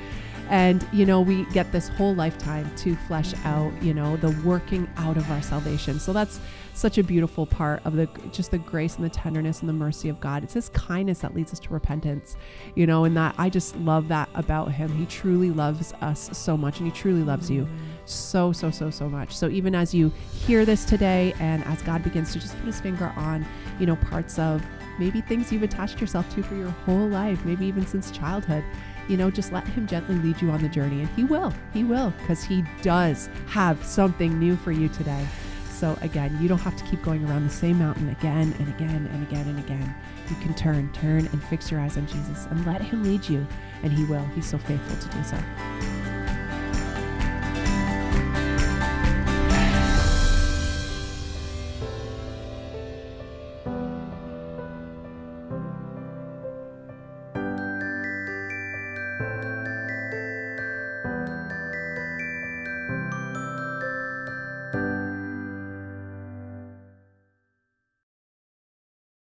And, 0.49 0.87
you 0.93 1.05
know, 1.05 1.21
we 1.21 1.45
get 1.45 1.71
this 1.71 1.87
whole 1.89 2.13
lifetime 2.13 2.69
to 2.77 2.95
flesh 3.07 3.33
out, 3.45 3.71
you 3.81 3.93
know, 3.93 4.15
the 4.17 4.29
working 4.43 4.87
out 4.97 5.17
of 5.17 5.29
our 5.31 5.41
salvation. 5.41 5.99
So 5.99 6.13
that's 6.13 6.39
such 6.75 6.97
a 6.97 7.03
beautiful 7.03 7.45
part 7.45 7.81
of 7.85 7.95
the 7.95 8.07
just 8.31 8.51
the 8.51 8.57
grace 8.57 8.97
and 8.97 9.05
the 9.05 9.09
tenderness 9.09 9.61
and 9.61 9.69
the 9.69 9.73
mercy 9.73 10.09
of 10.09 10.19
God. 10.19 10.43
It's 10.43 10.53
his 10.53 10.69
kindness 10.69 11.19
that 11.19 11.33
leads 11.33 11.53
us 11.53 11.59
to 11.61 11.73
repentance, 11.73 12.35
you 12.75 12.85
know, 12.85 13.05
and 13.05 13.15
that 13.17 13.33
I 13.37 13.49
just 13.49 13.75
love 13.77 14.07
that 14.09 14.29
about 14.35 14.71
him. 14.71 14.89
He 14.95 15.05
truly 15.05 15.51
loves 15.51 15.93
us 16.01 16.29
so 16.37 16.57
much 16.57 16.79
and 16.79 16.85
he 16.85 16.91
truly 16.91 17.23
loves 17.23 17.49
you 17.49 17.67
so, 18.03 18.51
so, 18.51 18.69
so, 18.69 18.89
so 18.89 19.09
much. 19.09 19.35
So 19.35 19.49
even 19.49 19.73
as 19.73 19.95
you 19.95 20.11
hear 20.31 20.65
this 20.65 20.85
today 20.85 21.33
and 21.39 21.63
as 21.63 21.81
God 21.81 22.03
begins 22.03 22.33
to 22.33 22.39
just 22.39 22.55
put 22.57 22.65
his 22.65 22.79
finger 22.79 23.11
on, 23.15 23.45
you 23.79 23.85
know, 23.85 23.95
parts 23.95 24.37
of 24.37 24.61
maybe 24.99 25.21
things 25.21 25.51
you've 25.51 25.63
attached 25.63 25.99
yourself 25.99 26.29
to 26.35 26.43
for 26.43 26.55
your 26.55 26.69
whole 26.69 27.07
life, 27.07 27.43
maybe 27.45 27.65
even 27.65 27.85
since 27.85 28.11
childhood, 28.11 28.63
you 29.07 29.17
know, 29.17 29.29
just 29.29 29.51
let 29.51 29.67
him 29.67 29.87
gently 29.87 30.15
lead 30.15 30.41
you 30.41 30.51
on 30.51 30.61
the 30.61 30.69
journey. 30.69 31.01
And 31.01 31.09
he 31.09 31.23
will, 31.23 31.53
he 31.73 31.83
will, 31.83 32.13
because 32.19 32.43
he 32.43 32.63
does 32.81 33.29
have 33.47 33.83
something 33.83 34.37
new 34.39 34.55
for 34.55 34.71
you 34.71 34.89
today. 34.89 35.25
So 35.69 35.97
again, 36.01 36.37
you 36.41 36.47
don't 36.47 36.59
have 36.59 36.77
to 36.77 36.83
keep 36.85 37.03
going 37.03 37.27
around 37.29 37.43
the 37.43 37.53
same 37.53 37.79
mountain 37.79 38.09
again 38.09 38.55
and 38.59 38.69
again 38.69 39.09
and 39.11 39.27
again 39.27 39.47
and 39.47 39.59
again. 39.59 39.95
You 40.29 40.35
can 40.37 40.53
turn, 40.55 40.91
turn 40.93 41.27
and 41.27 41.43
fix 41.43 41.69
your 41.69 41.81
eyes 41.81 41.97
on 41.97 42.07
Jesus 42.07 42.45
and 42.49 42.65
let 42.65 42.81
him 42.81 43.03
lead 43.03 43.27
you. 43.27 43.45
And 43.83 43.91
he 43.91 44.05
will. 44.05 44.25
He's 44.33 44.47
so 44.47 44.57
faithful 44.57 44.97
to 44.97 45.17
do 45.17 45.23
so. 45.23 46.04